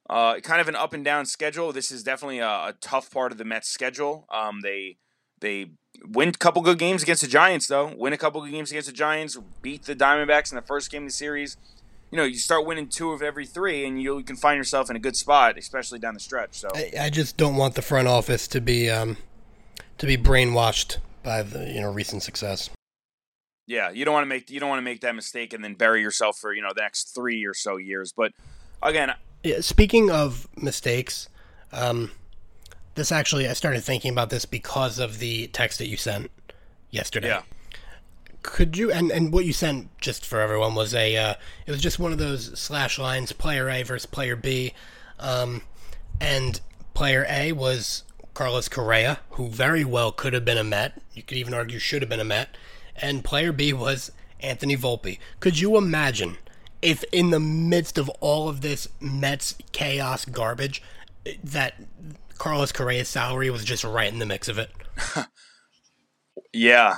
Uh, 0.09 0.39
kind 0.41 0.59
of 0.59 0.67
an 0.67 0.75
up 0.75 0.93
and 0.93 1.05
down 1.05 1.25
schedule. 1.25 1.71
This 1.71 1.91
is 1.91 2.03
definitely 2.03 2.39
a, 2.39 2.47
a 2.47 2.73
tough 2.81 3.11
part 3.11 3.31
of 3.31 3.37
the 3.37 3.45
Mets' 3.45 3.69
schedule. 3.69 4.25
Um, 4.29 4.61
they 4.61 4.97
they 5.39 5.71
win 6.03 6.29
a 6.29 6.33
couple 6.33 6.61
good 6.61 6.79
games 6.79 7.03
against 7.03 7.21
the 7.21 7.27
Giants, 7.27 7.67
though. 7.67 7.93
Win 7.95 8.13
a 8.13 8.17
couple 8.17 8.41
good 8.41 8.51
games 8.51 8.71
against 8.71 8.87
the 8.87 8.93
Giants. 8.93 9.37
Beat 9.61 9.83
the 9.83 9.95
Diamondbacks 9.95 10.51
in 10.51 10.55
the 10.55 10.61
first 10.61 10.91
game 10.91 11.03
of 11.03 11.09
the 11.09 11.13
series. 11.13 11.57
You 12.11 12.17
know, 12.17 12.23
you 12.23 12.37
start 12.37 12.65
winning 12.65 12.89
two 12.89 13.11
of 13.11 13.21
every 13.21 13.45
three, 13.45 13.85
and 13.85 14.01
you 14.01 14.21
can 14.23 14.35
find 14.35 14.57
yourself 14.57 14.89
in 14.89 14.95
a 14.95 14.99
good 14.99 15.15
spot, 15.15 15.57
especially 15.57 15.99
down 15.99 16.13
the 16.13 16.19
stretch. 16.19 16.55
So 16.55 16.69
I, 16.75 16.91
I 16.99 17.09
just 17.09 17.37
don't 17.37 17.55
want 17.55 17.75
the 17.75 17.81
front 17.81 18.07
office 18.07 18.47
to 18.49 18.59
be 18.59 18.89
um, 18.89 19.17
to 19.97 20.05
be 20.05 20.17
brainwashed 20.17 20.97
by 21.23 21.43
the 21.43 21.71
you 21.71 21.81
know 21.81 21.91
recent 21.91 22.23
success. 22.23 22.69
Yeah, 23.67 23.91
you 23.91 24.03
don't 24.03 24.13
want 24.13 24.25
to 24.25 24.29
make 24.29 24.49
you 24.49 24.59
don't 24.59 24.69
want 24.69 24.79
to 24.79 24.83
make 24.83 25.01
that 25.01 25.15
mistake 25.15 25.53
and 25.53 25.63
then 25.63 25.75
bury 25.75 26.01
yourself 26.01 26.37
for 26.37 26.53
you 26.53 26.61
know 26.61 26.71
the 26.75 26.81
next 26.81 27.15
three 27.15 27.45
or 27.45 27.53
so 27.53 27.77
years. 27.77 28.11
But 28.11 28.33
again, 28.83 29.13
speaking 29.61 30.09
of 30.11 30.47
mistakes, 30.55 31.29
um, 31.71 32.11
this 32.95 33.11
actually 33.11 33.47
I 33.47 33.53
started 33.53 33.83
thinking 33.83 34.11
about 34.11 34.29
this 34.29 34.45
because 34.45 34.99
of 34.99 35.19
the 35.19 35.47
text 35.47 35.79
that 35.79 35.87
you 35.87 35.97
sent 35.97 36.31
yesterday. 36.89 37.29
Yeah. 37.29 37.41
Could 38.43 38.75
you 38.75 38.91
and 38.91 39.11
and 39.11 39.31
what 39.31 39.45
you 39.45 39.53
sent 39.53 39.95
just 39.99 40.25
for 40.25 40.41
everyone 40.41 40.73
was 40.73 40.95
a 40.95 41.15
uh, 41.15 41.35
it 41.65 41.71
was 41.71 41.81
just 41.81 41.99
one 41.99 42.11
of 42.11 42.17
those 42.17 42.57
slash 42.59 42.97
lines 42.97 43.31
player 43.31 43.69
A 43.69 43.83
versus 43.83 44.07
player 44.07 44.35
B, 44.35 44.73
um, 45.19 45.61
and 46.19 46.59
player 46.95 47.25
A 47.29 47.51
was 47.51 48.03
Carlos 48.33 48.67
Correa, 48.67 49.19
who 49.31 49.47
very 49.47 49.85
well 49.85 50.11
could 50.11 50.33
have 50.33 50.43
been 50.43 50.57
a 50.57 50.63
Met. 50.63 50.99
You 51.13 51.21
could 51.21 51.37
even 51.37 51.53
argue 51.53 51.77
should 51.77 52.01
have 52.01 52.09
been 52.09 52.19
a 52.19 52.25
Met, 52.25 52.57
and 52.95 53.23
player 53.23 53.51
B 53.51 53.73
was 53.73 54.11
Anthony 54.39 54.75
Volpe. 54.75 55.19
Could 55.39 55.59
you 55.59 55.77
imagine 55.77 56.37
if 56.81 57.03
in 57.11 57.29
the 57.29 57.39
midst 57.39 57.97
of 57.97 58.09
all 58.19 58.49
of 58.49 58.61
this 58.61 58.87
Mets 58.99 59.55
chaos 59.71 60.25
garbage 60.25 60.81
that 61.43 61.75
Carlos 62.37 62.71
Correa's 62.71 63.07
salary 63.07 63.49
was 63.49 63.63
just 63.63 63.83
right 63.83 64.11
in 64.11 64.19
the 64.19 64.25
mix 64.25 64.47
of 64.47 64.57
it. 64.57 64.71
yeah, 66.53 66.97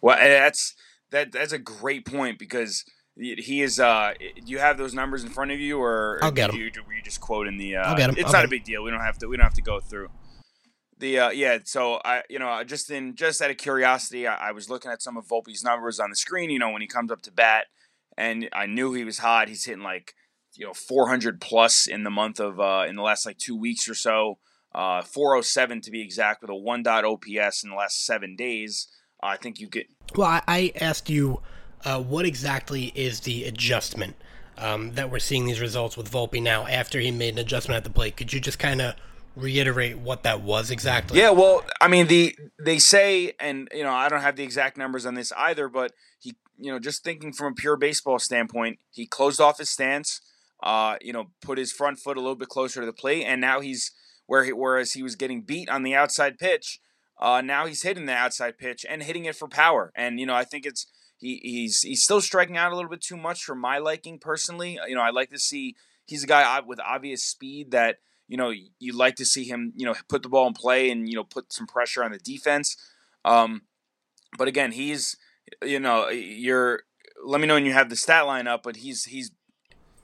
well, 0.00 0.16
that's 0.16 0.74
that. 1.10 1.32
That's 1.32 1.52
a 1.52 1.58
great 1.58 2.06
point 2.06 2.38
because 2.38 2.84
he 3.16 3.62
is. 3.62 3.78
Uh, 3.78 4.14
do 4.18 4.50
you 4.50 4.58
have 4.58 4.78
those 4.78 4.94
numbers 4.94 5.24
in 5.24 5.30
front 5.30 5.50
of 5.50 5.60
you, 5.60 5.78
or 5.78 6.18
I'll 6.22 6.30
get 6.30 6.50
them. 6.50 6.58
You, 6.58 6.70
were 6.86 6.94
you 6.94 7.02
just 7.02 7.20
quoting 7.20 7.58
the? 7.58 7.76
Uh, 7.76 7.82
I'll 7.82 7.96
get 7.96 8.06
them. 8.06 8.16
It's 8.18 8.28
I'll 8.28 8.32
not 8.32 8.44
a 8.44 8.48
big 8.48 8.64
deal. 8.64 8.82
We 8.82 8.90
don't 8.90 9.00
have 9.00 9.18
to. 9.18 9.28
We 9.28 9.36
don't 9.36 9.44
have 9.44 9.54
to 9.54 9.62
go 9.62 9.80
through. 9.80 10.08
The 10.98 11.18
uh, 11.18 11.30
yeah, 11.30 11.58
so 11.64 12.00
I 12.04 12.22
you 12.30 12.38
know 12.38 12.64
just 12.64 12.90
in 12.90 13.14
just 13.14 13.42
out 13.42 13.50
of 13.50 13.56
curiosity, 13.56 14.26
I, 14.26 14.48
I 14.48 14.52
was 14.52 14.70
looking 14.70 14.90
at 14.90 15.02
some 15.02 15.16
of 15.16 15.26
Volpe's 15.28 15.62
numbers 15.62 16.00
on 16.00 16.10
the 16.10 16.16
screen. 16.16 16.50
You 16.50 16.58
know 16.58 16.70
when 16.70 16.82
he 16.82 16.88
comes 16.88 17.12
up 17.12 17.22
to 17.22 17.32
bat, 17.32 17.66
and 18.18 18.50
I 18.52 18.66
knew 18.66 18.92
he 18.92 19.04
was 19.04 19.18
hot. 19.18 19.48
He's 19.48 19.64
hitting 19.64 19.82
like 19.82 20.14
you 20.56 20.66
know 20.66 20.74
400 20.74 21.40
plus 21.40 21.86
in 21.86 22.04
the 22.04 22.10
month 22.10 22.40
of 22.40 22.60
uh, 22.60 22.84
in 22.86 22.96
the 22.96 23.02
last 23.02 23.24
like 23.24 23.38
two 23.38 23.56
weeks 23.56 23.88
or 23.88 23.94
so 23.94 24.38
uh, 24.74 25.02
407 25.02 25.80
to 25.82 25.90
be 25.90 26.02
exact, 26.02 26.42
with 26.42 26.50
a 26.50 26.54
1 26.54 26.82
dot 26.82 27.04
OPS 27.04 27.64
in 27.64 27.70
the 27.70 27.76
last 27.76 28.04
seven 28.04 28.36
days. 28.36 28.88
Uh, 29.22 29.28
I 29.28 29.36
think 29.36 29.58
you 29.58 29.68
get. 29.68 29.86
Well, 30.14 30.40
I 30.46 30.72
asked 30.80 31.10
you 31.10 31.42
uh, 31.84 32.00
what 32.00 32.24
exactly 32.24 32.92
is 32.94 33.20
the 33.20 33.44
adjustment 33.44 34.16
um, 34.56 34.92
that 34.92 35.10
we're 35.10 35.18
seeing 35.18 35.46
these 35.46 35.60
results 35.60 35.96
with 35.96 36.10
Volpe 36.10 36.42
now 36.42 36.66
after 36.66 37.00
he 37.00 37.10
made 37.10 37.34
an 37.34 37.38
adjustment 37.38 37.76
at 37.76 37.84
the 37.84 37.90
plate. 37.90 38.16
Could 38.16 38.32
you 38.32 38.40
just 38.40 38.58
kind 38.58 38.80
of 38.80 38.94
reiterate 39.36 39.98
what 39.98 40.22
that 40.24 40.42
was 40.42 40.70
exactly? 40.70 41.18
Yeah, 41.18 41.30
well, 41.30 41.64
I 41.80 41.88
mean, 41.88 42.06
the 42.06 42.36
they 42.60 42.78
say, 42.78 43.32
and 43.40 43.68
you 43.72 43.82
know, 43.82 43.92
I 43.92 44.08
don't 44.08 44.22
have 44.22 44.36
the 44.36 44.44
exact 44.44 44.76
numbers 44.76 45.06
on 45.06 45.14
this 45.14 45.32
either, 45.36 45.68
but 45.68 45.92
he, 46.20 46.36
you 46.58 46.72
know, 46.72 46.78
just 46.78 47.04
thinking 47.04 47.32
from 47.32 47.52
a 47.52 47.54
pure 47.54 47.76
baseball 47.76 48.18
standpoint, 48.18 48.78
he 48.90 49.06
closed 49.06 49.40
off 49.40 49.58
his 49.58 49.70
stance. 49.70 50.20
Uh, 50.60 50.96
you 51.00 51.12
know, 51.12 51.30
put 51.40 51.56
his 51.56 51.70
front 51.70 52.00
foot 52.00 52.16
a 52.16 52.20
little 52.20 52.34
bit 52.34 52.48
closer 52.48 52.80
to 52.80 52.86
the 52.86 52.92
plate, 52.92 53.24
and 53.24 53.40
now 53.40 53.60
he's 53.60 53.92
where 54.26 54.44
he, 54.44 54.52
whereas 54.52 54.92
he 54.92 55.02
was 55.02 55.14
getting 55.14 55.42
beat 55.42 55.68
on 55.68 55.84
the 55.84 55.94
outside 55.94 56.36
pitch, 56.36 56.80
uh, 57.20 57.40
now 57.40 57.66
he's 57.66 57.82
hitting 57.82 58.06
the 58.06 58.12
outside 58.12 58.58
pitch 58.58 58.84
and 58.88 59.02
hitting 59.02 59.24
it 59.24 59.36
for 59.36 59.48
power. 59.48 59.92
And 59.96 60.20
you 60.20 60.26
know, 60.26 60.34
I 60.34 60.44
think 60.44 60.66
it's 60.66 60.86
he, 61.18 61.40
he's 61.42 61.82
he's 61.82 62.02
still 62.02 62.20
striking 62.20 62.56
out 62.56 62.72
a 62.72 62.76
little 62.76 62.90
bit 62.90 63.00
too 63.00 63.16
much 63.16 63.42
for 63.42 63.54
my 63.54 63.78
liking 63.78 64.18
personally. 64.18 64.78
You 64.86 64.94
know, 64.94 65.00
I 65.00 65.10
like 65.10 65.30
to 65.30 65.38
see 65.38 65.76
he's 66.06 66.24
a 66.24 66.28
guy 66.28 66.60
with 66.60 66.78
obvious 66.80 67.24
speed 67.24 67.72
that 67.72 67.96
you 68.28 68.36
know 68.36 68.52
you 68.78 68.92
like 68.92 69.16
to 69.16 69.24
see 69.24 69.44
him 69.44 69.72
you 69.76 69.86
know 69.86 69.94
put 70.08 70.22
the 70.22 70.28
ball 70.28 70.46
in 70.46 70.54
play 70.54 70.90
and 70.90 71.08
you 71.08 71.16
know 71.16 71.24
put 71.24 71.52
some 71.52 71.66
pressure 71.66 72.04
on 72.04 72.12
the 72.12 72.18
defense. 72.18 72.76
Um, 73.24 73.62
but 74.36 74.46
again, 74.46 74.72
he's 74.72 75.16
you 75.62 75.80
know 75.80 76.08
you're 76.08 76.82
let 77.24 77.40
me 77.40 77.46
know 77.46 77.54
when 77.54 77.66
you 77.66 77.72
have 77.72 77.90
the 77.90 77.96
stat 77.96 78.26
line 78.26 78.46
up, 78.46 78.62
but 78.62 78.76
he's 78.76 79.04
he's 79.04 79.30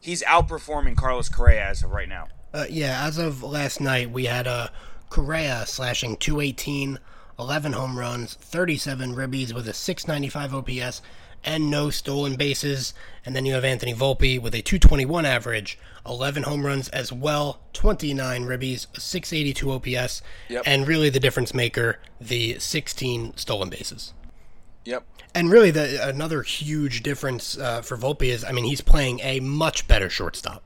he's 0.00 0.22
outperforming 0.24 0.96
Carlos 0.96 1.28
Correa 1.28 1.64
as 1.66 1.82
of 1.82 1.90
right 1.90 2.08
now. 2.08 2.28
Uh, 2.52 2.66
yeah, 2.70 3.04
as 3.04 3.18
of 3.18 3.42
last 3.42 3.80
night, 3.80 4.10
we 4.10 4.26
had 4.26 4.46
a 4.46 4.50
uh, 4.50 4.68
Correa 5.10 5.64
slashing 5.66 6.16
218, 6.16 6.98
11 7.38 7.72
home 7.72 7.98
runs, 7.98 8.34
37 8.34 9.14
ribbies 9.14 9.52
with 9.52 9.68
a 9.68 9.72
695 9.72 10.54
OPS, 10.54 11.02
and 11.44 11.70
no 11.70 11.90
stolen 11.90 12.36
bases. 12.36 12.94
And 13.24 13.34
then 13.34 13.46
you 13.46 13.54
have 13.54 13.64
Anthony 13.64 13.94
Volpe 13.94 14.40
with 14.40 14.54
a 14.54 14.62
221 14.62 15.24
average, 15.24 15.78
11 16.06 16.44
home 16.44 16.64
runs 16.64 16.88
as 16.90 17.12
well, 17.12 17.60
29 17.72 18.44
ribbies, 18.44 18.86
682 18.98 19.70
OPS, 19.70 20.22
yep. 20.48 20.62
and 20.66 20.86
really 20.86 21.10
the 21.10 21.20
difference 21.20 21.54
maker, 21.54 21.98
the 22.20 22.58
16 22.58 23.36
stolen 23.36 23.68
bases. 23.68 24.14
Yep. 24.84 25.06
And 25.34 25.50
really, 25.50 25.70
the 25.70 26.06
another 26.06 26.42
huge 26.42 27.02
difference 27.02 27.58
uh, 27.58 27.82
for 27.82 27.96
Volpe 27.96 28.24
is, 28.24 28.44
I 28.44 28.52
mean, 28.52 28.64
he's 28.64 28.80
playing 28.80 29.20
a 29.20 29.40
much 29.40 29.88
better 29.88 30.10
shortstop 30.10 30.62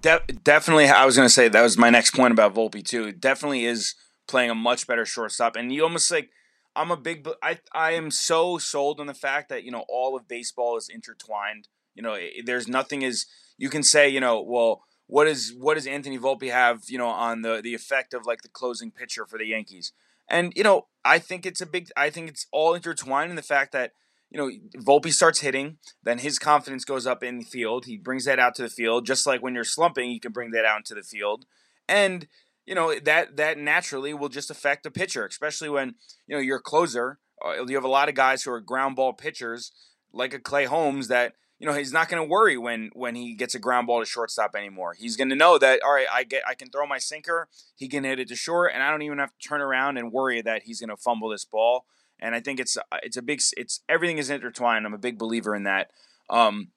de- 0.00 0.22
definitely, 0.42 0.88
I 0.88 1.04
was 1.04 1.16
going 1.16 1.26
to 1.26 1.32
say 1.32 1.48
that 1.48 1.62
was 1.62 1.78
my 1.78 1.90
next 1.90 2.14
point 2.14 2.32
about 2.32 2.54
Volpe 2.54 2.84
too. 2.84 3.12
Definitely 3.12 3.64
is 3.64 3.94
playing 4.26 4.50
a 4.50 4.54
much 4.54 4.86
better 4.86 5.06
shortstop, 5.06 5.56
and 5.56 5.72
you 5.72 5.82
almost 5.82 6.10
like 6.10 6.30
I'm 6.76 6.90
a 6.90 6.96
big. 6.96 7.26
I 7.42 7.58
I 7.72 7.92
am 7.92 8.10
so 8.10 8.58
sold 8.58 9.00
on 9.00 9.06
the 9.06 9.14
fact 9.14 9.48
that 9.48 9.64
you 9.64 9.70
know 9.70 9.84
all 9.88 10.16
of 10.16 10.28
baseball 10.28 10.76
is 10.76 10.88
intertwined. 10.88 11.68
You 11.94 12.02
know, 12.02 12.16
there's 12.44 12.68
nothing 12.68 13.02
is 13.02 13.26
you 13.58 13.68
can 13.68 13.82
say 13.82 14.08
you 14.08 14.20
know 14.20 14.40
well 14.40 14.84
what 15.06 15.26
is 15.26 15.52
what 15.56 15.74
does 15.74 15.86
Anthony 15.86 16.18
Volpe 16.18 16.50
have 16.50 16.82
you 16.88 16.98
know 16.98 17.08
on 17.08 17.42
the 17.42 17.60
the 17.62 17.74
effect 17.74 18.14
of 18.14 18.26
like 18.26 18.42
the 18.42 18.48
closing 18.48 18.90
pitcher 18.90 19.26
for 19.26 19.38
the 19.38 19.46
Yankees, 19.46 19.92
and 20.30 20.52
you 20.56 20.62
know 20.62 20.86
I 21.04 21.18
think 21.18 21.46
it's 21.46 21.60
a 21.60 21.66
big. 21.66 21.88
I 21.96 22.10
think 22.10 22.28
it's 22.28 22.46
all 22.52 22.74
intertwined 22.74 23.30
in 23.30 23.36
the 23.36 23.42
fact 23.42 23.72
that 23.72 23.92
you 24.30 24.38
know, 24.38 24.50
Volpe 24.80 25.12
starts 25.12 25.40
hitting, 25.40 25.78
then 26.04 26.18
his 26.18 26.38
confidence 26.38 26.84
goes 26.84 27.04
up 27.04 27.22
in 27.22 27.38
the 27.38 27.44
field. 27.44 27.86
He 27.86 27.96
brings 27.96 28.26
that 28.26 28.38
out 28.38 28.54
to 28.56 28.62
the 28.62 28.68
field, 28.68 29.04
just 29.04 29.26
like 29.26 29.42
when 29.42 29.54
you're 29.54 29.64
slumping, 29.64 30.12
you 30.12 30.20
can 30.20 30.30
bring 30.30 30.52
that 30.52 30.64
out 30.64 30.78
into 30.78 30.94
the 30.94 31.02
field, 31.02 31.46
and 31.88 32.28
you 32.64 32.74
know 32.74 32.94
that 33.00 33.36
that 33.36 33.58
naturally 33.58 34.14
will 34.14 34.28
just 34.28 34.50
affect 34.50 34.84
the 34.84 34.90
pitcher, 34.90 35.26
especially 35.26 35.68
when 35.68 35.94
you 36.26 36.36
know 36.36 36.40
you're 36.40 36.58
a 36.58 36.62
closer. 36.62 37.18
Uh, 37.44 37.64
you 37.66 37.74
have 37.74 37.84
a 37.84 37.88
lot 37.88 38.08
of 38.08 38.14
guys 38.14 38.42
who 38.42 38.52
are 38.52 38.60
ground 38.60 38.94
ball 38.96 39.12
pitchers, 39.12 39.72
like 40.12 40.34
a 40.34 40.38
Clay 40.38 40.66
Holmes, 40.66 41.08
that 41.08 41.32
you 41.60 41.66
know 41.66 41.74
he's 41.74 41.92
not 41.92 42.08
going 42.08 42.20
to 42.20 42.28
worry 42.28 42.58
when 42.58 42.90
when 42.94 43.14
he 43.14 43.34
gets 43.34 43.54
a 43.54 43.60
ground 43.60 43.86
ball 43.86 44.00
to 44.00 44.06
shortstop 44.06 44.56
anymore. 44.56 44.94
He's 44.98 45.16
going 45.16 45.28
to 45.28 45.36
know 45.36 45.58
that 45.58 45.80
all 45.84 45.92
right, 45.92 46.08
I 46.10 46.24
get 46.24 46.42
I 46.48 46.54
can 46.54 46.70
throw 46.70 46.86
my 46.86 46.98
sinker, 46.98 47.48
he 47.76 47.86
can 47.86 48.02
hit 48.02 48.18
it 48.18 48.26
to 48.28 48.36
short, 48.36 48.72
and 48.74 48.82
I 48.82 48.90
don't 48.90 49.02
even 49.02 49.18
have 49.18 49.30
to 49.38 49.48
turn 49.48 49.60
around 49.60 49.98
and 49.98 50.10
worry 50.10 50.42
that 50.42 50.64
he's 50.64 50.80
going 50.80 50.90
to 50.90 50.96
fumble 50.96 51.28
this 51.28 51.44
ball 51.44 51.86
and 52.20 52.34
I 52.34 52.40
think 52.40 52.60
it's 52.60 52.76
uh, 52.76 52.98
it's 53.02 53.16
a 53.16 53.22
big 53.22 53.40
it's 53.56 53.80
everything 53.88 54.18
is 54.18 54.30
intertwined. 54.30 54.86
I'm 54.86 54.94
a 54.94 54.98
big 54.98 55.18
believer 55.18 55.54
in 55.54 55.64
that. 55.64 55.90
Um, 56.28 56.68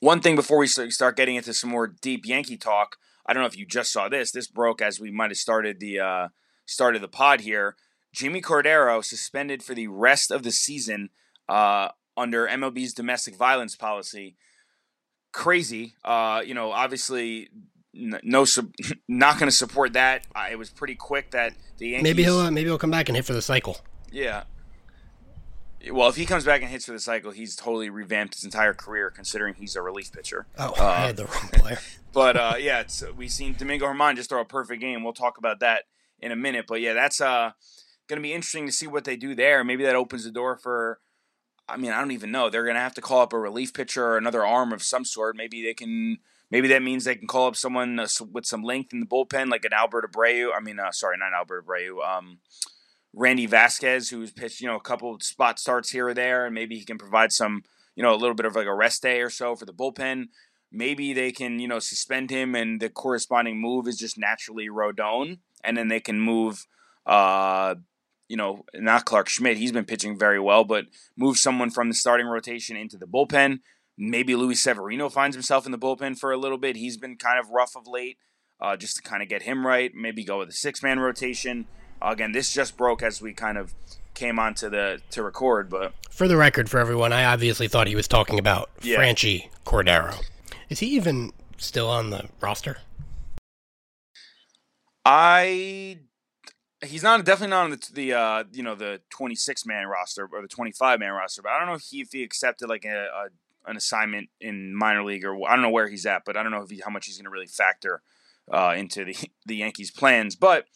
one 0.00 0.20
thing 0.20 0.36
before 0.36 0.58
we 0.58 0.66
start 0.66 1.16
getting 1.16 1.36
into 1.36 1.54
some 1.54 1.70
more 1.70 1.86
deep 1.86 2.26
Yankee 2.26 2.56
talk, 2.56 2.96
I 3.24 3.32
don't 3.32 3.42
know 3.42 3.46
if 3.46 3.56
you 3.56 3.64
just 3.64 3.92
saw 3.92 4.08
this. 4.08 4.32
This 4.32 4.48
broke 4.48 4.82
as 4.82 5.00
we 5.00 5.10
might 5.10 5.30
have 5.30 5.38
started 5.38 5.80
the 5.80 6.00
uh, 6.00 6.28
started 6.66 7.02
the 7.02 7.08
pod 7.08 7.40
here. 7.40 7.76
Jimmy 8.12 8.42
Cordero 8.42 9.04
suspended 9.04 9.62
for 9.62 9.74
the 9.74 9.88
rest 9.88 10.30
of 10.30 10.42
the 10.42 10.52
season 10.52 11.10
uh, 11.48 11.88
under 12.16 12.46
MLB's 12.46 12.94
domestic 12.94 13.36
violence 13.36 13.76
policy. 13.76 14.36
Crazy, 15.32 15.94
uh, 16.04 16.42
you 16.44 16.54
know. 16.54 16.70
Obviously, 16.70 17.48
no, 17.92 18.44
sub- 18.44 18.72
not 19.08 19.38
going 19.38 19.48
to 19.50 19.56
support 19.56 19.94
that. 19.94 20.26
Uh, 20.34 20.46
it 20.50 20.56
was 20.56 20.70
pretty 20.70 20.94
quick 20.94 21.32
that 21.32 21.54
the 21.78 21.88
Yankees. 21.88 22.04
Maybe 22.04 22.22
he'll 22.22 22.38
uh, 22.38 22.50
maybe 22.50 22.68
he'll 22.68 22.78
come 22.78 22.90
back 22.90 23.08
and 23.08 23.16
hit 23.16 23.24
for 23.24 23.32
the 23.32 23.42
cycle. 23.42 23.78
Yeah, 24.12 24.44
Well, 25.90 26.08
if 26.08 26.14
he 26.14 26.24
comes 26.24 26.44
back 26.44 26.62
and 26.62 26.70
hits 26.70 26.84
for 26.84 26.92
the 26.92 27.00
cycle, 27.00 27.32
he's 27.32 27.56
totally 27.56 27.90
revamped 27.90 28.34
his 28.34 28.44
entire 28.44 28.74
career, 28.74 29.10
considering 29.10 29.54
he's 29.54 29.74
a 29.74 29.82
relief 29.82 30.12
pitcher. 30.12 30.46
Oh, 30.56 30.72
uh, 30.78 30.84
I 30.84 31.06
had 31.06 31.16
the 31.16 31.24
wrong 31.24 31.48
player. 31.52 31.78
but 32.12 32.36
uh, 32.36 32.54
yeah, 32.60 32.80
it's, 32.80 33.02
we've 33.16 33.32
seen 33.32 33.56
Domingo 33.58 33.86
Germán 33.86 34.14
just 34.14 34.30
throw 34.30 34.40
a 34.40 34.44
perfect 34.44 34.80
game. 34.80 35.02
We'll 35.02 35.14
talk 35.14 35.36
about 35.36 35.58
that 35.60 35.84
in 36.20 36.30
a 36.30 36.36
minute. 36.36 36.66
But 36.68 36.80
yeah, 36.80 36.92
that's 36.92 37.20
uh, 37.20 37.50
going 38.08 38.18
to 38.18 38.22
be 38.22 38.32
interesting 38.32 38.66
to 38.66 38.72
see 38.72 38.86
what 38.86 39.04
they 39.04 39.16
do 39.16 39.34
there. 39.34 39.64
Maybe 39.64 39.82
that 39.82 39.96
opens 39.96 40.22
the 40.24 40.30
door 40.30 40.56
for. 40.56 41.00
I 41.68 41.76
mean, 41.76 41.92
I 41.92 42.00
don't 42.00 42.10
even 42.12 42.30
know. 42.30 42.50
They're 42.50 42.64
going 42.64 42.74
to 42.74 42.80
have 42.80 42.94
to 42.94 43.00
call 43.00 43.20
up 43.20 43.32
a 43.32 43.38
relief 43.38 43.72
pitcher 43.72 44.04
or 44.04 44.18
another 44.18 44.44
arm 44.44 44.72
of 44.72 44.82
some 44.82 45.04
sort. 45.04 45.36
Maybe 45.36 45.62
they 45.62 45.74
can. 45.74 46.18
Maybe 46.50 46.68
that 46.68 46.82
means 46.82 47.04
they 47.04 47.16
can 47.16 47.26
call 47.26 47.46
up 47.46 47.56
someone 47.56 47.98
with 48.30 48.46
some 48.46 48.62
length 48.62 48.92
in 48.92 49.00
the 49.00 49.06
bullpen, 49.06 49.50
like 49.50 49.64
an 49.64 49.72
Albert 49.72 50.12
Abreu. 50.12 50.50
I 50.54 50.60
mean, 50.60 50.78
uh, 50.78 50.92
sorry, 50.92 51.16
not 51.18 51.32
Albert 51.32 51.66
Abreu. 51.66 52.06
Um, 52.06 52.38
Randy 53.12 53.46
Vasquez, 53.46 54.10
who's 54.10 54.30
pitched, 54.30 54.60
you 54.60 54.66
know, 54.66 54.76
a 54.76 54.80
couple 54.80 55.18
spot 55.20 55.58
starts 55.58 55.90
here 55.90 56.08
or 56.08 56.14
there, 56.14 56.46
and 56.46 56.54
maybe 56.54 56.76
he 56.76 56.84
can 56.84 56.98
provide 56.98 57.32
some, 57.32 57.62
you 57.96 58.02
know, 58.02 58.12
a 58.12 58.16
little 58.16 58.34
bit 58.34 58.46
of 58.46 58.54
like 58.54 58.66
a 58.66 58.74
rest 58.74 59.02
day 59.02 59.20
or 59.20 59.30
so 59.30 59.56
for 59.56 59.64
the 59.64 59.72
bullpen. 59.72 60.26
Maybe 60.70 61.12
they 61.12 61.32
can, 61.32 61.60
you 61.60 61.68
know, 61.68 61.78
suspend 61.78 62.30
him, 62.30 62.54
and 62.54 62.80
the 62.80 62.90
corresponding 62.90 63.60
move 63.60 63.88
is 63.88 63.96
just 63.96 64.18
naturally 64.18 64.68
Rodon, 64.68 65.38
and 65.62 65.76
then 65.76 65.88
they 65.88 66.00
can 66.00 66.20
move, 66.20 66.66
uh, 67.06 67.76
you 68.28 68.36
know, 68.36 68.64
not 68.74 69.04
Clarke 69.04 69.28
Schmidt. 69.28 69.58
He's 69.58 69.72
been 69.72 69.84
pitching 69.84 70.18
very 70.18 70.40
well, 70.40 70.64
but 70.64 70.86
move 71.16 71.36
someone 71.36 71.70
from 71.70 71.88
the 71.88 71.94
starting 71.94 72.26
rotation 72.26 72.76
into 72.76 72.96
the 72.96 73.06
bullpen. 73.06 73.60
Maybe 73.96 74.34
Luis 74.34 74.62
Severino 74.62 75.08
finds 75.08 75.36
himself 75.36 75.66
in 75.66 75.72
the 75.72 75.78
bullpen 75.78 76.18
for 76.18 76.32
a 76.32 76.36
little 76.36 76.58
bit. 76.58 76.76
He's 76.76 76.96
been 76.96 77.16
kind 77.16 77.38
of 77.38 77.50
rough 77.50 77.76
of 77.76 77.86
late, 77.86 78.18
uh, 78.60 78.76
just 78.76 78.96
to 78.96 79.02
kind 79.02 79.22
of 79.22 79.28
get 79.28 79.42
him 79.42 79.66
right. 79.66 79.92
Maybe 79.94 80.24
go 80.24 80.38
with 80.38 80.48
a 80.48 80.52
six 80.52 80.82
man 80.82 80.98
rotation 80.98 81.66
Again, 82.12 82.32
this 82.32 82.52
just 82.52 82.76
broke 82.76 83.02
as 83.02 83.22
we 83.22 83.32
kind 83.32 83.56
of 83.56 83.74
came 84.12 84.38
onto 84.38 84.68
the 84.68 85.00
to 85.10 85.22
record, 85.22 85.70
but 85.70 85.92
for 86.10 86.28
the 86.28 86.36
record, 86.36 86.68
for 86.68 86.78
everyone, 86.78 87.12
I 87.12 87.24
obviously 87.24 87.66
thought 87.66 87.86
he 87.86 87.96
was 87.96 88.06
talking 88.06 88.38
about 88.38 88.70
yeah. 88.82 88.98
Franchy 88.98 89.48
Cordero. 89.64 90.22
Is 90.68 90.80
he 90.80 90.86
even 90.88 91.32
still 91.56 91.88
on 91.88 92.10
the 92.10 92.28
roster? 92.40 92.78
I 95.04 95.98
he's 96.84 97.02
not 97.02 97.24
definitely 97.24 97.50
not 97.50 97.64
on 97.64 97.70
the, 97.70 97.88
the 97.92 98.12
uh, 98.12 98.44
you 98.52 98.62
know 98.62 98.74
the 98.74 99.00
26 99.10 99.66
man 99.66 99.86
roster 99.86 100.28
or 100.32 100.42
the 100.42 100.48
25 100.48 101.00
man 101.00 101.12
roster, 101.12 101.42
but 101.42 101.52
I 101.52 101.58
don't 101.58 101.68
know 101.68 101.74
if 101.74 101.82
he 101.82 102.00
if 102.00 102.12
he 102.12 102.22
accepted 102.22 102.68
like 102.68 102.84
a, 102.84 103.06
a 103.06 103.70
an 103.70 103.76
assignment 103.76 104.28
in 104.40 104.74
minor 104.74 105.04
league 105.04 105.24
or 105.24 105.48
I 105.48 105.54
don't 105.54 105.62
know 105.62 105.70
where 105.70 105.88
he's 105.88 106.06
at, 106.06 106.24
but 106.24 106.36
I 106.36 106.42
don't 106.42 106.52
know 106.52 106.62
if 106.62 106.70
he, 106.70 106.80
how 106.84 106.90
much 106.90 107.06
he's 107.06 107.16
going 107.16 107.24
to 107.24 107.30
really 107.30 107.46
factor 107.46 108.02
uh, 108.52 108.74
into 108.76 109.04
the 109.04 109.16
the 109.46 109.56
Yankees 109.56 109.90
plans, 109.90 110.36
but 110.36 110.66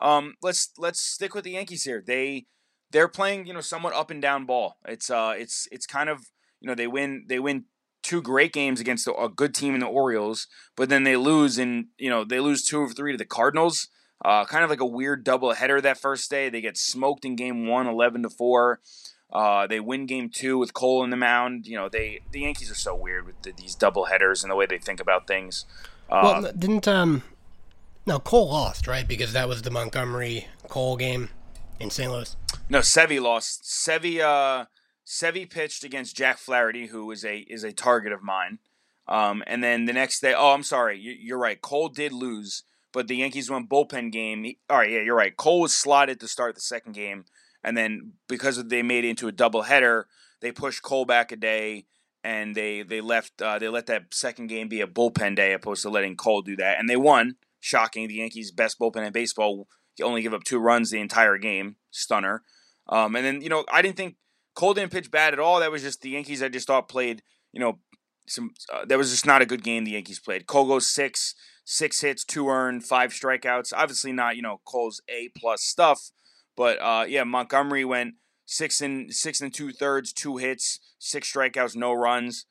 um, 0.00 0.34
let's 0.42 0.70
let's 0.78 1.00
stick 1.00 1.34
with 1.34 1.44
the 1.44 1.52
Yankees 1.52 1.84
here. 1.84 2.02
They 2.04 2.46
they're 2.90 3.08
playing 3.08 3.46
you 3.46 3.54
know 3.54 3.60
somewhat 3.60 3.94
up 3.94 4.10
and 4.10 4.22
down 4.22 4.46
ball. 4.46 4.78
It's 4.86 5.10
uh 5.10 5.34
it's 5.36 5.68
it's 5.70 5.86
kind 5.86 6.08
of 6.08 6.30
you 6.60 6.68
know 6.68 6.74
they 6.74 6.86
win 6.86 7.24
they 7.28 7.38
win 7.38 7.64
two 8.02 8.22
great 8.22 8.52
games 8.52 8.80
against 8.80 9.06
a 9.06 9.28
good 9.28 9.54
team 9.54 9.74
in 9.74 9.80
the 9.80 9.86
Orioles, 9.86 10.46
but 10.76 10.88
then 10.88 11.04
they 11.04 11.16
lose 11.16 11.58
and 11.58 11.86
you 11.98 12.10
know 12.10 12.24
they 12.24 12.40
lose 12.40 12.64
two 12.64 12.80
of 12.82 12.94
three 12.94 13.12
to 13.12 13.18
the 13.18 13.24
Cardinals. 13.24 13.88
Uh, 14.22 14.44
kind 14.44 14.64
of 14.64 14.70
like 14.70 14.80
a 14.80 14.86
weird 14.86 15.24
double 15.24 15.52
header 15.52 15.80
that 15.80 15.98
first 15.98 16.30
day. 16.30 16.48
They 16.48 16.60
get 16.60 16.76
smoked 16.76 17.24
in 17.24 17.36
game 17.36 17.66
one, 17.66 17.86
11 17.86 18.22
to 18.22 18.30
four. 18.30 18.80
Uh, 19.32 19.66
they 19.66 19.80
win 19.80 20.06
game 20.06 20.28
two 20.28 20.58
with 20.58 20.74
Cole 20.74 21.04
in 21.04 21.10
the 21.10 21.16
mound. 21.16 21.66
You 21.66 21.76
know, 21.76 21.88
they 21.88 22.20
the 22.32 22.40
Yankees 22.40 22.70
are 22.70 22.74
so 22.74 22.94
weird 22.94 23.26
with 23.26 23.40
the, 23.42 23.52
these 23.52 23.74
double 23.76 24.06
headers 24.06 24.42
and 24.42 24.50
the 24.50 24.56
way 24.56 24.66
they 24.66 24.78
think 24.78 25.00
about 25.00 25.26
things. 25.26 25.66
Uh, 26.10 26.40
well, 26.42 26.52
didn't 26.52 26.88
um 26.88 27.22
no, 28.06 28.18
Cole 28.18 28.48
lost, 28.48 28.86
right? 28.86 29.06
Because 29.06 29.32
that 29.34 29.48
was 29.48 29.62
the 29.62 29.70
Montgomery 29.70 30.48
Cole 30.68 30.96
game 30.96 31.28
in 31.78 31.90
St. 31.90 32.10
Louis. 32.10 32.36
No, 32.68 32.80
Sevy 32.80 33.20
lost. 33.20 33.62
Sevy, 33.62 34.20
uh, 34.20 34.66
Sevy 35.06 35.48
pitched 35.48 35.84
against 35.84 36.16
Jack 36.16 36.38
Flaherty, 36.38 36.86
who 36.86 37.10
is 37.10 37.24
a 37.24 37.38
is 37.38 37.62
a 37.62 37.72
target 37.72 38.12
of 38.12 38.22
mine. 38.22 38.58
Um, 39.06 39.42
and 39.46 39.62
then 39.62 39.86
the 39.86 39.92
next 39.92 40.20
day, 40.20 40.34
oh, 40.36 40.52
I'm 40.52 40.62
sorry, 40.62 40.98
you, 40.98 41.34
are 41.34 41.38
right. 41.38 41.60
Cole 41.60 41.88
did 41.88 42.12
lose, 42.12 42.62
but 42.92 43.08
the 43.08 43.16
Yankees 43.16 43.50
won 43.50 43.66
bullpen 43.66 44.12
game. 44.12 44.46
All 44.68 44.78
right, 44.78 44.90
yeah, 44.90 45.00
you're 45.00 45.16
right. 45.16 45.36
Cole 45.36 45.60
was 45.60 45.72
slotted 45.72 46.20
to 46.20 46.28
start 46.28 46.54
the 46.54 46.60
second 46.60 46.92
game, 46.92 47.24
and 47.62 47.76
then 47.76 48.12
because 48.28 48.62
they 48.64 48.82
made 48.82 49.04
it 49.04 49.10
into 49.10 49.28
a 49.28 49.32
double 49.32 49.62
header, 49.62 50.06
they 50.40 50.52
pushed 50.52 50.82
Cole 50.82 51.04
back 51.04 51.32
a 51.32 51.36
day, 51.36 51.86
and 52.24 52.54
they 52.54 52.82
they 52.82 53.00
left 53.00 53.40
uh, 53.40 53.58
they 53.58 53.68
let 53.68 53.86
that 53.86 54.12
second 54.12 54.48
game 54.48 54.68
be 54.68 54.80
a 54.80 54.86
bullpen 54.86 55.36
day 55.36 55.52
opposed 55.52 55.82
to 55.82 55.90
letting 55.90 56.16
Cole 56.16 56.42
do 56.42 56.56
that, 56.56 56.78
and 56.78 56.88
they 56.88 56.96
won 56.96 57.36
shocking. 57.60 58.08
The 58.08 58.14
Yankees' 58.14 58.50
best 58.50 58.78
bullpen 58.78 59.06
in 59.06 59.12
baseball 59.12 59.66
only 60.02 60.22
give 60.22 60.34
up 60.34 60.44
two 60.44 60.58
runs 60.58 60.90
the 60.90 61.00
entire 61.00 61.38
game. 61.38 61.76
Stunner. 61.90 62.42
Um, 62.88 63.14
and 63.16 63.24
then 63.24 63.40
you 63.40 63.48
know 63.48 63.64
I 63.72 63.82
didn't 63.82 63.96
think 63.96 64.16
Cole 64.54 64.74
didn't 64.74 64.92
pitch 64.92 65.10
bad 65.10 65.32
at 65.32 65.40
all. 65.40 65.60
That 65.60 65.70
was 65.70 65.82
just 65.82 66.02
the 66.02 66.10
Yankees. 66.10 66.42
I 66.42 66.48
just 66.48 66.66
thought 66.66 66.88
played 66.88 67.22
you 67.52 67.60
know 67.60 67.78
some. 68.26 68.50
Uh, 68.72 68.84
that 68.86 68.98
was 68.98 69.10
just 69.10 69.26
not 69.26 69.42
a 69.42 69.46
good 69.46 69.62
game 69.62 69.84
the 69.84 69.92
Yankees 69.92 70.20
played. 70.20 70.46
Cole 70.46 70.66
goes 70.66 70.88
six, 70.88 71.34
six 71.70 72.00
hits, 72.00 72.24
two 72.24 72.48
earned, 72.48 72.84
five 72.84 73.12
strikeouts. 73.12 73.72
Obviously 73.76 74.12
not 74.12 74.36
you 74.36 74.42
know 74.42 74.60
Cole's 74.64 75.00
A 75.08 75.30
plus 75.36 75.62
stuff, 75.62 76.10
but 76.56 76.78
uh, 76.80 77.04
yeah, 77.06 77.24
Montgomery 77.24 77.84
went 77.84 78.14
six 78.44 78.80
and 78.80 79.14
six 79.14 79.40
and 79.40 79.54
two 79.54 79.72
thirds, 79.72 80.12
two 80.12 80.38
hits, 80.38 80.80
six 80.98 81.32
strikeouts, 81.32 81.76
no 81.76 81.92
runs. 81.92 82.46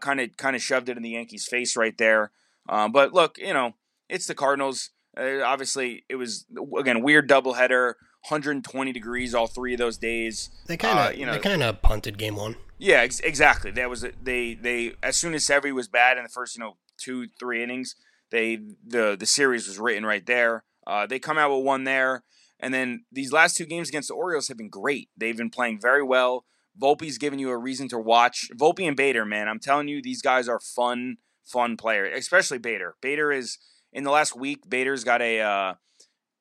Kind 0.00 0.20
of 0.20 0.36
kind 0.36 0.56
of 0.56 0.62
shoved 0.62 0.88
it 0.88 0.96
in 0.96 1.02
the 1.02 1.10
Yankees' 1.10 1.46
face 1.46 1.76
right 1.76 1.96
there. 1.98 2.32
Um, 2.68 2.90
but 2.90 3.12
look, 3.12 3.36
you 3.38 3.52
know 3.52 3.74
it's 4.08 4.26
the 4.26 4.34
Cardinals. 4.34 4.90
Uh, 5.16 5.42
obviously, 5.44 6.04
it 6.08 6.16
was 6.16 6.46
again 6.78 7.02
weird 7.02 7.28
doubleheader, 7.28 7.94
120 8.28 8.92
degrees 8.92 9.34
all 9.34 9.46
three 9.46 9.74
of 9.74 9.78
those 9.78 9.96
days. 9.96 10.50
They 10.66 10.76
kind 10.76 10.98
of, 10.98 11.06
uh, 11.06 11.10
you 11.10 11.26
know, 11.26 11.32
they 11.32 11.38
kind 11.38 11.62
of 11.62 11.82
punted 11.82 12.18
game 12.18 12.36
one. 12.36 12.56
Yeah, 12.78 12.98
ex- 12.98 13.20
exactly. 13.20 13.70
That 13.70 13.88
was 13.88 14.04
they 14.22 14.54
they 14.54 14.94
as 15.02 15.16
soon 15.16 15.34
as 15.34 15.44
Sevy 15.44 15.72
was 15.72 15.88
bad 15.88 16.16
in 16.16 16.24
the 16.24 16.28
first, 16.28 16.56
you 16.56 16.60
know, 16.60 16.76
two 16.98 17.28
three 17.38 17.62
innings, 17.62 17.94
they 18.34 18.58
the 18.84 19.16
the 19.18 19.26
series 19.26 19.68
was 19.68 19.78
written 19.78 20.04
right 20.04 20.26
there. 20.26 20.64
Uh, 20.86 21.06
they 21.06 21.20
come 21.20 21.38
out 21.38 21.56
with 21.56 21.64
one 21.64 21.84
there, 21.84 22.24
and 22.58 22.74
then 22.74 23.04
these 23.12 23.32
last 23.32 23.56
two 23.56 23.64
games 23.64 23.88
against 23.88 24.08
the 24.08 24.14
Orioles 24.14 24.48
have 24.48 24.58
been 24.58 24.68
great. 24.68 25.08
They've 25.16 25.36
been 25.36 25.50
playing 25.50 25.78
very 25.80 26.02
well. 26.02 26.44
Volpe's 26.80 27.16
giving 27.16 27.38
you 27.38 27.50
a 27.50 27.56
reason 27.56 27.86
to 27.88 27.98
watch. 27.98 28.48
Volpe 28.58 28.86
and 28.86 28.96
Bader, 28.96 29.24
man, 29.24 29.48
I'm 29.48 29.60
telling 29.60 29.86
you, 29.86 30.02
these 30.02 30.20
guys 30.20 30.48
are 30.48 30.58
fun, 30.58 31.18
fun 31.44 31.76
players. 31.76 32.18
Especially 32.18 32.58
Bader. 32.58 32.96
Bader 33.00 33.30
is 33.30 33.56
in 33.92 34.02
the 34.02 34.10
last 34.10 34.36
week, 34.36 34.68
Bader's 34.68 35.04
got 35.04 35.22
a 35.22 35.40
uh, 35.40 35.74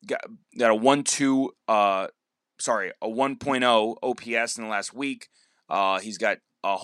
got, 0.07 0.21
got 0.57 0.71
a 0.71 0.75
one 0.75 1.03
two 1.03 1.51
uh, 1.67 2.07
sorry 2.59 2.91
a 3.03 3.07
1.0 3.07 3.95
OPS 4.01 4.57
in 4.57 4.63
the 4.63 4.69
last 4.69 4.95
week. 4.95 5.27
Uh, 5.69 5.99
he's 5.99 6.17
got 6.17 6.39
a 6.63 6.75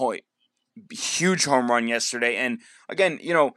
huge 0.92 1.46
home 1.46 1.72
run 1.72 1.88
yesterday, 1.88 2.36
and 2.36 2.62
again, 2.88 3.18
you 3.24 3.34
know. 3.34 3.54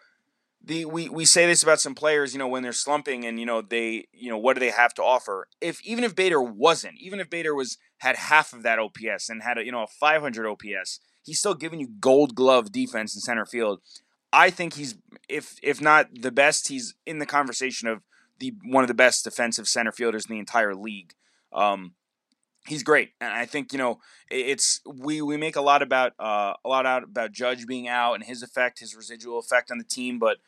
The, 0.65 0.85
we, 0.85 1.09
we 1.09 1.25
say 1.25 1.47
this 1.47 1.63
about 1.63 1.81
some 1.81 1.95
players, 1.95 2.33
you 2.33 2.39
know, 2.39 2.47
when 2.47 2.63
they're 2.63 2.73
slumping 2.73 3.25
and, 3.25 3.41
you 3.41 3.47
know, 3.47 3.63
they, 3.63 4.07
you 4.13 4.31
know, 4.31 4.39
what 4.39 4.55
do 4.55 4.61
they 4.61 4.71
have 4.71 4.95
to 4.95 5.03
offer? 5.03 5.49
If, 5.61 5.85
even 5.85 6.05
if 6.05 6.15
Bader 6.15 6.41
wasn't, 6.41 6.99
even 7.01 7.19
if 7.19 7.29
Bader 7.29 7.53
was, 7.53 7.79
had 7.99 8.15
half 8.15 8.53
of 8.53 8.63
that 8.63 8.79
OPS 8.79 9.29
and 9.29 9.43
had 9.43 9.59
a, 9.59 9.65
you 9.65 9.73
know, 9.73 9.83
a 9.83 9.89
500 9.89 10.47
OPS, 10.47 11.01
he's 11.25 11.39
still 11.39 11.55
giving 11.55 11.81
you 11.81 11.89
gold 12.01 12.35
glove 12.35 12.71
defense 12.71 13.15
in 13.15 13.21
center 13.21 13.45
field. 13.45 13.81
I 14.33 14.51
think 14.51 14.75
he's 14.75 14.97
if 15.29 15.57
if 15.63 15.81
not 15.81 16.09
the 16.23 16.33
best, 16.33 16.69
he's 16.69 16.95
in 17.05 17.19
the 17.19 17.27
conversation 17.27 17.87
of 17.89 18.03
the 18.39 18.55
one 18.65 18.83
of 18.83 18.89
the 18.89 18.95
best 18.95 19.25
defensive 19.25 19.69
center 19.69 19.93
fielders 19.93 20.27
in 20.27 20.35
the 20.35 20.39
entire 20.39 20.75
league. 20.75 21.13
Um, 21.53 21.93
he's 22.67 22.83
great, 22.83 23.11
and 23.21 23.33
I 23.33 23.45
think 23.45 23.73
you 23.73 23.79
know 23.79 24.01
it's 24.31 24.81
we 24.87 25.21
we 25.21 25.37
make 25.37 25.57
a 25.57 25.61
lot 25.61 25.83
about 25.83 26.13
uh, 26.19 26.55
a 26.65 26.69
lot 26.69 26.87
out 26.87 27.03
about 27.03 27.33
Judge 27.33 27.67
being 27.67 27.89
out 27.89 28.15
and 28.15 28.25
his 28.25 28.43
effect, 28.43 28.81
his 28.81 28.97
residual 28.97 29.39
effect 29.39 29.71
on 29.71 29.77
the 29.77 29.85
team, 29.85 30.19
but 30.19 30.39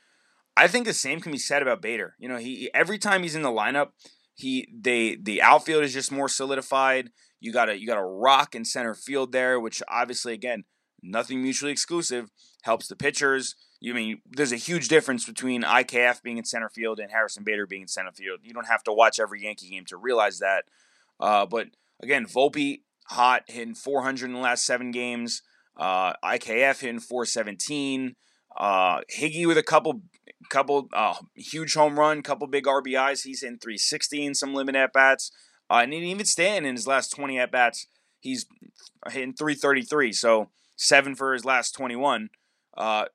I 0.56 0.68
think 0.68 0.86
the 0.86 0.92
same 0.92 1.20
can 1.20 1.32
be 1.32 1.38
said 1.38 1.62
about 1.62 1.82
Bader. 1.82 2.14
You 2.18 2.28
know, 2.28 2.36
he 2.36 2.70
every 2.74 2.98
time 2.98 3.22
he's 3.22 3.34
in 3.34 3.42
the 3.42 3.50
lineup, 3.50 3.88
he 4.34 4.68
they 4.72 5.16
the 5.16 5.42
outfield 5.42 5.84
is 5.84 5.92
just 5.92 6.12
more 6.12 6.28
solidified. 6.28 7.10
You 7.40 7.52
got 7.52 7.68
a 7.68 7.78
you 7.78 7.86
got 7.86 7.98
a 7.98 8.04
rock 8.04 8.54
in 8.54 8.64
center 8.64 8.94
field 8.94 9.32
there, 9.32 9.58
which 9.58 9.82
obviously 9.88 10.32
again 10.32 10.64
nothing 11.02 11.42
mutually 11.42 11.72
exclusive 11.72 12.30
helps 12.62 12.88
the 12.88 12.96
pitchers 12.96 13.56
you 13.84 13.92
mean 13.92 14.22
there's 14.30 14.50
a 14.50 14.56
huge 14.56 14.88
difference 14.88 15.26
between 15.26 15.62
IKF 15.62 16.22
being 16.22 16.38
in 16.38 16.44
center 16.46 16.70
field 16.70 16.98
and 16.98 17.10
Harrison 17.10 17.44
Bader 17.44 17.66
being 17.66 17.82
in 17.82 17.88
center 17.88 18.12
field. 18.12 18.40
You 18.42 18.54
don't 18.54 18.66
have 18.66 18.82
to 18.84 18.92
watch 18.94 19.20
every 19.20 19.42
Yankee 19.42 19.68
game 19.68 19.84
to 19.88 19.98
realize 19.98 20.38
that. 20.38 20.64
Uh, 21.20 21.44
but 21.44 21.66
again, 22.02 22.24
Volpe 22.24 22.80
hot 23.08 23.42
hitting 23.46 23.74
400 23.74 24.24
in 24.24 24.32
the 24.32 24.38
last 24.38 24.64
seven 24.64 24.90
games. 24.90 25.42
Uh, 25.76 26.14
IKF 26.24 26.80
hitting 26.80 26.98
417. 26.98 28.16
Uh, 28.56 29.00
Higgy 29.14 29.46
with 29.46 29.58
a 29.58 29.62
couple, 29.62 30.00
couple 30.50 30.88
uh, 30.92 31.14
huge 31.34 31.74
home 31.74 31.98
run, 31.98 32.22
couple 32.22 32.46
big 32.46 32.64
RBIs. 32.64 33.24
He's 33.24 33.42
in 33.42 33.58
360 33.58 34.26
in 34.26 34.34
some 34.34 34.54
limit 34.54 34.76
at 34.76 34.92
bats. 34.92 35.30
Uh, 35.70 35.80
and 35.82 35.94
even 35.94 36.26
Stanton 36.26 36.66
in 36.66 36.74
his 36.74 36.86
last 36.86 37.10
20 37.14 37.38
at 37.38 37.50
bats, 37.50 37.86
he's 38.20 38.46
hitting 39.10 39.34
333. 39.34 40.12
So 40.12 40.50
seven 40.76 41.14
for 41.14 41.32
his 41.32 41.44
last 41.44 41.72
21. 41.72 42.30
Uh, 42.76 43.06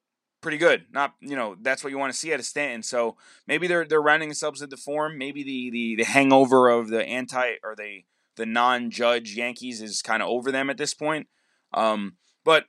pretty 0.41 0.57
good. 0.57 0.85
Not 0.91 1.13
you 1.19 1.35
know 1.35 1.55
that's 1.61 1.83
what 1.83 1.91
you 1.91 1.97
want 1.97 2.13
to 2.13 2.19
see 2.19 2.33
out 2.33 2.39
of 2.39 2.45
Stanton. 2.45 2.83
So 2.83 3.17
maybe 3.47 3.67
they're 3.67 3.85
they're 3.85 4.01
rounding 4.01 4.29
themselves 4.29 4.61
into 4.61 4.77
form. 4.77 5.17
Maybe 5.17 5.43
the 5.43 5.69
the 5.69 5.95
the 5.97 6.05
hangover 6.05 6.69
of 6.69 6.89
the 6.89 7.05
anti 7.05 7.53
or 7.63 7.75
the 7.75 8.03
the 8.35 8.45
non-judge 8.45 9.35
Yankees 9.35 9.81
is 9.81 10.01
kind 10.01 10.23
of 10.23 10.29
over 10.29 10.51
them 10.51 10.69
at 10.69 10.77
this 10.77 10.93
point. 10.93 11.27
Um, 11.73 12.15
but 12.45 12.65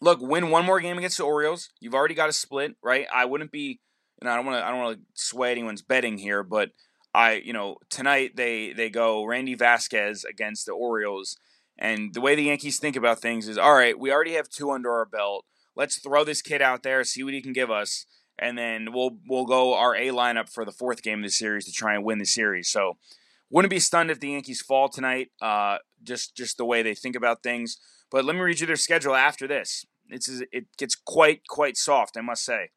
look, 0.00 0.20
win 0.20 0.50
one 0.50 0.64
more 0.64 0.80
game 0.80 0.98
against 0.98 1.18
the 1.18 1.24
Orioles. 1.24 1.70
You've 1.80 1.94
already 1.94 2.14
got 2.14 2.28
a 2.28 2.32
split, 2.32 2.76
right? 2.82 3.06
I 3.12 3.24
wouldn't 3.24 3.52
be, 3.52 3.80
and 4.20 4.28
I 4.28 4.36
don't 4.36 4.46
want 4.46 4.58
to, 4.58 4.66
I 4.66 4.70
don't 4.70 4.80
want 4.80 4.98
to 4.98 5.04
sway 5.14 5.50
anyone's 5.50 5.82
betting 5.82 6.18
here, 6.18 6.42
but 6.42 6.70
I, 7.14 7.34
you 7.34 7.52
know, 7.52 7.76
tonight 7.90 8.36
they 8.36 8.72
they 8.72 8.90
go 8.90 9.24
Randy 9.24 9.54
Vasquez 9.54 10.24
against 10.24 10.66
the 10.66 10.72
Orioles, 10.72 11.36
and 11.78 12.12
the 12.12 12.20
way 12.20 12.34
the 12.34 12.44
Yankees 12.44 12.78
think 12.78 12.96
about 12.96 13.20
things 13.20 13.48
is, 13.48 13.56
all 13.56 13.74
right, 13.74 13.98
we 13.98 14.12
already 14.12 14.32
have 14.34 14.48
two 14.48 14.70
under 14.70 14.92
our 14.92 15.06
belt. 15.06 15.44
Let's 15.76 15.98
throw 15.98 16.24
this 16.24 16.42
kid 16.42 16.60
out 16.60 16.82
there, 16.82 17.02
see 17.04 17.22
what 17.22 17.34
he 17.34 17.40
can 17.40 17.52
give 17.52 17.70
us, 17.70 18.06
and 18.38 18.58
then 18.58 18.88
we'll 18.92 19.18
we'll 19.28 19.46
go 19.46 19.74
our 19.74 19.94
A 19.94 20.08
lineup 20.08 20.48
for 20.48 20.64
the 20.64 20.72
fourth 20.72 21.02
game 21.02 21.20
of 21.20 21.24
the 21.24 21.30
series 21.30 21.64
to 21.66 21.72
try 21.72 21.94
and 21.94 22.04
win 22.04 22.18
the 22.18 22.26
series. 22.26 22.68
So, 22.68 22.96
wouldn't 23.50 23.70
be 23.70 23.80
stunned 23.80 24.10
if 24.10 24.18
the 24.18 24.30
Yankees 24.30 24.60
fall 24.60 24.88
tonight. 24.88 25.30
Uh, 25.40 25.78
just 26.02 26.36
just 26.36 26.56
the 26.56 26.64
way 26.64 26.82
they 26.82 26.94
think 26.94 27.14
about 27.14 27.42
things. 27.42 27.78
But 28.14 28.24
let 28.24 28.36
me 28.36 28.42
read 28.42 28.60
you 28.60 28.68
their 28.68 28.76
schedule 28.76 29.16
after 29.16 29.48
this. 29.48 29.86
It's 30.08 30.28
it 30.52 30.66
gets 30.78 30.94
quite 30.94 31.48
quite 31.48 31.76
soft, 31.76 32.16
I 32.16 32.20
must 32.20 32.44
say. 32.44 32.70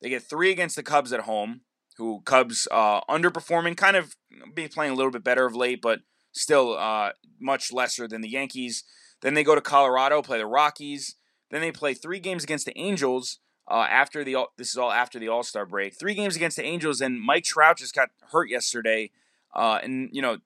They 0.00 0.08
get 0.08 0.22
three 0.22 0.50
against 0.50 0.76
the 0.76 0.82
Cubs 0.82 1.12
at 1.12 1.20
home, 1.20 1.60
who 1.98 2.22
Cubs 2.24 2.66
uh, 2.70 3.02
underperforming, 3.02 3.76
kind 3.76 3.98
of 3.98 4.16
be 4.54 4.68
playing 4.68 4.92
a 4.92 4.94
little 4.94 5.10
bit 5.10 5.22
better 5.22 5.44
of 5.44 5.54
late, 5.54 5.82
but 5.82 6.00
still 6.32 6.78
uh, 6.78 7.12
much 7.38 7.70
lesser 7.70 8.08
than 8.08 8.22
the 8.22 8.30
Yankees. 8.30 8.84
Then 9.20 9.34
they 9.34 9.44
go 9.44 9.54
to 9.54 9.60
Colorado, 9.60 10.22
play 10.22 10.38
the 10.38 10.46
Rockies. 10.46 11.16
Then 11.50 11.60
they 11.60 11.70
play 11.70 11.92
three 11.92 12.18
games 12.18 12.42
against 12.42 12.64
the 12.64 12.78
Angels. 12.78 13.40
Uh, 13.70 13.86
after 13.90 14.24
the 14.24 14.36
this 14.56 14.70
is 14.70 14.78
all 14.78 14.90
after 14.90 15.18
the 15.18 15.28
All 15.28 15.42
Star 15.42 15.66
break. 15.66 15.98
Three 15.98 16.14
games 16.14 16.34
against 16.34 16.56
the 16.56 16.64
Angels, 16.64 17.02
and 17.02 17.20
Mike 17.20 17.44
Trout 17.44 17.76
just 17.76 17.94
got 17.94 18.08
hurt 18.32 18.48
yesterday, 18.48 19.10
uh, 19.54 19.80
and 19.82 20.08
you 20.12 20.22
know 20.22 20.38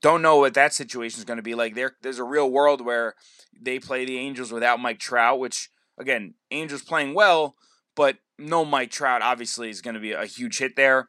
don't 0.00 0.22
know 0.22 0.38
what 0.38 0.54
that 0.54 0.74
situation 0.74 1.18
is 1.18 1.24
going 1.24 1.36
to 1.36 1.42
be 1.42 1.54
like. 1.54 1.74
There, 1.74 1.96
there's 2.02 2.18
a 2.18 2.24
real 2.24 2.50
world 2.50 2.84
where 2.84 3.14
they 3.60 3.78
play 3.78 4.04
the 4.04 4.18
Angels 4.18 4.52
without 4.52 4.80
Mike 4.80 4.98
Trout, 4.98 5.38
which 5.38 5.70
again, 5.98 6.34
Angels 6.50 6.82
playing 6.82 7.14
well, 7.14 7.56
but 7.94 8.16
no 8.38 8.64
Mike 8.64 8.90
Trout 8.90 9.22
obviously 9.22 9.68
is 9.68 9.82
going 9.82 9.94
to 9.94 10.00
be 10.00 10.12
a 10.12 10.24
huge 10.24 10.58
hit 10.58 10.76
there. 10.76 11.08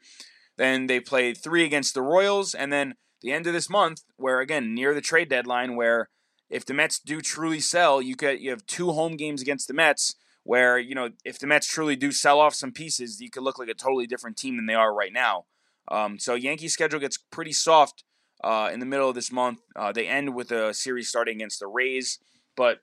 Then 0.57 0.87
they 0.87 0.99
play 0.99 1.33
three 1.33 1.63
against 1.63 1.93
the 1.93 2.01
Royals, 2.01 2.53
and 2.53 2.71
then 2.71 2.95
the 3.21 3.31
end 3.31 3.47
of 3.47 3.53
this 3.53 3.69
month, 3.69 4.01
where 4.17 4.39
again 4.41 4.75
near 4.75 4.93
the 4.93 5.01
trade 5.01 5.29
deadline, 5.29 5.75
where 5.75 6.09
if 6.49 6.65
the 6.65 6.73
Mets 6.73 6.99
do 6.99 7.21
truly 7.21 7.61
sell, 7.61 8.01
you 8.01 8.15
could 8.15 8.41
you 8.41 8.49
have 8.49 8.65
two 8.65 8.91
home 8.91 9.15
games 9.15 9.41
against 9.41 9.67
the 9.67 9.73
Mets. 9.73 10.15
Where 10.43 10.77
you 10.77 10.95
know 10.95 11.09
if 11.23 11.39
the 11.39 11.47
Mets 11.47 11.67
truly 11.67 11.95
do 11.95 12.11
sell 12.11 12.39
off 12.39 12.55
some 12.55 12.71
pieces, 12.71 13.21
you 13.21 13.29
could 13.29 13.43
look 13.43 13.57
like 13.57 13.69
a 13.69 13.73
totally 13.73 14.07
different 14.07 14.37
team 14.37 14.57
than 14.57 14.65
they 14.65 14.73
are 14.73 14.93
right 14.93 15.13
now. 15.13 15.45
Um, 15.87 16.19
so 16.19 16.35
Yankee 16.35 16.67
schedule 16.67 16.99
gets 16.99 17.17
pretty 17.17 17.53
soft 17.53 18.03
uh, 18.43 18.69
in 18.73 18.79
the 18.79 18.85
middle 18.85 19.09
of 19.09 19.15
this 19.15 19.31
month. 19.31 19.59
Uh, 19.75 19.91
they 19.91 20.07
end 20.07 20.35
with 20.35 20.51
a 20.51 20.73
series 20.73 21.09
starting 21.09 21.37
against 21.37 21.59
the 21.59 21.67
Rays, 21.67 22.19
but 22.55 22.79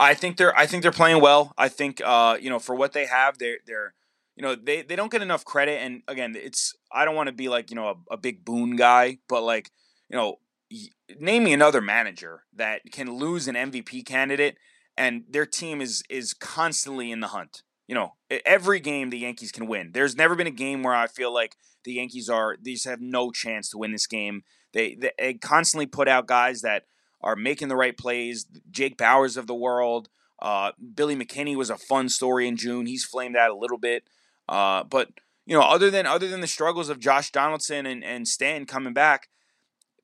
I 0.00 0.14
think 0.14 0.36
they're 0.36 0.56
I 0.56 0.66
think 0.66 0.82
they're 0.82 0.92
playing 0.92 1.20
well. 1.20 1.52
I 1.58 1.68
think 1.68 2.00
uh, 2.04 2.36
you 2.40 2.50
know 2.50 2.58
for 2.58 2.74
what 2.74 2.92
they 2.92 3.06
have, 3.06 3.38
they're 3.38 3.58
they're 3.66 3.94
you 4.36 4.42
know 4.42 4.54
they, 4.54 4.82
they 4.82 4.96
don't 4.96 5.10
get 5.10 5.22
enough 5.22 5.44
credit. 5.44 5.80
And 5.82 6.02
again, 6.08 6.34
it's 6.36 6.74
I 6.92 7.04
don't 7.04 7.16
want 7.16 7.28
to 7.28 7.34
be 7.34 7.48
like 7.48 7.70
you 7.70 7.76
know 7.76 7.88
a, 7.88 8.14
a 8.14 8.16
big 8.16 8.44
boon 8.44 8.76
guy, 8.76 9.18
but 9.28 9.42
like 9.42 9.70
you 10.08 10.16
know 10.16 10.38
name 11.18 11.44
me 11.44 11.52
another 11.52 11.80
manager 11.80 12.44
that 12.54 12.82
can 12.92 13.14
lose 13.14 13.48
an 13.48 13.54
MVP 13.54 14.04
candidate 14.04 14.58
and 14.98 15.24
their 15.30 15.46
team 15.46 15.80
is 15.80 16.02
is 16.10 16.34
constantly 16.34 17.10
in 17.10 17.20
the 17.20 17.28
hunt. 17.28 17.62
You 17.86 17.94
know, 17.94 18.16
every 18.44 18.80
game 18.80 19.08
the 19.08 19.18
Yankees 19.18 19.50
can 19.50 19.66
win. 19.66 19.92
There's 19.92 20.14
never 20.14 20.34
been 20.34 20.46
a 20.46 20.50
game 20.50 20.82
where 20.82 20.94
I 20.94 21.06
feel 21.06 21.32
like 21.32 21.56
the 21.88 21.94
Yankees 21.94 22.28
are 22.28 22.56
these 22.60 22.84
have 22.84 23.00
no 23.00 23.30
chance 23.30 23.70
to 23.70 23.78
win 23.78 23.92
this 23.92 24.06
game. 24.06 24.42
They, 24.74 24.94
they, 24.94 25.12
they 25.18 25.34
constantly 25.34 25.86
put 25.86 26.06
out 26.06 26.26
guys 26.26 26.60
that 26.60 26.84
are 27.22 27.34
making 27.34 27.68
the 27.68 27.76
right 27.76 27.96
plays. 27.96 28.46
Jake 28.70 28.98
Bauers 28.98 29.38
of 29.38 29.46
the 29.46 29.54
world. 29.54 30.10
Uh, 30.40 30.72
Billy 30.94 31.16
McKinney 31.16 31.56
was 31.56 31.70
a 31.70 31.78
fun 31.78 32.10
story 32.10 32.46
in 32.46 32.56
June. 32.56 32.86
He's 32.86 33.04
flamed 33.04 33.36
out 33.36 33.50
a 33.50 33.56
little 33.56 33.78
bit, 33.78 34.04
uh, 34.48 34.84
but 34.84 35.08
you 35.46 35.56
know, 35.56 35.62
other 35.62 35.90
than 35.90 36.06
other 36.06 36.28
than 36.28 36.42
the 36.42 36.46
struggles 36.46 36.90
of 36.90 37.00
Josh 37.00 37.32
Donaldson 37.32 37.86
and 37.86 38.04
and 38.04 38.28
Stan 38.28 38.66
coming 38.66 38.92
back, 38.92 39.28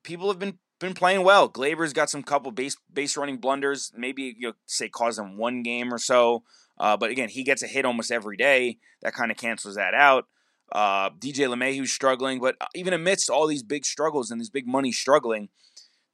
people 0.02 0.28
have 0.28 0.38
been 0.38 0.58
been 0.80 0.94
playing 0.94 1.22
well. 1.22 1.48
Gleyber's 1.48 1.92
got 1.92 2.10
some 2.10 2.22
couple 2.22 2.50
base 2.50 2.76
base 2.92 3.16
running 3.16 3.36
blunders, 3.36 3.92
maybe 3.94 4.34
you 4.38 4.48
know, 4.48 4.54
say 4.66 4.88
cause 4.88 5.18
him 5.18 5.36
one 5.36 5.62
game 5.62 5.92
or 5.92 5.98
so. 5.98 6.42
Uh, 6.78 6.96
but 6.96 7.10
again, 7.10 7.28
he 7.28 7.44
gets 7.44 7.62
a 7.62 7.68
hit 7.68 7.84
almost 7.84 8.10
every 8.10 8.36
day. 8.36 8.78
That 9.02 9.12
kind 9.12 9.30
of 9.30 9.36
cancels 9.36 9.76
that 9.76 9.94
out. 9.94 10.26
Uh, 10.74 11.10
DJ 11.10 11.48
LeMahieu's 11.48 11.92
struggling, 11.92 12.40
but 12.40 12.56
uh, 12.60 12.66
even 12.74 12.92
amidst 12.92 13.30
all 13.30 13.46
these 13.46 13.62
big 13.62 13.86
struggles 13.86 14.30
and 14.30 14.40
this 14.40 14.48
big 14.48 14.66
money 14.66 14.90
struggling, 14.90 15.48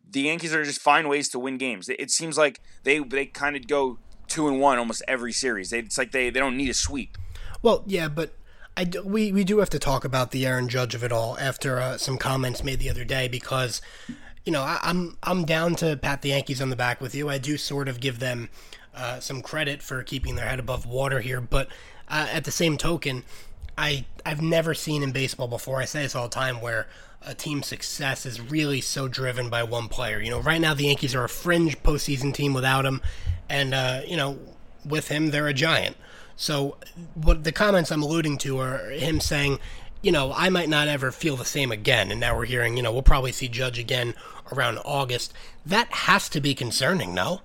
the 0.08 0.22
Yankees 0.22 0.52
are 0.54 0.64
just 0.64 0.80
find 0.80 1.08
ways 1.08 1.28
to 1.30 1.38
win 1.38 1.56
games. 1.56 1.88
It 1.88 2.10
seems 2.10 2.36
like 2.36 2.60
they 2.84 2.98
they 2.98 3.26
kind 3.26 3.56
of 3.56 3.66
go 3.66 3.98
two 4.28 4.48
and 4.48 4.60
one 4.60 4.78
almost 4.78 5.02
every 5.08 5.32
series. 5.32 5.70
They, 5.70 5.80
it's 5.80 5.98
like 5.98 6.12
they, 6.12 6.30
they 6.30 6.40
don't 6.40 6.56
need 6.56 6.70
a 6.70 6.74
sweep. 6.74 7.16
Well, 7.62 7.84
yeah, 7.86 8.08
but 8.08 8.34
I 8.76 8.84
do, 8.84 9.02
we 9.02 9.32
we 9.32 9.44
do 9.44 9.58
have 9.58 9.70
to 9.70 9.78
talk 9.78 10.04
about 10.04 10.30
the 10.30 10.46
Aaron 10.46 10.68
Judge 10.68 10.94
of 10.94 11.04
it 11.04 11.12
all 11.12 11.36
after 11.38 11.78
uh, 11.78 11.98
some 11.98 12.16
comments 12.16 12.64
made 12.64 12.78
the 12.78 12.88
other 12.88 13.04
day 13.04 13.28
because 13.28 13.82
you 14.44 14.52
know 14.52 14.62
I, 14.62 14.78
I'm 14.82 15.18
I'm 15.22 15.44
down 15.44 15.74
to 15.76 15.96
pat 15.96 16.22
the 16.22 16.30
Yankees 16.30 16.62
on 16.62 16.70
the 16.70 16.76
back 16.76 17.00
with 17.00 17.14
you. 17.14 17.28
I 17.28 17.38
do 17.38 17.56
sort 17.56 17.88
of 17.88 18.00
give 18.00 18.20
them 18.20 18.48
uh, 18.94 19.20
some 19.20 19.42
credit 19.42 19.82
for 19.82 20.02
keeping 20.02 20.36
their 20.36 20.46
head 20.46 20.58
above 20.58 20.86
water 20.86 21.20
here, 21.20 21.40
but 21.40 21.68
uh, 22.08 22.28
at 22.32 22.44
the 22.44 22.50
same 22.50 22.78
token, 22.78 23.24
I 23.80 24.04
I've 24.26 24.42
never 24.42 24.74
seen 24.74 25.02
in 25.02 25.10
baseball 25.10 25.48
before. 25.48 25.80
I 25.80 25.86
say 25.86 26.02
this 26.02 26.14
all 26.14 26.28
the 26.28 26.34
time 26.34 26.60
where 26.60 26.86
a 27.22 27.34
team's 27.34 27.66
success 27.66 28.26
is 28.26 28.40
really 28.40 28.80
so 28.80 29.08
driven 29.08 29.48
by 29.48 29.62
one 29.62 29.88
player. 29.88 30.20
You 30.20 30.30
know, 30.30 30.40
right 30.40 30.60
now 30.60 30.74
the 30.74 30.84
Yankees 30.84 31.14
are 31.14 31.24
a 31.24 31.28
fringe 31.28 31.82
postseason 31.82 32.34
team 32.34 32.52
without 32.52 32.84
him, 32.84 33.00
and 33.48 33.72
uh, 33.74 34.02
you 34.06 34.16
know, 34.16 34.38
with 34.84 35.08
him 35.08 35.30
they're 35.30 35.48
a 35.48 35.54
giant. 35.54 35.96
So 36.36 36.76
what 37.14 37.44
the 37.44 37.52
comments 37.52 37.90
I'm 37.90 38.02
alluding 38.02 38.38
to 38.38 38.58
are 38.58 38.90
him 38.90 39.20
saying, 39.20 39.58
you 40.02 40.12
know, 40.12 40.32
I 40.34 40.48
might 40.50 40.68
not 40.68 40.88
ever 40.88 41.10
feel 41.10 41.36
the 41.36 41.44
same 41.44 41.72
again. 41.72 42.10
And 42.10 42.20
now 42.20 42.36
we're 42.36 42.46
hearing, 42.46 42.76
you 42.76 42.82
know, 42.82 42.92
we'll 42.92 43.02
probably 43.02 43.32
see 43.32 43.48
Judge 43.48 43.78
again 43.78 44.14
around 44.50 44.78
August. 44.84 45.34
That 45.66 45.92
has 45.92 46.28
to 46.30 46.40
be 46.40 46.54
concerning, 46.54 47.14
no? 47.14 47.42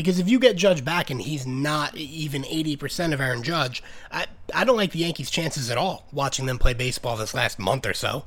Because 0.00 0.18
if 0.18 0.30
you 0.30 0.38
get 0.38 0.56
Judge 0.56 0.82
back 0.82 1.10
and 1.10 1.20
he's 1.20 1.46
not 1.46 1.94
even 1.94 2.42
80% 2.42 3.12
of 3.12 3.20
Aaron 3.20 3.42
Judge, 3.42 3.82
I, 4.10 4.26
I 4.54 4.64
don't 4.64 4.78
like 4.78 4.92
the 4.92 5.00
Yankees' 5.00 5.30
chances 5.30 5.70
at 5.70 5.76
all 5.76 6.06
watching 6.10 6.46
them 6.46 6.58
play 6.58 6.72
baseball 6.72 7.18
this 7.18 7.34
last 7.34 7.58
month 7.58 7.84
or 7.84 7.92
so. 7.92 8.24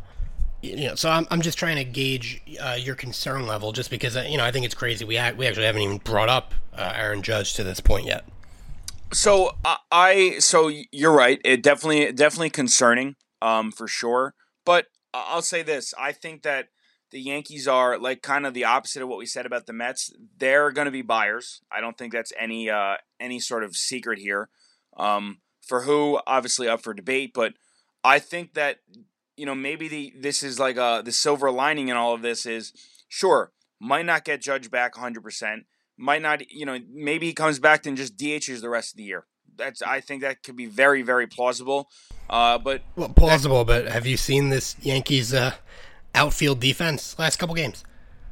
You 0.62 0.90
know, 0.90 0.96
so 0.96 1.10
I'm, 1.10 1.26
I'm 1.32 1.42
just 1.42 1.58
trying 1.58 1.78
to 1.78 1.84
gauge 1.84 2.44
uh, 2.62 2.78
your 2.80 2.94
concern 2.94 3.48
level 3.48 3.72
just 3.72 3.90
because, 3.90 4.16
uh, 4.16 4.26
you 4.30 4.38
know, 4.38 4.46
I 4.46 4.52
think 4.52 4.66
it's 4.66 4.76
crazy. 4.76 5.04
We, 5.04 5.16
ha- 5.16 5.34
we 5.36 5.48
actually 5.48 5.66
haven't 5.66 5.82
even 5.82 5.98
brought 5.98 6.30
up 6.30 6.54
uh, 6.78 6.94
Aaron 6.96 7.24
Judge 7.24 7.56
to 7.56 7.64
this 7.64 7.80
point 7.80 8.06
yet. 8.06 8.24
So 9.12 9.56
uh, 9.66 9.78
I, 9.92 10.38
so 10.40 10.70
you're 10.92 11.12
right. 11.12 11.42
It 11.44 11.64
definitely, 11.64 12.12
definitely 12.12 12.52
concerning 12.52 13.16
um, 13.42 13.72
for 13.72 13.88
sure. 13.88 14.36
But 14.64 14.86
I'll 15.12 15.42
say 15.42 15.64
this 15.64 15.94
I 16.00 16.12
think 16.12 16.44
that 16.44 16.68
the 17.14 17.22
Yankees 17.22 17.68
are 17.68 17.98
like 18.00 18.24
kind 18.24 18.46
of 18.46 18.56
the 18.56 18.66
opposite 18.66 19.04
of 19.04 19.08
what 19.08 19.20
we 19.20 19.28
said 19.28 19.46
about 19.46 19.68
the 19.68 19.74
Mets. 19.74 20.12
They're 20.40 20.72
going 20.72 20.86
to 20.86 20.92
be 20.92 21.04
buyers. 21.04 21.62
I 21.72 21.80
don't 21.80 21.96
think 21.98 22.12
that's 22.12 22.34
any 22.38 22.70
uh, 22.70 22.96
any 23.20 23.40
sort 23.40 23.64
of 23.64 23.78
secret 23.78 24.18
here. 24.20 24.50
Um, 24.98 25.38
for 25.62 25.84
who, 25.84 26.20
obviously 26.28 26.68
up 26.68 26.82
for 26.82 26.94
debate, 26.94 27.32
but 27.34 27.54
I 28.04 28.20
think 28.20 28.56
that 28.56 28.80
you 29.38 29.46
know 29.46 29.56
maybe 29.56 29.88
the 29.88 30.14
this 30.20 30.44
is 30.44 30.60
like 30.60 30.78
uh 30.78 31.02
the 31.02 31.12
silver 31.12 31.50
lining 31.52 31.88
in 31.88 31.96
all 31.96 32.14
of 32.14 32.22
this 32.22 32.46
is 32.46 32.74
sure 33.08 33.52
might 33.80 34.06
not 34.06 34.26
get 34.26 34.42
Judge 34.42 34.70
back 34.70 34.96
100 34.96 35.24
percent, 35.24 35.66
might 35.98 36.22
not 36.22 36.52
you 36.52 36.66
know 36.66 36.80
maybe 36.92 37.28
he 37.28 37.34
comes 37.34 37.60
back 37.60 37.86
and 37.86 37.96
just 37.96 38.18
DHs 38.18 38.60
the 38.62 38.70
rest 38.70 38.94
of 38.94 38.98
the 38.98 39.04
year. 39.04 39.26
That's 39.56 39.84
I 39.84 40.02
think 40.02 40.24
that 40.24 40.42
could 40.42 40.56
be 40.56 40.66
very 40.66 41.04
very 41.04 41.28
plausible. 41.28 41.90
Uh, 42.28 42.58
but 42.58 42.82
well, 42.96 43.10
plausible. 43.10 43.64
That, 43.66 43.86
but 43.86 43.92
have 43.94 44.08
you 44.08 44.18
seen 44.18 44.50
this 44.50 44.76
Yankees 44.82 45.32
uh, 45.32 45.54
outfield 46.16 46.60
defense 46.60 47.18
last 47.18 47.38
couple 47.38 47.56
games. 47.56 47.84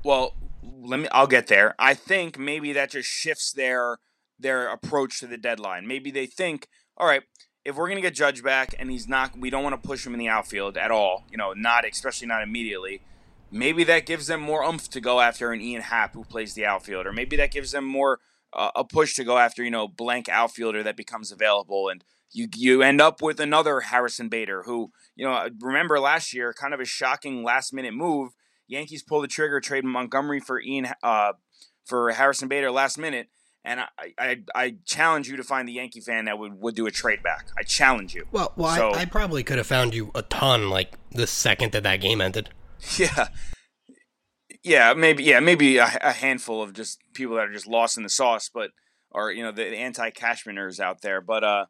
Well, 0.04 0.36
let 0.82 1.00
me. 1.00 1.08
I'll 1.12 1.28
get 1.28 1.48
there. 1.48 1.76
I 1.78 1.94
think 1.94 2.38
maybe 2.38 2.74
that 2.74 2.92
just 2.92 3.10
shifts 3.10 3.52
their 3.52 4.00
their 4.40 4.70
approach 4.70 5.20
to 5.20 5.28
the 5.28 5.38
deadline. 5.38 5.88
Maybe 5.88 6.12
they 6.12 6.26
think, 6.26 6.68
all 6.98 7.08
right, 7.08 7.24
if 7.64 7.76
we're 7.76 7.88
gonna 7.88 8.02
get 8.02 8.16
Judge 8.16 8.44
back 8.44 8.74
and 8.80 8.90
he's 8.90 9.08
not, 9.08 9.38
we 9.38 9.50
don't 9.50 9.64
want 9.64 9.82
to 9.82 9.88
push 9.88 10.06
him 10.06 10.14
in 10.14 10.20
the 10.20 10.28
outfield 10.28 10.78
at 10.78 10.92
all. 10.92 11.26
You 11.32 11.38
know, 11.38 11.54
not 11.54 11.88
especially 11.88 12.28
not 12.28 12.44
immediately. 12.44 13.02
Maybe 13.52 13.84
that 13.84 14.06
gives 14.06 14.28
them 14.28 14.40
more 14.40 14.64
umph 14.64 14.90
to 14.92 15.02
go 15.02 15.20
after 15.20 15.52
an 15.52 15.62
Ian 15.62 15.82
Happ 15.82 16.14
who 16.14 16.24
plays 16.24 16.54
the 16.54 16.66
outfield, 16.66 17.06
or 17.06 17.12
maybe 17.12 17.36
that 17.36 17.52
gives 17.52 17.72
them 17.72 17.86
more 17.86 18.20
uh, 18.54 18.72
a 18.76 18.84
push 18.84 19.14
to 19.16 19.24
go 19.24 19.38
after 19.38 19.64
you 19.64 19.72
know 19.72 19.88
blank 19.88 20.30
outfielder 20.30 20.84
that 20.84 20.98
becomes 20.98 21.32
available 21.32 21.90
and 21.90 22.04
you 22.32 22.48
you 22.56 22.82
end 22.82 23.02
up 23.02 23.22
with 23.22 23.40
another 23.40 23.82
Harrison 23.82 24.30
Bader 24.30 24.64
who 24.64 24.92
you 25.16 25.26
know 25.26 25.50
remember 25.60 26.00
last 26.00 26.34
year 26.34 26.54
kind 26.54 26.74
of 26.74 26.80
a 26.80 26.86
shocking 26.86 27.44
last 27.44 27.74
minute 27.74 27.94
move 27.94 28.34
Yankees 28.68 29.04
pull 29.04 29.22
the 29.22 29.28
trigger 29.28 29.60
trade 29.60 29.84
Montgomery 29.84 30.40
for 30.40 30.62
Ian 30.62 30.88
uh, 31.04 31.34
for 31.86 32.12
Harrison 32.12 32.48
Bader 32.48 32.72
last 32.72 32.98
minute 32.98 33.28
and 33.64 33.80
I, 33.80 33.88
I, 34.18 34.38
I 34.56 34.76
challenge 34.86 35.30
you 35.30 35.38
to 35.38 35.44
find 35.44 35.68
the 35.68 35.74
Yankee 35.74 36.00
fan 36.00 36.26
that 36.26 36.40
would, 36.40 36.60
would 36.60 36.76
do 36.76 36.88
a 36.88 36.92
trade 36.92 37.22
back. 37.22 37.50
I 37.58 37.62
challenge 37.64 38.16
you. 38.16 38.26
Well, 38.32 38.54
well, 38.56 38.76
so, 38.76 38.90
I, 38.92 39.02
I 39.02 39.06
probably 39.06 39.44
could 39.44 39.60
have 39.60 39.68
found 39.68 39.94
you 39.94 40.10
a 40.16 40.24
ton 40.24 40.72
like 40.72 40.96
the 41.12 41.28
second 41.28 41.72
that 41.74 41.84
that 41.84 41.98
game 41.98 42.22
ended. 42.22 42.50
Yeah, 42.98 43.28
yeah, 44.64 44.94
maybe 44.94 45.24
yeah, 45.24 45.40
maybe 45.40 45.78
a, 45.78 45.98
a, 46.02 46.12
handful 46.12 46.62
of 46.62 46.74
just 46.74 47.00
people 47.14 47.36
that 47.36 47.48
are 47.48 47.54
just 47.54 47.68
lost 47.68 47.98
in 47.98 48.04
the 48.04 48.10
sauce, 48.10 48.50
but 48.52 48.72
or 49.12 49.32
you 49.32 49.44
know 49.44 49.52
the, 49.52 49.64
the 49.64 49.78
anti-Cashmaners 49.78 50.80
out 50.80 51.02
there. 51.02 51.22
But 51.22 51.44
uh, 51.44 51.66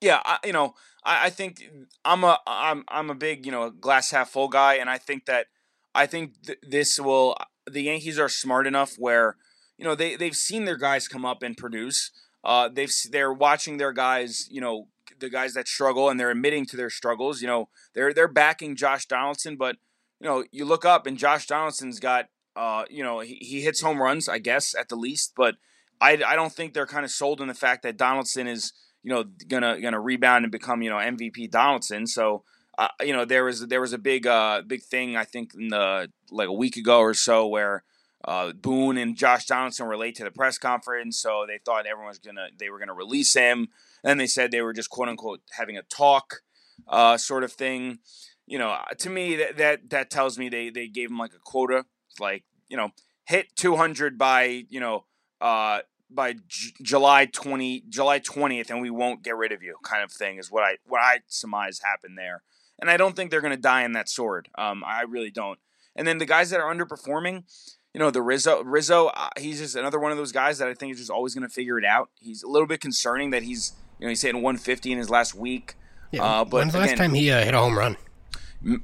yeah, 0.00 0.20
I, 0.24 0.38
you 0.44 0.52
know, 0.52 0.74
I, 1.04 1.26
I 1.26 1.30
think 1.30 1.62
I'm 2.04 2.24
a 2.24 2.38
I'm 2.46 2.84
I'm 2.88 3.10
a 3.10 3.14
big 3.14 3.46
you 3.46 3.52
know 3.52 3.70
glass 3.70 4.10
half 4.10 4.30
full 4.30 4.48
guy, 4.48 4.74
and 4.74 4.88
I 4.88 4.98
think 4.98 5.26
that 5.26 5.46
I 5.94 6.06
think 6.06 6.42
th- 6.46 6.58
this 6.62 7.00
will 7.00 7.36
the 7.70 7.82
Yankees 7.82 8.18
are 8.18 8.28
smart 8.28 8.66
enough 8.66 8.94
where 8.98 9.36
you 9.78 9.84
know 9.84 9.94
they 9.94 10.16
they've 10.16 10.36
seen 10.36 10.64
their 10.64 10.76
guys 10.76 11.08
come 11.08 11.24
up 11.24 11.42
and 11.42 11.56
produce. 11.56 12.10
Uh, 12.42 12.68
they've 12.68 12.92
they're 13.10 13.32
watching 13.32 13.78
their 13.78 13.92
guys, 13.92 14.46
you 14.50 14.60
know, 14.60 14.88
the 15.18 15.30
guys 15.30 15.54
that 15.54 15.66
struggle, 15.66 16.10
and 16.10 16.20
they're 16.20 16.30
admitting 16.30 16.66
to 16.66 16.76
their 16.76 16.90
struggles. 16.90 17.40
You 17.40 17.46
know, 17.46 17.68
they're 17.94 18.12
they're 18.12 18.28
backing 18.28 18.76
Josh 18.76 19.06
Donaldson, 19.06 19.56
but 19.56 19.76
you 20.20 20.30
know, 20.30 20.44
you 20.52 20.64
look 20.64 20.84
up 20.84 21.06
and 21.06 21.18
Josh 21.18 21.46
Donaldson's 21.46 22.00
got, 22.00 22.26
uh, 22.56 22.84
you 22.88 23.02
know, 23.02 23.20
he, 23.20 23.34
he 23.42 23.60
hits 23.60 23.82
home 23.82 24.00
runs, 24.00 24.26
I 24.28 24.38
guess, 24.38 24.74
at 24.74 24.88
the 24.88 24.96
least, 24.96 25.34
but 25.36 25.56
I, 26.00 26.18
I 26.26 26.34
don't 26.34 26.52
think 26.52 26.72
they're 26.72 26.86
kind 26.86 27.04
of 27.04 27.10
sold 27.10 27.40
in 27.40 27.48
the 27.48 27.54
fact 27.54 27.82
that 27.82 27.96
Donaldson 27.98 28.46
is, 28.46 28.72
you 29.04 29.10
know, 29.10 29.24
gonna 29.46 29.80
gonna 29.80 30.00
rebound 30.00 30.44
and 30.44 30.50
become, 30.50 30.82
you 30.82 30.90
know, 30.90 30.96
MVP 30.96 31.50
Donaldson. 31.50 32.08
So, 32.08 32.42
uh, 32.76 32.88
you 33.00 33.12
know, 33.12 33.24
there 33.24 33.44
was 33.44 33.66
there 33.68 33.80
was 33.80 33.92
a 33.92 33.98
big 33.98 34.26
uh 34.26 34.62
big 34.66 34.82
thing 34.82 35.16
I 35.16 35.24
think 35.24 35.52
in 35.54 35.68
the 35.68 36.10
like 36.30 36.48
a 36.48 36.52
week 36.52 36.76
ago 36.76 36.98
or 36.98 37.14
so 37.14 37.46
where 37.46 37.84
uh, 38.26 38.52
Boone 38.52 38.96
and 38.96 39.14
Josh 39.14 39.44
Donaldson 39.44 39.86
were 39.86 39.98
late 39.98 40.16
to 40.16 40.24
the 40.24 40.30
press 40.30 40.58
conference, 40.58 41.20
so 41.20 41.44
they 41.46 41.60
thought 41.64 41.86
everyone 41.86 42.08
was 42.08 42.18
gonna 42.18 42.48
they 42.58 42.70
were 42.70 42.80
gonna 42.80 42.94
release 42.94 43.34
him. 43.34 43.68
And 44.02 44.18
they 44.18 44.26
said 44.26 44.50
they 44.50 44.62
were 44.62 44.72
just 44.72 44.90
quote 44.90 45.08
unquote 45.08 45.42
having 45.52 45.78
a 45.78 45.82
talk, 45.82 46.42
uh, 46.88 47.16
sort 47.16 47.44
of 47.44 47.52
thing 47.52 48.00
you 48.46 48.58
know, 48.58 48.70
uh, 48.70 48.94
to 48.98 49.10
me 49.10 49.36
that 49.36 49.56
that 49.56 49.90
that 49.90 50.10
tells 50.10 50.38
me 50.38 50.48
they 50.48 50.70
they 50.70 50.88
gave 50.88 51.10
him 51.10 51.18
like 51.18 51.34
a 51.34 51.38
quota, 51.38 51.84
like 52.18 52.44
you 52.68 52.76
know, 52.76 52.90
hit 53.24 53.54
200 53.56 54.18
by 54.18 54.64
you 54.68 54.80
know 54.80 55.04
uh 55.40 55.80
by 56.10 56.34
J- 56.46 56.72
July 56.82 57.26
20 57.26 57.84
July 57.88 58.20
20th, 58.20 58.70
and 58.70 58.80
we 58.80 58.90
won't 58.90 59.22
get 59.22 59.36
rid 59.36 59.52
of 59.52 59.62
you, 59.62 59.76
kind 59.82 60.02
of 60.02 60.12
thing 60.12 60.38
is 60.38 60.50
what 60.50 60.62
I 60.62 60.76
what 60.86 61.00
I 61.00 61.20
surmise 61.26 61.80
happened 61.84 62.18
there. 62.18 62.42
And 62.80 62.90
I 62.90 62.96
don't 62.96 63.14
think 63.14 63.30
they're 63.30 63.40
going 63.40 63.54
to 63.54 63.60
die 63.60 63.84
in 63.84 63.92
that 63.92 64.08
sword. 64.08 64.48
Um, 64.56 64.82
I 64.84 65.02
really 65.02 65.30
don't. 65.30 65.58
And 65.96 66.06
then 66.08 66.18
the 66.18 66.26
guys 66.26 66.50
that 66.50 66.60
are 66.60 66.74
underperforming, 66.74 67.44
you 67.92 68.00
know, 68.00 68.10
the 68.10 68.20
Rizzo 68.20 68.62
Rizzo, 68.64 69.06
uh, 69.06 69.28
he's 69.38 69.60
just 69.60 69.76
another 69.76 70.00
one 70.00 70.10
of 70.10 70.18
those 70.18 70.32
guys 70.32 70.58
that 70.58 70.68
I 70.68 70.74
think 70.74 70.92
is 70.92 70.98
just 70.98 71.10
always 71.10 71.34
going 71.34 71.46
to 71.46 71.52
figure 71.54 71.78
it 71.78 71.84
out. 71.84 72.10
He's 72.20 72.42
a 72.42 72.48
little 72.48 72.66
bit 72.66 72.80
concerning 72.80 73.30
that 73.30 73.44
he's 73.44 73.72
you 73.98 74.06
know 74.06 74.10
he's 74.10 74.22
hitting 74.22 74.42
150 74.42 74.92
in 74.92 74.98
his 74.98 75.08
last 75.08 75.34
week. 75.34 75.74
Yeah, 76.10 76.24
uh, 76.24 76.44
but 76.44 76.58
when's 76.58 76.72
the 76.72 76.80
last 76.80 76.96
time 76.96 77.14
he 77.14 77.30
uh, 77.30 77.44
hit 77.44 77.54
a 77.54 77.58
home 77.58 77.78
run? 77.78 77.96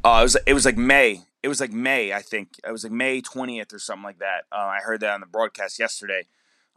Uh, 0.05 0.19
it 0.21 0.23
was 0.23 0.37
it 0.47 0.55
was 0.55 0.65
like 0.65 0.77
May. 0.77 1.23
It 1.43 1.49
was 1.49 1.61
like 1.61 1.73
May, 1.73 2.13
I 2.13 2.21
think. 2.21 2.51
It 2.67 2.71
was 2.71 2.85
like 2.85 2.93
May 2.93 3.21
twentieth 3.21 3.73
or 3.73 3.79
something 3.79 4.05
like 4.05 4.19
that. 4.19 4.45
Uh, 4.53 4.57
I 4.57 4.79
heard 4.85 5.01
that 5.01 5.15
on 5.15 5.21
the 5.21 5.27
broadcast 5.27 5.79
yesterday. 5.79 6.27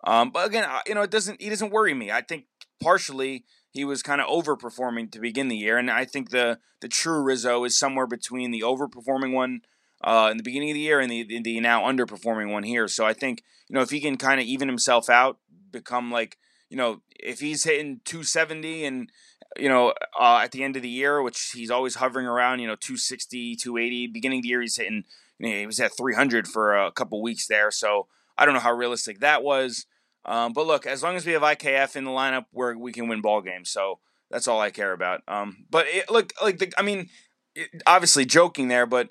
Um, 0.03 0.31
but 0.31 0.47
again, 0.47 0.67
you 0.87 0.95
know, 0.95 1.01
it 1.01 1.11
doesn't 1.11 1.41
he 1.41 1.49
doesn't 1.49 1.71
worry 1.71 1.93
me. 1.93 2.11
I 2.11 2.21
think 2.21 2.45
partially 2.81 3.45
he 3.71 3.85
was 3.85 4.03
kind 4.03 4.21
of 4.21 4.27
overperforming 4.27 5.11
to 5.11 5.19
begin 5.19 5.47
the 5.47 5.57
year, 5.57 5.77
and 5.77 5.89
I 5.89 6.05
think 6.05 6.29
the 6.29 6.59
the 6.81 6.87
true 6.87 7.21
Rizzo 7.21 7.63
is 7.63 7.77
somewhere 7.77 8.07
between 8.07 8.51
the 8.51 8.61
overperforming 8.61 9.33
one 9.33 9.61
uh, 10.03 10.29
in 10.31 10.37
the 10.37 10.43
beginning 10.43 10.71
of 10.71 10.75
the 10.75 10.81
year 10.81 10.99
and 10.99 11.09
the 11.09 11.41
the 11.41 11.59
now 11.59 11.83
underperforming 11.83 12.51
one 12.51 12.63
here. 12.63 12.87
So 12.87 13.05
I 13.05 13.13
think 13.13 13.43
you 13.69 13.75
know 13.75 13.81
if 13.81 13.89
he 13.89 14.01
can 14.01 14.17
kind 14.17 14.39
of 14.39 14.45
even 14.45 14.67
himself 14.67 15.09
out, 15.09 15.37
become 15.71 16.11
like 16.11 16.37
you 16.69 16.77
know 16.77 17.01
if 17.17 17.39
he's 17.39 17.63
hitting 17.63 18.01
270 18.05 18.85
and 18.85 19.09
you 19.57 19.69
know, 19.69 19.93
uh, 20.19 20.41
at 20.43 20.51
the 20.51 20.63
end 20.63 20.75
of 20.75 20.81
the 20.81 20.89
year, 20.89 21.21
which 21.21 21.51
he's 21.53 21.69
always 21.69 21.95
hovering 21.95 22.25
around, 22.25 22.59
you 22.59 22.67
know, 22.67 22.75
260, 22.75 23.55
280. 23.55 24.07
Beginning 24.07 24.39
of 24.39 24.43
the 24.43 24.49
year, 24.49 24.61
he's 24.61 24.77
hitting, 24.77 25.03
you 25.39 25.49
know, 25.49 25.55
he 25.55 25.65
was 25.65 25.79
at 25.79 25.95
300 25.95 26.47
for 26.47 26.75
a 26.75 26.91
couple 26.91 27.21
weeks 27.21 27.47
there. 27.47 27.71
So 27.71 28.07
I 28.37 28.45
don't 28.45 28.53
know 28.53 28.59
how 28.59 28.73
realistic 28.73 29.19
that 29.19 29.43
was. 29.43 29.85
Um, 30.25 30.53
but 30.53 30.65
look, 30.65 30.85
as 30.85 31.03
long 31.03 31.15
as 31.15 31.25
we 31.25 31.33
have 31.33 31.41
IKF 31.41 31.95
in 31.95 32.05
the 32.05 32.11
lineup, 32.11 32.45
where 32.51 32.77
we 32.77 32.91
can 32.91 33.07
win 33.07 33.21
ball 33.21 33.41
games. 33.41 33.69
So 33.69 33.99
that's 34.29 34.47
all 34.47 34.59
I 34.59 34.71
care 34.71 34.93
about. 34.93 35.21
Um, 35.27 35.65
but 35.69 35.85
it, 35.87 36.09
look, 36.09 36.33
like 36.41 36.59
the, 36.59 36.73
I 36.77 36.81
mean, 36.81 37.09
it, 37.55 37.69
obviously 37.85 38.25
joking 38.25 38.67
there, 38.67 38.85
but 38.85 39.09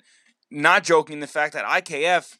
not 0.49 0.83
joking 0.83 1.19
the 1.19 1.27
fact 1.27 1.53
that 1.53 1.65
IKF. 1.65 2.37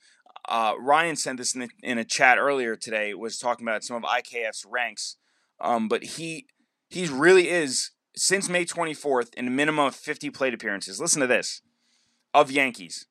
Uh, 0.50 0.74
Ryan 0.78 1.16
sent 1.16 1.38
this 1.38 1.56
in, 1.56 1.62
the, 1.62 1.70
in 1.82 1.98
a 1.98 2.04
chat 2.04 2.38
earlier 2.38 2.76
today. 2.76 3.14
Was 3.14 3.38
talking 3.38 3.66
about 3.66 3.84
some 3.84 3.96
of 3.96 4.04
IKF's 4.04 4.66
ranks, 4.70 5.16
um, 5.62 5.88
but 5.88 6.04
he 6.04 6.48
he 6.90 7.08
really 7.08 7.50
is 7.50 7.92
since 8.16 8.50
May 8.50 8.66
24th 8.66 9.34
in 9.36 9.48
a 9.48 9.52
minimum 9.52 9.86
of 9.86 9.96
50 9.96 10.30
plate 10.32 10.54
appearances. 10.54 11.00
Listen 11.00 11.22
to 11.22 11.28
this 11.28 11.62
of 12.34 12.52
Yankees. 12.52 13.08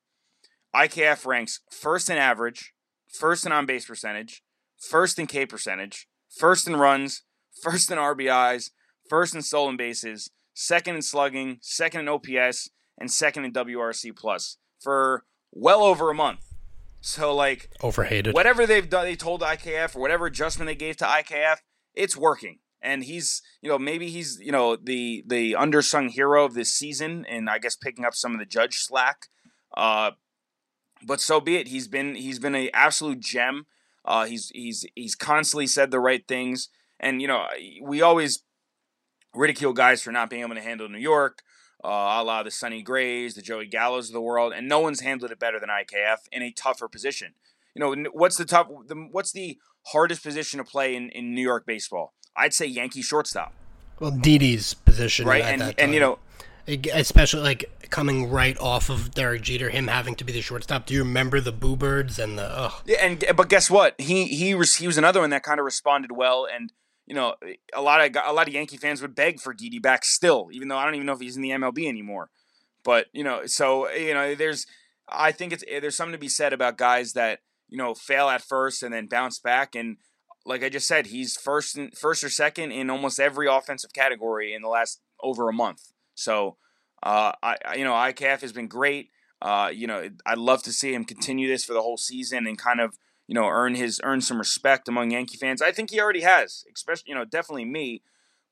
IKF 0.75 1.27
ranks 1.27 1.61
first 1.71 2.11
in 2.11 2.19
average, 2.19 2.73
first 3.09 3.47
in 3.47 3.53
on 3.53 3.67
base 3.67 3.87
percentage, 3.87 4.43
first 4.91 5.18
in 5.18 5.26
K 5.26 5.47
percentage, 5.47 6.09
first 6.37 6.66
in 6.66 6.76
runs, 6.76 7.22
first 7.62 7.91
in 7.91 7.99
RBIs, 7.99 8.70
first 9.09 9.35
in 9.35 9.43
stolen 9.43 9.76
bases, 9.76 10.30
second 10.55 10.97
in 10.97 11.03
slugging, 11.03 11.59
second 11.62 12.01
in 12.03 12.09
OPS, 12.09 12.70
and 12.99 13.11
second 13.11 13.45
in 13.45 13.53
WRC 13.53 14.16
plus 14.16 14.59
for 14.80 15.24
well 15.53 15.83
over 15.83 16.11
a 16.11 16.14
month. 16.14 16.41
So 17.01 17.35
like 17.35 17.70
overhated. 17.83 18.35
Whatever 18.35 18.66
they've 18.66 18.89
done, 18.89 19.05
they 19.05 19.16
told 19.16 19.41
IKF 19.41 19.97
or 19.97 20.01
whatever 20.01 20.26
adjustment 20.26 20.68
they 20.68 20.74
gave 20.74 20.97
to 20.99 21.05
IKF, 21.05 21.57
it's 21.95 22.16
working 22.16 22.59
and 22.83 23.05
he's 23.05 23.43
you 23.61 23.68
know 23.68 23.78
maybe 23.78 24.09
he's 24.09 24.39
you 24.41 24.53
know 24.53 24.76
the 24.76 25.24
the 25.26 25.53
undersung 25.53 26.11
hero 26.11 26.45
of 26.45 26.55
this 26.55 26.72
season 26.72 27.24
and 27.28 27.49
i 27.49 27.59
guess 27.59 27.76
picking 27.76 28.05
up 28.05 28.14
some 28.14 28.33
of 28.33 28.39
the 28.39 28.47
judge 28.47 28.76
slack 28.78 29.28
uh 29.76 30.11
but 31.07 31.20
so 31.20 31.41
be 31.41 31.57
it 31.57 31.68
he's 31.68 31.89
been 31.89 32.14
he's 32.14 32.39
been 32.39 32.55
an 32.55 32.68
absolute 32.74 33.20
gem 33.20 33.66
uh 34.05 34.24
he's 34.24 34.50
he's 34.55 34.84
he's 34.94 35.14
constantly 35.14 35.66
said 35.66 35.90
the 35.90 36.00
right 36.00 36.26
things 36.26 36.68
and 37.00 37.20
you 37.20 37.28
know 37.28 37.46
we 37.82 38.03
always 38.03 38.42
ridicule 39.34 39.72
guys 39.72 40.03
for 40.03 40.12
not 40.12 40.28
being 40.28 40.42
able 40.42 40.55
to 40.55 40.61
handle 40.61 40.88
new 40.88 40.98
york 40.98 41.42
uh, 41.84 41.88
a 41.88 42.22
la 42.22 42.42
the 42.42 42.50
Sonny 42.50 42.82
Grays, 42.82 43.34
the 43.34 43.42
Joey 43.42 43.66
Gallos 43.66 44.09
of 44.09 44.12
the 44.12 44.20
world, 44.20 44.53
and 44.53 44.68
no 44.68 44.80
one's 44.80 45.00
handled 45.00 45.30
it 45.32 45.38
better 45.38 45.59
than 45.59 45.68
IKF 45.68 46.18
in 46.30 46.42
a 46.42 46.53
tougher 46.53 46.88
position. 46.88 47.34
You 47.74 47.80
know, 47.80 48.11
what's 48.12 48.36
the 48.36 48.44
tough? 48.44 48.68
The, 48.86 48.94
what's 49.11 49.32
the 49.32 49.59
hardest 49.86 50.22
position 50.22 50.59
to 50.59 50.64
play 50.64 50.94
in, 50.94 51.11
in 51.11 51.34
New 51.34 51.42
York 51.42 51.66
baseball? 51.66 52.14
I'd 52.36 52.55
say 52.55 52.66
Yankee 52.66 53.03
shortstop. 53.03 53.53
Well, 53.98 54.11
Didi's 54.11 54.74
position, 54.74 55.26
right? 55.26 55.42
and 55.42 55.74
and 55.78 55.94
you 55.94 56.00
know, 56.00 56.18
especially 56.67 57.43
like 57.43 57.91
coming 57.91 58.31
right 58.31 58.59
off 58.59 58.89
of 58.89 59.13
Derek 59.13 59.43
Jeter, 59.43 59.71
him 59.71 59.89
having 59.89 60.15
to 60.17 60.25
be 60.25 60.33
the 60.33 60.41
shortstop. 60.41 60.87
Do 60.87 60.95
you 60.95 61.01
remember 61.01 61.41
the 61.41 61.53
Boo 61.53 61.77
Birds 61.77 62.19
and 62.19 62.39
the? 62.39 62.49
Oh. 62.51 62.81
Yeah, 62.85 62.99
and 63.01 63.25
but 63.37 63.49
guess 63.49 63.71
what? 63.71 64.01
He 64.01 64.27
he 64.27 64.55
was 64.55 64.77
he 64.77 64.87
was 64.87 64.99
another 64.99 65.21
one 65.21 65.31
that 65.31 65.43
kind 65.43 65.61
of 65.61 65.65
responded 65.65 66.13
well, 66.13 66.47
and 66.53 66.73
you 67.07 67.15
know, 67.15 67.35
a 67.75 67.83
lot 67.83 68.05
of 68.05 68.17
a 68.25 68.33
lot 68.33 68.49
of 68.49 68.55
Yankee 68.55 68.77
fans 68.77 69.03
would 69.03 69.15
beg 69.15 69.41
for 69.41 69.53
Didi 69.53 69.79
back 69.79 70.05
still, 70.05 70.49
even 70.53 70.69
though 70.69 70.79
I 70.79 70.85
don't 70.85 70.95
even 70.95 71.07
know 71.07 71.13
if 71.13 71.21
he's 71.21 71.37
in 71.37 71.43
the 71.43 71.51
MLB 71.51 71.87
anymore. 71.87 72.31
But 72.85 73.07
you 73.13 73.25
know, 73.25 73.47
so 73.47 73.91
you 73.91 74.15
know, 74.15 74.35
there's 74.35 74.67
I 75.09 75.33
think 75.33 75.53
it's 75.53 75.65
eh, 75.69 75.81
there's 75.81 75.97
something 75.97 76.13
to 76.13 76.19
be 76.19 76.29
said 76.29 76.53
about 76.53 76.79
guys 76.79 77.13
that 77.13 77.41
you 77.69 77.79
know 77.79 77.95
fail 77.95 78.29
at 78.29 78.43
first 78.43 78.83
and 78.83 78.93
then 78.93 79.07
bounce 79.07 79.39
back 79.39 79.75
and 79.75 79.97
like 80.45 80.65
I 80.65 80.69
just 80.69 80.89
said, 80.89 81.07
he's 81.07 81.37
first 81.37 81.79
first 81.95 82.25
or 82.25 82.29
second 82.29 82.73
in 82.73 82.91
almost 82.91 83.21
every 83.21 83.47
offensive 83.47 83.93
category 83.93 84.55
in 84.55 84.63
the 84.63 84.69
last 84.69 85.01
over 85.23 85.49
a 85.49 85.53
month. 85.53 85.91
So, 86.15 86.57
uh, 87.03 87.33
I 87.43 87.57
you 87.77 87.85
know 87.85 87.93
IKF 87.93 88.41
has 88.41 88.53
been 88.53 88.69
great. 88.69 89.11
Uh, 89.41 89.71
you 89.75 89.87
know, 89.87 90.09
I'd 90.25 90.39
love 90.39 90.63
to 90.65 90.73
see 90.73 90.95
him 90.95 91.05
continue 91.05 91.49
this 91.49 91.65
for 91.65 91.73
the 91.73 91.83
whole 91.83 91.97
season 91.97 92.47
and 92.47 92.57
kind 92.57 92.81
of 92.81 92.97
you 93.27 93.35
know 93.35 93.47
earn 93.47 93.75
his 93.75 94.01
earn 94.05 94.21
some 94.21 94.39
respect 94.39 94.89
among 94.89 95.11
Yankee 95.11 95.37
fans. 95.37 95.63
I 95.63 95.73
think 95.73 95.91
he 95.91 96.01
already 96.01 96.23
has, 96.23 96.65
especially 96.75 97.11
you 97.11 97.15
know 97.15 97.25
definitely 97.25 97.65
me. 97.65 98.03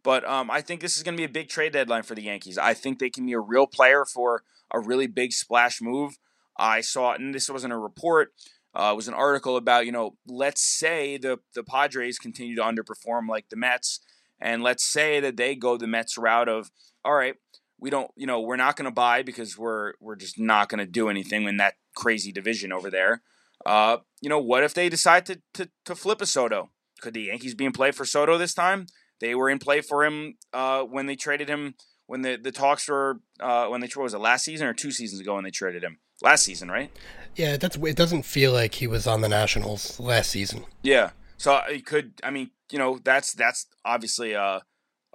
But 0.02 0.26
um, 0.26 0.50
I 0.50 0.62
think 0.62 0.80
this 0.80 0.96
is 0.96 1.02
going 1.02 1.14
to 1.14 1.20
be 1.20 1.26
a 1.26 1.28
big 1.28 1.48
trade 1.48 1.74
deadline 1.74 2.04
for 2.04 2.14
the 2.14 2.22
Yankees. 2.22 2.56
I 2.56 2.72
think 2.72 2.98
they 2.98 3.10
can 3.10 3.26
be 3.26 3.34
a 3.34 3.40
real 3.40 3.66
player 3.66 4.06
for 4.06 4.42
a 4.70 4.80
really 4.80 5.06
big 5.06 5.32
splash 5.32 5.82
move. 5.82 6.18
I 6.56 6.80
saw, 6.80 7.12
and 7.12 7.34
this 7.34 7.50
wasn't 7.50 7.74
a 7.74 7.78
report 7.78 8.32
uh, 8.74 8.92
was 8.96 9.08
an 9.08 9.14
article 9.14 9.56
about 9.56 9.86
you 9.86 9.92
know 9.92 10.16
let's 10.26 10.62
say 10.62 11.16
the 11.16 11.38
the 11.54 11.64
Padres 11.64 12.18
continue 12.18 12.56
to 12.56 12.62
underperform 12.62 13.28
like 13.28 13.48
the 13.48 13.56
Mets, 13.56 14.00
and 14.40 14.62
let's 14.62 14.84
say 14.84 15.20
that 15.20 15.36
they 15.36 15.54
go 15.54 15.76
the 15.76 15.86
Mets 15.86 16.16
route 16.16 16.48
of 16.48 16.70
all 17.04 17.14
right, 17.14 17.34
we 17.78 17.90
don't 17.90 18.10
you 18.16 18.26
know 18.26 18.40
we're 18.40 18.56
not 18.56 18.76
going 18.76 18.84
to 18.86 18.90
buy 18.90 19.22
because 19.22 19.56
we're 19.58 19.94
we're 20.00 20.16
just 20.16 20.38
not 20.38 20.68
going 20.68 20.78
to 20.78 20.86
do 20.86 21.08
anything 21.08 21.44
in 21.44 21.56
that 21.58 21.74
crazy 21.96 22.32
division 22.32 22.72
over 22.72 22.90
there. 22.90 23.22
Uh, 23.66 23.98
you 24.20 24.28
know 24.28 24.38
what 24.38 24.64
if 24.64 24.74
they 24.74 24.88
decide 24.88 25.26
to 25.26 25.40
to 25.54 25.70
to 25.84 25.94
flip 25.94 26.20
a 26.20 26.26
Soto? 26.26 26.70
Could 27.00 27.14
the 27.14 27.22
Yankees 27.22 27.54
be 27.54 27.64
in 27.64 27.72
play 27.72 27.90
for 27.92 28.04
Soto 28.04 28.36
this 28.36 28.54
time? 28.54 28.86
They 29.20 29.34
were 29.34 29.50
in 29.50 29.58
play 29.58 29.80
for 29.80 30.04
him 30.04 30.36
uh, 30.52 30.82
when 30.82 31.06
they 31.06 31.16
traded 31.16 31.48
him 31.48 31.74
when 32.10 32.22
the, 32.22 32.36
the 32.36 32.50
talks 32.50 32.88
were 32.88 33.20
uh, 33.38 33.68
when 33.68 33.80
they 33.80 33.88
was 33.96 34.14
it 34.14 34.18
last 34.18 34.44
season 34.44 34.66
or 34.66 34.74
two 34.74 34.90
seasons 34.90 35.20
ago 35.20 35.36
when 35.36 35.44
they 35.44 35.50
traded 35.50 35.84
him 35.84 35.98
last 36.22 36.42
season, 36.42 36.68
right? 36.68 36.90
Yeah, 37.36 37.56
that's 37.56 37.76
it. 37.76 37.96
Doesn't 37.96 38.24
feel 38.24 38.52
like 38.52 38.74
he 38.74 38.88
was 38.88 39.06
on 39.06 39.20
the 39.20 39.28
Nationals 39.28 40.00
last 40.00 40.30
season. 40.30 40.64
Yeah, 40.82 41.10
so 41.36 41.60
he 41.70 41.80
could. 41.80 42.14
I 42.24 42.30
mean, 42.30 42.50
you 42.72 42.78
know, 42.78 42.98
that's 43.02 43.32
that's 43.32 43.66
obviously 43.84 44.32
a, 44.32 44.62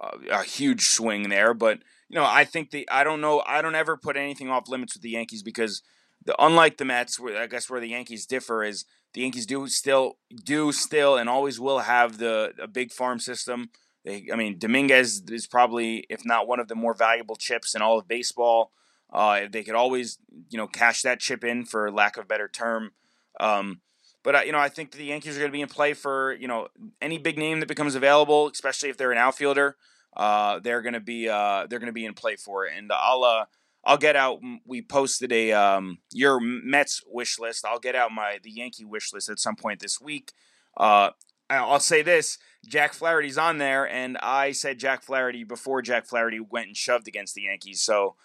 a, 0.00 0.10
a 0.30 0.42
huge 0.42 0.86
swing 0.86 1.28
there, 1.28 1.54
but 1.54 1.78
you 2.08 2.16
know, 2.16 2.24
I 2.24 2.44
think 2.44 2.70
the 2.70 2.88
I 2.90 3.04
don't 3.04 3.20
know. 3.20 3.42
I 3.46 3.62
don't 3.62 3.74
ever 3.74 3.96
put 3.96 4.16
anything 4.16 4.48
off 4.48 4.68
limits 4.68 4.94
with 4.94 5.02
the 5.02 5.10
Yankees 5.10 5.42
because 5.42 5.82
the 6.24 6.36
unlike 6.38 6.76
the 6.76 6.84
Mets, 6.84 7.18
where 7.18 7.40
I 7.40 7.46
guess 7.46 7.68
where 7.68 7.80
the 7.80 7.88
Yankees 7.88 8.26
differ 8.26 8.62
is 8.62 8.84
the 9.14 9.22
Yankees 9.22 9.46
do 9.46 9.66
still 9.68 10.18
do 10.44 10.72
still 10.72 11.16
and 11.16 11.28
always 11.28 11.58
will 11.58 11.80
have 11.80 12.18
the 12.18 12.52
a 12.60 12.68
big 12.68 12.92
farm 12.92 13.18
system. 13.18 13.70
They, 14.04 14.28
I 14.32 14.36
mean, 14.36 14.58
Dominguez 14.58 15.22
is 15.28 15.46
probably 15.48 16.04
if 16.08 16.24
not 16.24 16.46
one 16.46 16.60
of 16.60 16.68
the 16.68 16.76
more 16.76 16.94
valuable 16.94 17.36
chips 17.36 17.74
in 17.74 17.82
all 17.82 17.98
of 17.98 18.06
baseball. 18.06 18.72
Uh, 19.12 19.42
they 19.50 19.62
could 19.64 19.74
always 19.74 20.18
you 20.48 20.58
know 20.58 20.68
cash 20.68 21.02
that 21.02 21.20
chip 21.20 21.42
in 21.42 21.64
for 21.64 21.90
lack 21.90 22.16
of 22.16 22.24
a 22.24 22.28
better 22.28 22.48
term. 22.48 22.92
Um, 23.40 23.80
but 24.26 24.34
uh, 24.34 24.40
you 24.40 24.50
know, 24.50 24.58
I 24.58 24.68
think 24.68 24.90
the 24.90 25.04
Yankees 25.04 25.36
are 25.36 25.38
going 25.38 25.52
to 25.52 25.56
be 25.56 25.62
in 25.62 25.68
play 25.68 25.94
for 25.94 26.34
you 26.34 26.48
know 26.48 26.66
any 27.00 27.16
big 27.16 27.38
name 27.38 27.60
that 27.60 27.68
becomes 27.68 27.94
available, 27.94 28.48
especially 28.48 28.88
if 28.88 28.96
they're 28.96 29.12
an 29.12 29.18
outfielder. 29.18 29.76
Uh, 30.16 30.58
they're 30.58 30.82
going 30.82 30.94
to 30.94 31.00
be 31.00 31.28
uh, 31.28 31.68
they're 31.70 31.78
going 31.78 31.86
to 31.86 31.92
be 31.92 32.04
in 32.04 32.12
play 32.12 32.34
for 32.34 32.66
it, 32.66 32.72
and 32.76 32.90
I'll 32.92 33.22
uh, 33.22 33.44
I'll 33.84 33.96
get 33.96 34.16
out. 34.16 34.40
We 34.66 34.82
posted 34.82 35.30
a 35.30 35.52
um, 35.52 35.98
your 36.12 36.40
Mets 36.40 37.02
wish 37.06 37.38
list. 37.38 37.64
I'll 37.64 37.78
get 37.78 37.94
out 37.94 38.10
my 38.10 38.40
the 38.42 38.50
Yankee 38.50 38.84
wish 38.84 39.12
list 39.12 39.28
at 39.28 39.38
some 39.38 39.54
point 39.54 39.78
this 39.78 40.00
week. 40.00 40.32
Uh, 40.76 41.10
I'll 41.48 41.78
say 41.78 42.02
this: 42.02 42.36
Jack 42.66 42.94
Flaherty's 42.94 43.38
on 43.38 43.58
there, 43.58 43.88
and 43.88 44.18
I 44.18 44.50
said 44.50 44.80
Jack 44.80 45.04
Flaherty 45.04 45.44
before 45.44 45.82
Jack 45.82 46.04
Flaherty 46.04 46.40
went 46.40 46.66
and 46.66 46.76
shoved 46.76 47.06
against 47.06 47.36
the 47.36 47.42
Yankees. 47.42 47.80
So 47.80 48.16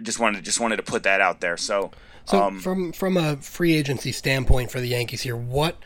I 0.00 0.02
just 0.02 0.18
wanted 0.18 0.42
just 0.42 0.60
wanted 0.60 0.76
to 0.76 0.82
put 0.82 1.02
that 1.02 1.20
out 1.20 1.42
there. 1.42 1.58
So, 1.58 1.90
so 2.24 2.42
um, 2.42 2.58
from 2.58 2.90
from 2.92 3.18
a 3.18 3.36
free 3.36 3.74
agency 3.74 4.12
standpoint 4.12 4.70
for 4.70 4.80
the 4.80 4.88
Yankees 4.88 5.20
here, 5.20 5.36
what 5.36 5.76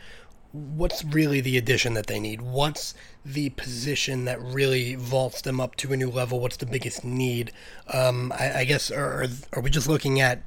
what's 0.53 1.03
really 1.03 1.41
the 1.41 1.57
addition 1.57 1.95
that 1.95 2.07
they 2.07 2.17
need? 2.17 2.41
What's 2.41 2.93
the 3.25 3.49
position 3.49 4.23
that 4.23 4.41
really 4.41 4.95
vaults 4.95 5.41
them 5.41 5.59
up 5.59 5.75
to 5.77 5.91
a 5.91 5.97
new 5.97 6.09
level? 6.09 6.39
What's 6.39 6.55
the 6.55 6.65
biggest 6.65 7.03
need? 7.03 7.51
Um, 7.93 8.31
I, 8.39 8.59
I, 8.59 8.63
guess 8.63 8.89
are 8.89 9.25
are 9.51 9.61
we 9.61 9.69
just 9.69 9.89
looking 9.89 10.21
at 10.21 10.43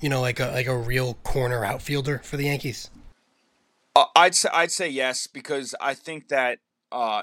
you 0.00 0.10
know 0.10 0.20
like 0.20 0.38
a 0.38 0.48
like 0.48 0.66
a 0.66 0.76
real 0.76 1.14
corner 1.24 1.64
outfielder 1.64 2.18
for 2.18 2.36
the 2.36 2.44
Yankees? 2.44 2.90
Uh, 3.96 4.04
I'd 4.14 4.34
say 4.34 4.50
I'd 4.52 4.72
say 4.72 4.90
yes 4.90 5.26
because 5.26 5.74
I 5.80 5.94
think 5.94 6.28
that 6.28 6.58
uh, 6.92 7.22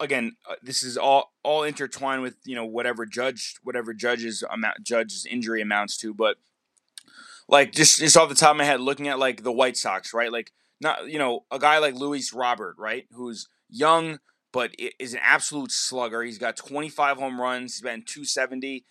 again 0.00 0.36
uh, 0.48 0.54
this 0.62 0.82
is 0.82 0.96
all 0.96 1.32
all 1.42 1.62
intertwined 1.62 2.22
with 2.22 2.36
you 2.44 2.54
know 2.54 2.64
whatever 2.64 3.06
judge 3.06 3.56
whatever 3.62 3.94
judge's 3.94 4.42
amount 4.50 4.82
judge's 4.82 5.26
injury 5.26 5.62
amounts 5.62 5.96
to, 5.98 6.14
but 6.14 6.36
like 7.48 7.72
just 7.72 7.98
just 7.98 8.16
off 8.16 8.28
the 8.28 8.34
top 8.34 8.52
of 8.52 8.56
my 8.56 8.64
head, 8.64 8.80
looking 8.80 9.08
at 9.08 9.18
like 9.18 9.42
the 9.42 9.52
White 9.52 9.76
Sox, 9.76 10.12
right? 10.12 10.32
Like 10.32 10.52
not 10.80 11.08
you 11.08 11.18
know 11.18 11.44
a 11.50 11.58
guy 11.58 11.78
like 11.78 11.94
Luis 11.94 12.32
Robert, 12.32 12.76
right, 12.78 13.06
who's 13.12 13.48
young 13.68 14.18
but 14.56 14.74
is 14.98 15.12
an 15.12 15.20
absolute 15.22 15.70
slugger. 15.70 16.22
He's 16.22 16.38
got 16.38 16.56
25 16.56 17.18
home 17.18 17.38
runs. 17.38 17.74
He's 17.74 17.82
been 17.82 18.02
270. 18.06 18.86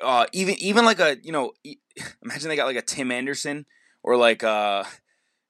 Uh, 0.00 0.26
even 0.32 0.54
even 0.60 0.84
like 0.84 1.00
a 1.00 1.16
you 1.24 1.32
know, 1.32 1.54
imagine 2.22 2.48
they 2.48 2.54
got 2.54 2.66
like 2.66 2.76
a 2.76 2.82
Tim 2.82 3.10
Anderson 3.10 3.66
or 4.04 4.16
like 4.16 4.44
uh, 4.44 4.84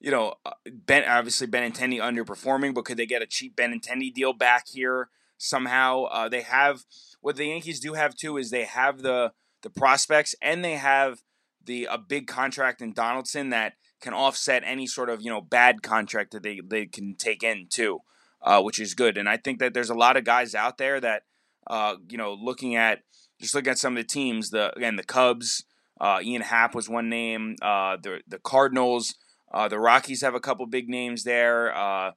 you 0.01 0.11
know, 0.11 0.35
uh, 0.45 0.53
Ben 0.71 1.05
obviously 1.09 1.47
Benintendi 1.47 1.99
underperforming, 1.99 2.75
but 2.75 2.85
could 2.85 2.97
they 2.97 3.07
get 3.07 3.23
a 3.23 3.27
cheap 3.27 3.57
Benintendi 3.57 4.13
deal 4.13 4.33
back 4.33 4.69
here 4.69 5.09
somehow? 5.39 6.05
Uh, 6.05 6.29
they 6.29 6.43
have 6.43 6.85
what 7.21 7.37
the 7.37 7.47
Yankees 7.47 7.81
do 7.81 7.95
have 7.95 8.15
too 8.15 8.37
is 8.37 8.51
they 8.51 8.65
have 8.65 9.03
the 9.03 9.33
the 9.63 9.71
prospects 9.71 10.35
and 10.41 10.65
they 10.65 10.75
have 10.77 11.23
the 11.65 11.89
a 11.91 11.99
big 11.99 12.27
contract 12.27 12.81
in 12.81 12.93
Donaldson 12.93 13.51
that 13.51 13.75
can 14.01 14.15
offset 14.15 14.63
any 14.65 14.87
sort 14.87 15.11
of 15.11 15.23
you 15.23 15.31
know 15.31 15.41
bad 15.41 15.83
contract 15.83 16.33
that 16.33 16.43
they 16.43 16.61
they 16.65 16.87
can 16.87 17.15
take 17.15 17.43
in 17.43 17.67
too, 17.69 18.01
uh, 18.43 18.63
which 18.63 18.79
is 18.79 18.95
good. 18.95 19.17
And 19.19 19.29
I 19.29 19.37
think 19.37 19.59
that 19.59 19.75
there's 19.75 19.91
a 19.91 19.95
lot 19.95 20.17
of 20.17 20.25
guys 20.25 20.55
out 20.55 20.79
there 20.79 21.01
that 21.01 21.23
uh, 21.67 21.97
you 22.09 22.19
know 22.19 22.35
looking 22.35 22.77
at 22.77 23.01
just 23.41 23.55
looking 23.55 23.71
at 23.71 23.79
some 23.79 23.97
of 23.97 24.03
the 24.03 24.09
teams. 24.09 24.51
The 24.51 24.75
again 24.77 24.97
the 24.97 25.05
Cubs, 25.05 25.65
uh, 26.01 26.21
Ian 26.23 26.43
Happ 26.43 26.75
was 26.75 26.89
one 26.89 27.09
name. 27.09 27.57
Uh, 27.61 27.97
the 28.01 28.21
the 28.29 28.39
Cardinals, 28.39 29.15
uh, 29.53 29.69
the 29.69 29.79
Rockies 29.79 30.23
have 30.23 30.35
a 30.35 30.41
couple 30.41 30.67
big 30.67 30.89
names 30.89 31.25
there. 31.25 31.75
Uh, 31.75 32.13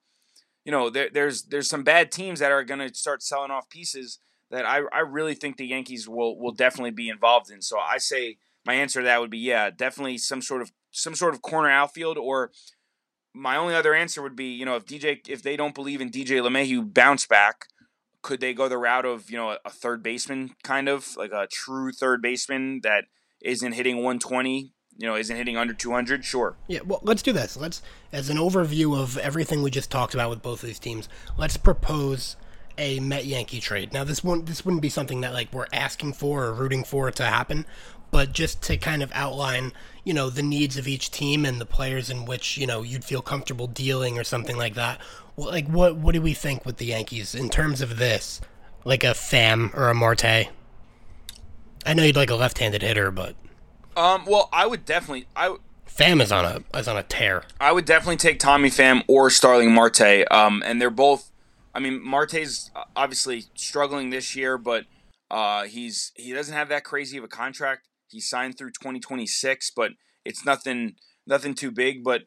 you 0.65 0.71
know 0.71 0.89
there, 0.89 1.09
there's 1.11 1.43
there's 1.43 1.69
some 1.69 1.83
bad 1.83 2.11
teams 2.11 2.39
that 2.39 2.51
are 2.51 2.63
going 2.63 2.79
to 2.79 2.93
start 2.93 3.23
selling 3.23 3.51
off 3.51 3.69
pieces 3.69 4.19
that 4.51 4.65
I, 4.65 4.81
I 4.91 4.99
really 4.99 5.33
think 5.33 5.57
the 5.57 5.67
Yankees 5.67 6.07
will 6.07 6.37
will 6.37 6.51
definitely 6.51 6.91
be 6.91 7.09
involved 7.09 7.51
in. 7.51 7.61
So 7.61 7.79
I 7.79 7.97
say 7.97 8.37
my 8.65 8.73
answer 8.73 8.99
to 8.99 9.05
that 9.05 9.21
would 9.21 9.29
be 9.29 9.39
yeah, 9.39 9.69
definitely 9.69 10.17
some 10.17 10.41
sort 10.41 10.61
of 10.61 10.71
some 10.91 11.15
sort 11.15 11.33
of 11.33 11.41
corner 11.41 11.69
outfield 11.69 12.17
or 12.17 12.51
my 13.33 13.55
only 13.55 13.75
other 13.75 13.93
answer 13.93 14.21
would 14.21 14.35
be, 14.35 14.45
you 14.45 14.65
know, 14.65 14.75
if 14.75 14.85
DJ 14.85 15.27
if 15.27 15.41
they 15.41 15.55
don't 15.55 15.75
believe 15.75 16.01
in 16.01 16.09
DJ 16.09 16.41
LeMahieu 16.41 16.93
bounce 16.93 17.25
back, 17.25 17.67
could 18.21 18.39
they 18.39 18.53
go 18.53 18.67
the 18.67 18.77
route 18.77 19.05
of, 19.05 19.29
you 19.29 19.37
know, 19.37 19.57
a 19.63 19.69
third 19.69 20.03
baseman 20.03 20.51
kind 20.63 20.89
of, 20.89 21.15
like 21.15 21.31
a 21.31 21.47
true 21.47 21.91
third 21.91 22.21
baseman 22.21 22.81
that 22.83 23.05
isn't 23.41 23.73
hitting 23.73 23.97
120, 23.97 24.73
you 24.99 25.07
know, 25.07 25.15
isn't 25.15 25.35
hitting 25.35 25.55
under 25.55 25.73
200? 25.73 26.25
Sure. 26.25 26.55
Yeah, 26.67 26.81
well, 26.85 26.99
let's 27.03 27.21
do 27.21 27.31
this. 27.31 27.55
Let's 27.55 27.81
as 28.11 28.29
an 28.29 28.35
overview 28.35 28.99
of 28.99 29.17
everything 29.17 29.63
we 29.63 29.71
just 29.71 29.89
talked 29.89 30.13
about 30.13 30.29
with 30.29 30.41
both 30.41 30.61
of 30.61 30.67
these 30.67 30.77
teams, 30.77 31.07
let's 31.37 31.55
propose 31.55 32.35
a 32.77 32.99
Met 32.99 33.25
Yankee 33.25 33.61
trade. 33.61 33.93
Now 33.93 34.03
this 34.03 34.25
won't 34.25 34.45
this 34.45 34.65
wouldn't 34.65 34.81
be 34.81 34.89
something 34.89 35.21
that 35.21 35.33
like 35.33 35.53
we're 35.53 35.67
asking 35.71 36.13
for 36.13 36.43
or 36.43 36.53
rooting 36.53 36.83
for 36.83 37.09
to 37.09 37.23
happen, 37.23 37.65
but 38.11 38.33
just 38.33 38.61
to 38.63 38.75
kind 38.75 39.01
of 39.01 39.09
outline, 39.13 39.71
you 40.03 40.13
know, 40.13 40.29
the 40.29 40.43
needs 40.43 40.75
of 40.75 40.85
each 40.85 41.11
team 41.11 41.45
and 41.45 41.61
the 41.61 41.65
players 41.65 42.09
in 42.09 42.25
which, 42.25 42.57
you 42.57 42.67
know, 42.67 42.81
you'd 42.81 43.05
feel 43.05 43.21
comfortable 43.21 43.67
dealing 43.67 44.19
or 44.19 44.25
something 44.25 44.57
like 44.57 44.75
that. 44.75 44.99
Well, 45.37 45.47
like 45.47 45.67
what 45.67 45.95
what 45.95 46.13
do 46.13 46.21
we 46.21 46.33
think 46.33 46.65
with 46.65 46.75
the 46.75 46.87
Yankees 46.87 47.33
in 47.33 47.49
terms 47.49 47.79
of 47.79 47.99
this? 47.99 48.41
Like 48.83 49.05
a 49.05 49.13
Pham 49.13 49.73
or 49.73 49.87
a 49.87 49.95
Marte? 49.95 50.49
I 51.85 51.93
know 51.93 52.03
you'd 52.03 52.17
like 52.17 52.29
a 52.29 52.35
left-handed 52.35 52.81
hitter, 52.81 53.11
but 53.11 53.35
um 53.97 54.25
well, 54.25 54.49
I 54.51 54.67
would 54.67 54.85
definitely 54.85 55.27
I 55.35 55.57
Pham 55.87 56.21
is 56.21 56.31
on 56.31 56.45
a 56.45 56.77
is 56.77 56.87
on 56.87 56.97
a 56.97 57.03
tear. 57.03 57.43
I 57.59 57.71
would 57.71 57.85
definitely 57.85 58.17
take 58.17 58.39
Tommy 58.39 58.69
Pham 58.69 59.03
or 59.07 59.29
Starling 59.29 59.73
Marte. 59.73 60.31
Um 60.31 60.63
and 60.65 60.81
they're 60.81 60.89
both 60.89 61.31
I 61.73 61.79
mean, 61.79 62.03
Marte's 62.03 62.71
obviously 62.95 63.45
struggling 63.55 64.09
this 64.09 64.35
year, 64.35 64.57
but 64.57 64.85
uh, 65.29 65.63
he's 65.63 66.11
he 66.15 66.33
doesn't 66.33 66.53
have 66.53 66.69
that 66.69 66.83
crazy 66.83 67.17
of 67.17 67.23
a 67.23 67.27
contract. 67.27 67.87
He 68.09 68.19
signed 68.19 68.57
through 68.57 68.71
2026, 68.71 69.71
but 69.75 69.91
it's 70.25 70.45
nothing 70.45 70.95
nothing 71.27 71.53
too 71.53 71.71
big. 71.71 72.03
But 72.03 72.23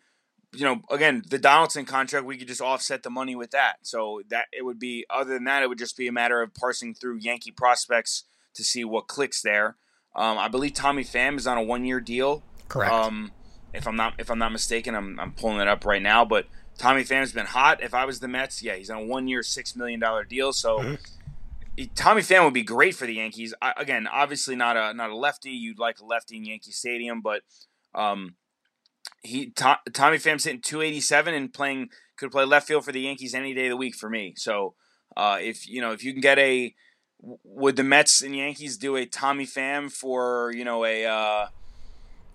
you 0.54 0.64
know, 0.64 0.82
again, 0.90 1.22
the 1.28 1.38
Donaldson 1.38 1.84
contract, 1.84 2.26
we 2.26 2.36
could 2.36 2.48
just 2.48 2.60
offset 2.60 3.02
the 3.02 3.10
money 3.10 3.34
with 3.34 3.50
that. 3.50 3.76
So 3.82 4.22
that 4.28 4.46
it 4.52 4.64
would 4.64 4.78
be 4.78 5.04
other 5.10 5.34
than 5.34 5.44
that, 5.44 5.62
it 5.62 5.68
would 5.68 5.78
just 5.78 5.96
be 5.96 6.06
a 6.06 6.12
matter 6.12 6.40
of 6.40 6.54
parsing 6.54 6.94
through 6.94 7.18
Yankee 7.18 7.50
prospects 7.50 8.24
to 8.54 8.62
see 8.62 8.84
what 8.84 9.08
clicks 9.08 9.42
there. 9.42 9.76
Um, 10.14 10.38
I 10.38 10.48
believe 10.48 10.74
Tommy 10.74 11.04
Pham 11.04 11.36
is 11.36 11.46
on 11.46 11.58
a 11.58 11.62
one 11.62 11.84
year 11.84 12.00
deal. 12.00 12.42
Correct. 12.68 12.92
Um, 12.92 13.32
if 13.72 13.86
I'm 13.86 13.96
not 13.96 14.14
if 14.18 14.30
I'm 14.30 14.38
not 14.38 14.52
mistaken, 14.52 14.94
I'm 14.94 15.18
I'm 15.18 15.32
pulling 15.32 15.60
it 15.60 15.68
up 15.68 15.84
right 15.84 16.02
now. 16.02 16.24
But 16.24 16.46
Tommy 16.78 17.02
Pham's 17.02 17.32
been 17.32 17.46
hot. 17.46 17.82
If 17.82 17.94
I 17.94 18.04
was 18.04 18.20
the 18.20 18.28
Mets, 18.28 18.62
yeah, 18.62 18.74
he's 18.74 18.90
on 18.90 18.98
a 18.98 19.04
one 19.04 19.28
year, 19.28 19.42
six 19.42 19.76
million 19.76 20.00
dollar 20.00 20.24
deal. 20.24 20.52
So. 20.52 20.78
Mm-hmm 20.78 20.94
Tommy 21.94 22.20
Pham 22.20 22.44
would 22.44 22.52
be 22.52 22.62
great 22.62 22.94
for 22.94 23.06
the 23.06 23.14
Yankees. 23.14 23.54
I, 23.62 23.72
again, 23.78 24.06
obviously 24.06 24.54
not 24.54 24.76
a 24.76 24.92
not 24.92 25.10
a 25.10 25.16
lefty. 25.16 25.50
You'd 25.50 25.78
like 25.78 26.00
a 26.00 26.04
lefty 26.04 26.36
in 26.36 26.44
Yankee 26.44 26.70
Stadium, 26.70 27.22
but 27.22 27.42
um, 27.94 28.34
he 29.22 29.50
to, 29.52 29.78
Tommy 29.92 30.18
Pham's 30.18 30.44
hitting 30.44 30.60
287 30.60 31.34
and 31.34 31.52
playing 31.52 31.88
could 32.16 32.30
play 32.30 32.44
left 32.44 32.68
field 32.68 32.84
for 32.84 32.92
the 32.92 33.00
Yankees 33.00 33.34
any 33.34 33.54
day 33.54 33.66
of 33.66 33.70
the 33.70 33.76
week 33.76 33.94
for 33.94 34.10
me. 34.10 34.34
So 34.36 34.74
uh, 35.16 35.38
if 35.40 35.66
you 35.66 35.80
know 35.80 35.92
if 35.92 36.04
you 36.04 36.12
can 36.12 36.20
get 36.20 36.38
a 36.38 36.74
would 37.22 37.76
the 37.76 37.84
Mets 37.84 38.22
and 38.22 38.36
Yankees 38.36 38.76
do 38.76 38.96
a 38.96 39.06
Tommy 39.06 39.46
Pham 39.46 39.90
for 39.90 40.52
you 40.54 40.64
know 40.64 40.84
a 40.84 41.06
uh, 41.06 41.46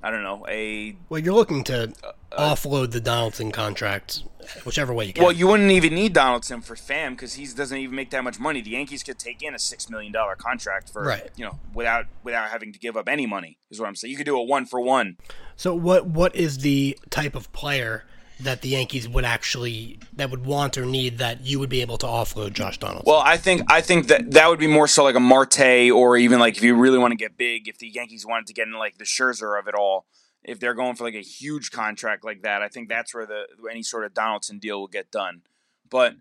I 0.01 0.11
don't 0.11 0.23
know 0.23 0.45
a 0.47 0.95
well 1.09 1.19
you're 1.19 1.33
looking 1.33 1.63
to 1.65 1.93
uh, 2.31 2.55
offload 2.55 2.91
the 2.91 3.01
Donaldson 3.01 3.51
contract 3.51 4.23
whichever 4.63 4.93
way 4.93 5.05
you 5.05 5.13
can. 5.13 5.23
Well, 5.23 5.33
you 5.33 5.47
wouldn't 5.47 5.71
even 5.71 5.93
need 5.93 6.13
Donaldson 6.13 6.61
for 6.61 6.75
Pham 6.75 7.11
because 7.11 7.33
he 7.33 7.45
doesn't 7.47 7.77
even 7.77 7.95
make 7.95 8.11
that 8.11 8.23
much 8.23 8.39
money. 8.39 8.61
The 8.61 8.71
Yankees 8.71 9.03
could 9.03 9.19
take 9.19 9.41
in 9.41 9.53
a 9.53 9.59
six 9.59 9.89
million 9.89 10.11
dollar 10.11 10.35
contract 10.35 10.91
for 10.91 11.03
right. 11.03 11.29
you 11.35 11.45
know 11.45 11.59
without 11.73 12.05
without 12.23 12.49
having 12.49 12.71
to 12.73 12.79
give 12.79 12.95
up 12.95 13.09
any 13.09 13.25
money. 13.25 13.57
Is 13.69 13.79
what 13.79 13.88
I'm 13.88 13.95
saying. 13.95 14.11
You 14.11 14.17
could 14.17 14.25
do 14.25 14.38
a 14.38 14.43
one 14.43 14.65
for 14.65 14.79
one. 14.79 15.17
So 15.55 15.75
what 15.75 16.07
what 16.07 16.35
is 16.35 16.59
the 16.59 16.97
type 17.09 17.35
of 17.35 17.51
player? 17.51 18.05
That 18.39 18.61
the 18.61 18.69
Yankees 18.69 19.07
would 19.07 19.25
actually 19.25 19.99
that 20.13 20.29
would 20.29 20.45
want 20.45 20.77
or 20.77 20.85
need 20.85 21.17
that 21.17 21.45
you 21.45 21.59
would 21.59 21.69
be 21.69 21.81
able 21.81 21.97
to 21.97 22.05
offload 22.05 22.53
Josh 22.53 22.77
Donaldson? 22.77 23.03
Well, 23.05 23.21
I 23.23 23.38
think 23.38 23.63
I 23.71 23.81
think 23.81 24.07
that 24.07 24.31
that 24.31 24.49
would 24.49 24.59
be 24.59 24.67
more 24.67 24.88
so 24.88 25.03
like 25.03 25.15
a 25.15 25.19
Marte 25.19 25.91
or 25.91 26.17
even 26.17 26.39
like 26.39 26.57
if 26.57 26.63
you 26.63 26.75
really 26.75 26.97
want 26.97 27.11
to 27.11 27.17
get 27.17 27.38
big, 27.38 27.67
if 27.67 27.79
the 27.79 27.88
Yankees 27.88 28.25
wanted 28.25 28.47
to 28.47 28.53
get 28.53 28.67
in 28.67 28.73
like 28.73 28.97
the 28.97 29.05
Scherzer 29.05 29.59
of 29.59 29.67
it 29.67 29.75
all, 29.75 30.05
if 30.43 30.59
they're 30.59 30.73
going 30.73 30.95
for 30.95 31.03
like 31.03 31.15
a 31.15 31.21
huge 31.21 31.71
contract 31.71 32.23
like 32.23 32.43
that, 32.43 32.61
I 32.61 32.67
think 32.67 32.89
that's 32.89 33.13
where 33.13 33.25
the 33.25 33.45
any 33.69 33.83
sort 33.83 34.05
of 34.05 34.13
Donaldson 34.13 34.59
deal 34.59 34.79
will 34.79 34.88
get 34.88 35.11
done. 35.11 35.41
But 35.89 36.15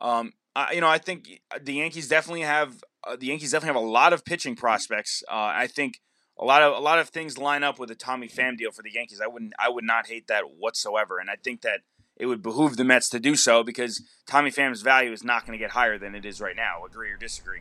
um, 0.00 0.32
I, 0.56 0.72
you 0.72 0.80
know, 0.80 0.88
I 0.88 0.98
think 0.98 1.40
the 1.60 1.74
Yankees 1.74 2.08
definitely 2.08 2.42
have 2.42 2.82
uh, 3.06 3.16
the 3.16 3.26
Yankees 3.26 3.52
definitely 3.52 3.78
have 3.78 3.88
a 3.88 3.92
lot 3.92 4.12
of 4.12 4.24
pitching 4.24 4.56
prospects. 4.56 5.22
Uh, 5.28 5.52
I 5.54 5.66
think 5.66 6.00
a 6.40 6.44
lot 6.44 6.62
of 6.62 6.74
a 6.74 6.80
lot 6.80 6.98
of 6.98 7.10
things 7.10 7.38
line 7.38 7.62
up 7.62 7.78
with 7.78 7.90
a 7.90 7.94
Tommy 7.94 8.26
Pham 8.26 8.56
deal 8.56 8.72
for 8.72 8.82
the 8.82 8.90
Yankees. 8.90 9.20
I 9.22 9.26
wouldn't 9.28 9.52
I 9.58 9.68
would 9.68 9.84
not 9.84 10.06
hate 10.06 10.26
that 10.28 10.44
whatsoever, 10.58 11.18
and 11.18 11.30
I 11.30 11.36
think 11.36 11.60
that 11.62 11.80
it 12.16 12.26
would 12.26 12.42
behoove 12.42 12.76
the 12.76 12.84
Mets 12.84 13.08
to 13.10 13.20
do 13.20 13.36
so 13.36 13.62
because 13.62 14.02
Tommy 14.26 14.50
Pham's 14.50 14.82
value 14.82 15.12
is 15.12 15.22
not 15.22 15.46
going 15.46 15.58
to 15.58 15.62
get 15.62 15.72
higher 15.72 15.98
than 15.98 16.14
it 16.14 16.24
is 16.24 16.40
right 16.40 16.56
now. 16.56 16.84
Agree 16.84 17.10
or 17.10 17.16
disagree? 17.16 17.60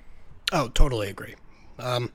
Oh, 0.51 0.69
totally 0.69 1.09
agree. 1.09 1.35
Um, 1.77 2.11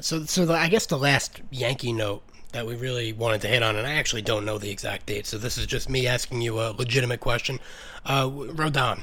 so 0.00 0.24
so 0.24 0.46
the, 0.46 0.54
I 0.54 0.68
guess 0.68 0.86
the 0.86 0.98
last 0.98 1.40
Yankee 1.50 1.92
note 1.92 2.22
that 2.52 2.66
we 2.66 2.74
really 2.74 3.12
wanted 3.12 3.42
to 3.42 3.48
hit 3.48 3.62
on, 3.62 3.76
and 3.76 3.86
I 3.86 3.92
actually 3.92 4.22
don't 4.22 4.44
know 4.44 4.58
the 4.58 4.70
exact 4.70 5.06
date, 5.06 5.26
so 5.26 5.38
this 5.38 5.58
is 5.58 5.66
just 5.66 5.88
me 5.88 6.06
asking 6.06 6.40
you 6.40 6.58
a 6.58 6.72
legitimate 6.72 7.20
question. 7.20 7.60
Uh, 8.04 8.24
Rodon, 8.28 9.02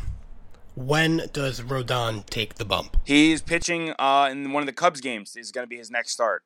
when 0.78 1.24
does 1.34 1.62
Rodon 1.62 2.24
take 2.28 2.56
the 2.56 2.66
bump? 2.66 2.98
He's 3.04 3.42
pitching 3.42 3.96
uh, 3.98 4.30
in 4.32 4.52
one 4.52 4.62
of 4.62 4.68
the 4.68 4.74
Cubs 4.74 5.02
games. 5.02 5.36
Is 5.36 5.52
going 5.52 5.64
to 5.64 5.70
be 5.70 5.78
his 5.78 5.90
next 5.90 6.12
start. 6.12 6.44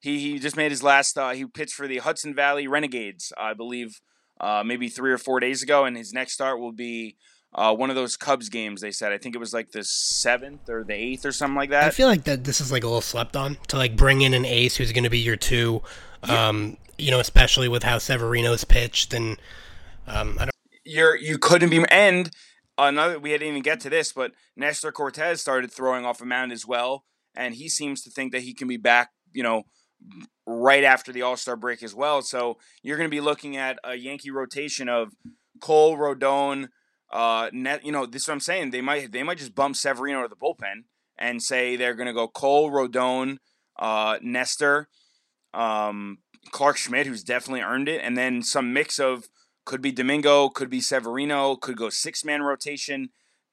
He 0.00 0.18
he 0.18 0.38
just 0.40 0.56
made 0.56 0.72
his 0.72 0.82
last. 0.82 1.16
Uh, 1.16 1.30
he 1.30 1.46
pitched 1.46 1.74
for 1.74 1.86
the 1.86 1.98
Hudson 1.98 2.34
Valley 2.34 2.66
Renegades, 2.66 3.32
I 3.38 3.54
believe, 3.54 4.00
uh, 4.40 4.64
maybe 4.66 4.88
three 4.88 5.12
or 5.12 5.18
four 5.18 5.38
days 5.38 5.62
ago, 5.62 5.84
and 5.84 5.96
his 5.96 6.12
next 6.12 6.32
start 6.32 6.58
will 6.58 6.72
be 6.72 7.16
uh, 7.54 7.72
one 7.72 7.90
of 7.90 7.96
those 7.96 8.16
Cubs 8.16 8.48
games. 8.48 8.80
They 8.80 8.90
said 8.90 9.12
I 9.12 9.18
think 9.18 9.36
it 9.36 9.38
was 9.38 9.54
like 9.54 9.70
the 9.70 9.84
seventh 9.84 10.68
or 10.68 10.82
the 10.82 10.94
eighth 10.94 11.24
or 11.24 11.30
something 11.30 11.56
like 11.56 11.70
that. 11.70 11.84
I 11.84 11.90
feel 11.90 12.08
like 12.08 12.24
that 12.24 12.42
this 12.42 12.60
is 12.60 12.72
like 12.72 12.82
a 12.82 12.88
little 12.88 13.00
slept 13.00 13.36
on 13.36 13.56
to 13.68 13.76
like 13.76 13.94
bring 13.94 14.22
in 14.22 14.34
an 14.34 14.44
ace 14.44 14.76
who's 14.76 14.90
going 14.90 15.04
to 15.04 15.10
be 15.10 15.20
your 15.20 15.36
two. 15.36 15.80
Um, 16.24 16.76
you 16.98 17.12
know, 17.12 17.20
especially 17.20 17.68
with 17.68 17.84
how 17.84 17.98
Severino's 17.98 18.64
pitched, 18.64 19.14
and 19.14 19.40
um, 20.08 20.38
I 20.40 20.46
don't. 20.46 20.50
You're 20.82 21.16
you 21.16 21.38
couldn't 21.38 21.70
be 21.70 21.84
and 21.88 22.30
another. 22.88 23.18
We 23.18 23.30
didn't 23.30 23.48
even 23.48 23.62
get 23.62 23.80
to 23.80 23.90
this, 23.90 24.12
but 24.12 24.32
Nestor 24.56 24.92
Cortes 24.92 25.40
started 25.40 25.72
throwing 25.72 26.04
off 26.04 26.20
a 26.20 26.24
mound 26.24 26.52
as 26.52 26.66
well, 26.66 27.04
and 27.34 27.54
he 27.54 27.68
seems 27.68 28.02
to 28.02 28.10
think 28.10 28.32
that 28.32 28.42
he 28.42 28.54
can 28.54 28.68
be 28.68 28.76
back. 28.76 29.10
You 29.32 29.42
know, 29.42 29.64
right 30.46 30.84
after 30.84 31.12
the 31.12 31.22
All 31.22 31.36
Star 31.36 31.56
break 31.56 31.82
as 31.82 31.94
well. 31.94 32.22
So 32.22 32.58
you're 32.82 32.96
going 32.96 33.08
to 33.08 33.14
be 33.14 33.20
looking 33.20 33.56
at 33.56 33.78
a 33.84 33.94
Yankee 33.94 34.30
rotation 34.30 34.88
of 34.88 35.14
Cole, 35.60 35.96
Rodon, 35.96 36.68
uh, 37.12 37.50
net, 37.52 37.84
you 37.84 37.92
know, 37.92 38.06
this 38.06 38.22
is 38.22 38.28
what 38.28 38.34
I'm 38.34 38.40
saying. 38.40 38.70
They 38.70 38.80
might 38.80 39.12
they 39.12 39.22
might 39.22 39.38
just 39.38 39.54
bump 39.54 39.76
Severino 39.76 40.22
to 40.22 40.28
the 40.28 40.36
bullpen 40.36 40.84
and 41.18 41.42
say 41.42 41.76
they're 41.76 41.94
going 41.94 42.06
to 42.06 42.12
go 42.12 42.28
Cole, 42.28 42.70
Rodon, 42.70 43.38
uh, 43.78 44.18
Nestor, 44.22 44.88
um, 45.52 46.18
Clarke 46.50 46.76
Schmidt, 46.76 47.06
who's 47.06 47.24
definitely 47.24 47.62
earned 47.62 47.88
it, 47.88 48.00
and 48.02 48.16
then 48.16 48.42
some 48.42 48.72
mix 48.72 48.98
of 48.98 49.28
could 49.64 49.82
be 49.82 49.92
Domingo, 49.92 50.48
could 50.48 50.70
be 50.70 50.80
Severino, 50.80 51.56
could 51.56 51.76
go 51.76 51.90
six 51.90 52.24
man 52.24 52.42
rotation, 52.42 53.10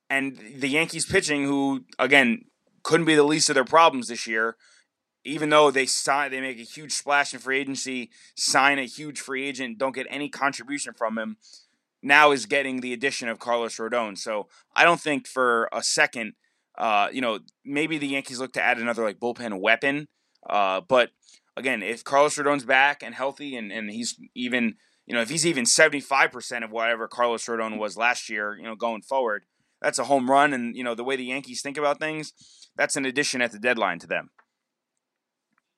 and 0.09 0.37
the 0.55 0.69
Yankees 0.69 1.05
pitching, 1.05 1.43
who 1.45 1.85
again 1.99 2.45
couldn't 2.83 3.05
be 3.05 3.15
the 3.15 3.23
least 3.23 3.49
of 3.49 3.55
their 3.55 3.65
problems 3.65 4.07
this 4.07 4.27
year. 4.27 4.55
Even 5.23 5.49
though 5.49 5.71
they 5.71 5.85
sign, 5.85 6.31
they 6.31 6.39
make 6.39 6.57
a 6.57 6.63
huge 6.63 6.93
splash 6.93 7.33
in 7.33 7.39
free 7.39 7.59
agency, 7.59 8.09
sign 8.35 8.79
a 8.79 8.85
huge 8.85 9.19
free 9.19 9.45
agent, 9.45 9.77
don't 9.77 9.93
get 9.93 10.07
any 10.09 10.29
contribution 10.29 10.93
from 10.93 11.17
him 11.17 11.35
now 12.03 12.31
is 12.31 12.45
getting 12.45 12.81
the 12.81 12.93
addition 12.93 13.29
of 13.29 13.39
Carlos 13.39 13.77
Rodon. 13.77 14.17
So 14.17 14.47
I 14.75 14.83
don't 14.83 15.01
think 15.01 15.27
for 15.27 15.69
a 15.71 15.81
second, 15.83 16.33
uh, 16.77 17.09
you 17.11 17.21
know, 17.21 17.39
maybe 17.65 17.97
the 17.97 18.07
Yankees 18.07 18.39
look 18.39 18.53
to 18.53 18.61
add 18.61 18.77
another 18.77 19.03
like 19.03 19.19
bullpen 19.19 19.59
weapon. 19.59 20.07
Uh, 20.47 20.81
but 20.81 21.09
again, 21.55 21.81
if 21.83 22.03
Carlos 22.03 22.37
Rodon's 22.37 22.65
back 22.65 23.03
and 23.03 23.15
healthy 23.15 23.55
and, 23.55 23.71
and 23.71 23.89
he's 23.89 24.15
even, 24.35 24.75
you 25.07 25.15
know, 25.15 25.21
if 25.21 25.29
he's 25.29 25.45
even 25.45 25.63
75% 25.63 26.63
of 26.63 26.71
whatever 26.71 27.07
Carlos 27.07 27.45
Rodon 27.45 27.79
was 27.79 27.97
last 27.97 28.29
year, 28.29 28.55
you 28.55 28.63
know, 28.63 28.75
going 28.75 29.01
forward, 29.01 29.45
that's 29.81 29.97
a 29.97 30.03
home 30.03 30.29
run. 30.29 30.53
And, 30.53 30.75
you 30.75 30.83
know, 30.83 30.93
the 30.93 31.03
way 31.03 31.15
the 31.15 31.23
Yankees 31.23 31.61
think 31.61 31.77
about 31.77 31.99
things, 31.99 32.33
that's 32.75 32.95
an 32.95 33.05
addition 33.05 33.41
at 33.41 33.51
the 33.51 33.59
deadline 33.59 33.99
to 33.99 34.07
them 34.07 34.29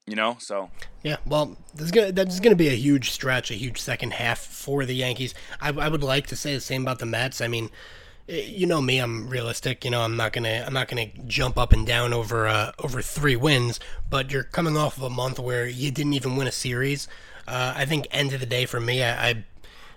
you 0.09 0.15
know. 0.15 0.35
So 0.39 0.69
yeah, 1.03 1.17
well, 1.25 1.55
there's 1.73 1.91
gonna 1.91 2.11
that's 2.11 2.39
gonna 2.39 2.55
be 2.55 2.67
a 2.67 2.75
huge 2.75 3.11
stretch, 3.11 3.51
a 3.51 3.55
huge 3.55 3.79
second 3.79 4.13
half 4.13 4.39
for 4.39 4.83
the 4.83 4.95
Yankees. 4.95 5.33
I, 5.61 5.69
I 5.69 5.87
would 5.87 6.03
like 6.03 6.27
to 6.27 6.35
say 6.35 6.55
the 6.55 6.61
same 6.61 6.81
about 6.81 6.99
the 6.99 7.05
Mets. 7.05 7.39
I 7.39 7.47
mean, 7.47 7.69
eh, 8.27 8.41
you 8.47 8.65
know 8.65 8.81
me, 8.81 8.97
I'm 8.97 9.29
realistic. 9.29 9.85
You 9.85 9.91
know, 9.91 10.01
I'm 10.01 10.17
not 10.17 10.33
gonna 10.33 10.63
I'm 10.65 10.73
not 10.73 10.87
gonna 10.87 11.07
jump 11.27 11.57
up 11.57 11.71
and 11.71 11.85
down 11.85 12.11
over 12.11 12.47
uh, 12.47 12.71
over 12.79 13.01
three 13.01 13.35
wins. 13.35 13.79
But 14.09 14.31
you're 14.31 14.43
coming 14.43 14.75
off 14.75 14.97
of 14.97 15.03
a 15.03 15.09
month 15.09 15.39
where 15.39 15.67
you 15.67 15.91
didn't 15.91 16.13
even 16.13 16.35
win 16.35 16.47
a 16.47 16.51
series. 16.51 17.07
Uh, 17.49 17.73
I 17.75 17.85
think 17.85 18.07
end 18.11 18.33
of 18.33 18.39
the 18.39 18.45
day 18.45 18.65
for 18.65 18.79
me, 18.79 19.03
I 19.03 19.29
I, 19.29 19.43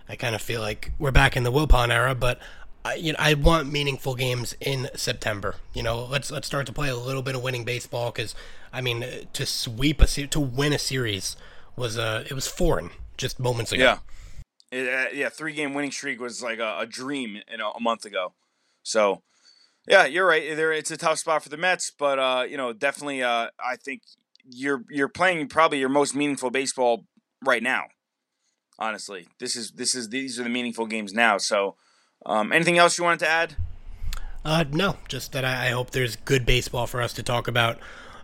I 0.08 0.16
kind 0.16 0.34
of 0.34 0.42
feel 0.42 0.60
like 0.60 0.92
we're 0.98 1.10
back 1.12 1.36
in 1.36 1.42
the 1.42 1.52
Wilpon 1.52 1.90
era, 1.90 2.14
but. 2.14 2.38
I, 2.84 2.94
you 2.94 3.12
know, 3.12 3.18
I 3.20 3.34
want 3.34 3.70
meaningful 3.70 4.16
games 4.16 4.56
in 4.60 4.88
September. 4.96 5.54
You 5.72 5.84
know, 5.84 6.04
let's 6.04 6.32
let's 6.32 6.48
start 6.48 6.66
to 6.66 6.72
play 6.72 6.88
a 6.88 6.96
little 6.96 7.22
bit 7.22 7.36
of 7.36 7.42
winning 7.44 7.64
baseball 7.64 8.10
because 8.10 8.34
I 8.72 8.80
mean, 8.80 9.04
to 9.32 9.46
sweep 9.46 10.00
a 10.00 10.06
to 10.08 10.40
win 10.40 10.72
a 10.72 10.80
series 10.80 11.36
was 11.76 11.96
uh 11.96 12.24
it 12.28 12.32
was 12.32 12.48
foreign 12.48 12.90
just 13.16 13.38
moments 13.38 13.70
ago. 13.70 13.84
Yeah, 13.84 13.98
it, 14.72 14.88
uh, 14.88 15.10
yeah, 15.14 15.28
three 15.28 15.52
game 15.52 15.74
winning 15.74 15.92
streak 15.92 16.20
was 16.20 16.42
like 16.42 16.58
a, 16.58 16.78
a 16.80 16.86
dream 16.86 17.38
a 17.48 17.80
month 17.80 18.04
ago. 18.04 18.32
So, 18.82 19.22
yeah, 19.86 20.06
you're 20.06 20.26
right. 20.26 20.56
There, 20.56 20.72
it's 20.72 20.90
a 20.90 20.96
tough 20.96 21.18
spot 21.18 21.42
for 21.42 21.50
the 21.50 21.56
Mets, 21.56 21.92
but 21.96 22.18
uh, 22.18 22.44
you 22.48 22.56
know, 22.56 22.72
definitely, 22.72 23.22
uh, 23.22 23.48
I 23.64 23.76
think 23.76 24.02
you're 24.44 24.82
you're 24.90 25.08
playing 25.08 25.46
probably 25.48 25.78
your 25.78 25.88
most 25.88 26.14
meaningful 26.14 26.50
baseball 26.50 27.04
right 27.44 27.62
now. 27.62 27.84
Honestly, 28.78 29.28
this 29.38 29.54
is 29.54 29.72
this 29.72 29.94
is 29.94 30.08
these 30.08 30.40
are 30.40 30.44
the 30.44 30.48
meaningful 30.48 30.86
games 30.86 31.12
now. 31.12 31.38
So, 31.38 31.76
um, 32.26 32.52
anything 32.52 32.78
else 32.78 32.98
you 32.98 33.04
wanted 33.04 33.20
to 33.20 33.28
add? 33.28 33.56
Uh, 34.44 34.64
no, 34.70 34.96
just 35.08 35.32
that 35.32 35.44
I, 35.44 35.68
I 35.68 35.70
hope 35.70 35.90
there's 35.90 36.16
good 36.16 36.44
baseball 36.44 36.86
for 36.86 37.00
us 37.00 37.12
to 37.14 37.22
talk 37.22 37.46
about 37.46 37.78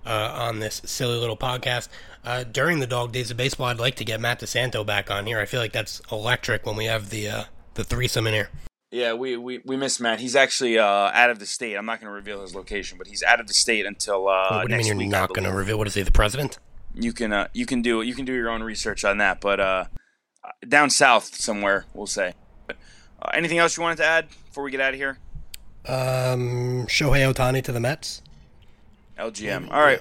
uh, 0.05 0.33
on 0.35 0.59
this 0.59 0.83
silly 0.85 1.17
little 1.17 1.37
podcast. 1.37 1.89
Uh, 2.25 2.45
during 2.45 2.81
the 2.81 2.87
dog 2.87 3.13
days 3.13 3.31
of 3.31 3.37
baseball, 3.37 3.67
I'd 3.67 3.79
like 3.79 3.95
to 3.97 4.05
get 4.05 4.21
Matt 4.21 4.41
DeSanto 4.41 4.85
back 4.85 5.11
on 5.11 5.27
here. 5.27 5.39
I 5.39 5.45
feel 5.47 5.61
like 5.61 5.73
that's 5.73 6.01
electric 6.11 6.67
when 6.67 6.77
we 6.77 6.87
have 6.87 7.11
the 7.11 7.29
uh, 7.29 7.45
the 7.75 7.85
threesome 7.85 8.27
in 8.27 8.35
here. 8.35 8.49
Yeah, 8.91 9.13
we, 9.13 9.37
we, 9.37 9.61
we 9.67 9.77
miss 9.77 10.01
Matt. 10.01 10.19
He's 10.19 10.35
actually 10.35 10.79
uh, 10.79 10.85
out 10.85 11.29
of 11.29 11.39
the 11.39 11.47
state. 11.47 11.75
I'm 11.75 11.85
not 11.85 12.01
going 12.01 12.09
to 12.09 12.15
reveal 12.15 12.41
his 12.41 12.55
location, 12.55 12.97
but 12.97 13.07
he's 13.07 13.23
out 13.23 13.39
of 13.39 13.47
the 13.47 13.53
state 13.53 13.85
until 13.85 14.29
uh, 14.29 14.63
what 14.63 14.69
do 14.69 14.73
you 14.73 14.79
mean 14.79 14.87
you're 14.87 14.97
week, 14.97 15.11
not 15.11 15.29
going 15.29 15.45
to 15.45 15.53
reveal? 15.53 15.77
What 15.77 15.87
is 15.87 15.95
he, 15.95 16.03
the 16.03 16.11
president? 16.11 16.59
You 17.01 17.13
can 17.13 17.33
uh, 17.33 17.49
you 17.53 17.65
can 17.65 17.81
do 17.81 18.03
you 18.03 18.15
can 18.15 18.25
do 18.25 18.35
your 18.35 18.51
own 18.51 18.63
research 18.63 19.05
on 19.05 19.19
that, 19.19 19.41
but 19.41 19.61
uh, 19.61 19.85
down 20.67 20.91
south 20.91 21.35
somewhere, 21.37 21.85
we'll 21.95 22.07
say. 22.07 22.35
But, 22.67 22.77
uh, 23.23 23.31
anything 23.35 23.59
else 23.59 23.77
you 23.77 23.83
wanted 23.83 23.99
to 23.99 24.05
add 24.05 24.29
before 24.29 24.65
we 24.65 24.71
get 24.71 24.81
out 24.81 24.95
of 24.95 24.99
here? 24.99 25.19
Um, 25.87 26.87
Shohei 26.87 27.33
Ohtani 27.33 27.63
to 27.65 27.73
the 27.73 27.81
Mets. 27.81 28.23
LGM. 29.19 29.71
All 29.71 29.81
right. 29.81 30.01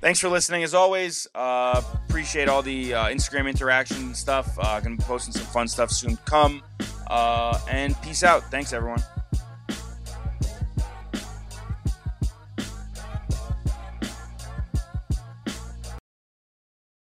Thanks 0.00 0.18
for 0.18 0.28
listening 0.28 0.64
as 0.64 0.74
always. 0.74 1.28
Uh, 1.34 1.80
appreciate 2.08 2.48
all 2.48 2.60
the 2.60 2.92
uh, 2.92 3.06
Instagram 3.06 3.48
interaction 3.48 3.98
and 3.98 4.16
stuff. 4.16 4.58
Uh, 4.58 4.80
gonna 4.80 4.96
be 4.96 5.02
posting 5.04 5.32
some 5.32 5.46
fun 5.46 5.68
stuff 5.68 5.90
soon 5.90 6.16
come. 6.24 6.62
Uh, 7.06 7.58
and 7.70 8.00
peace 8.02 8.24
out. 8.24 8.50
Thanks 8.50 8.72
everyone. 8.72 9.02